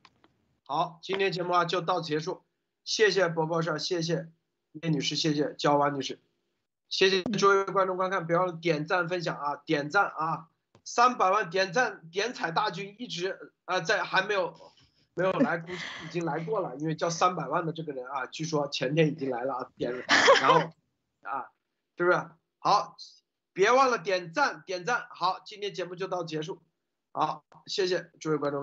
[0.63, 2.41] 好，今天节目啊就到此结束，
[2.83, 4.27] 谢谢伯伯少，谢谢
[4.73, 6.19] 叶女士，谢谢焦娃女士。
[6.87, 9.55] 谢谢诸位观众观看，别忘了点赞分享啊！
[9.65, 10.47] 点赞啊！
[10.83, 14.53] 三百万点赞点彩大军一直啊在还没有
[15.15, 19.93] 没有来，估计已经来过了，因为叫三百万的这个人啊，据说前天已经来了啊，点
[20.41, 20.59] 然后
[21.23, 21.49] 啊，
[21.97, 22.29] 是不是？
[22.59, 22.97] 好，
[23.53, 25.07] 别忘了点赞点赞。
[25.09, 26.61] 好，今天节目就到结束。
[27.13, 28.53] 好，谢谢诸位观众。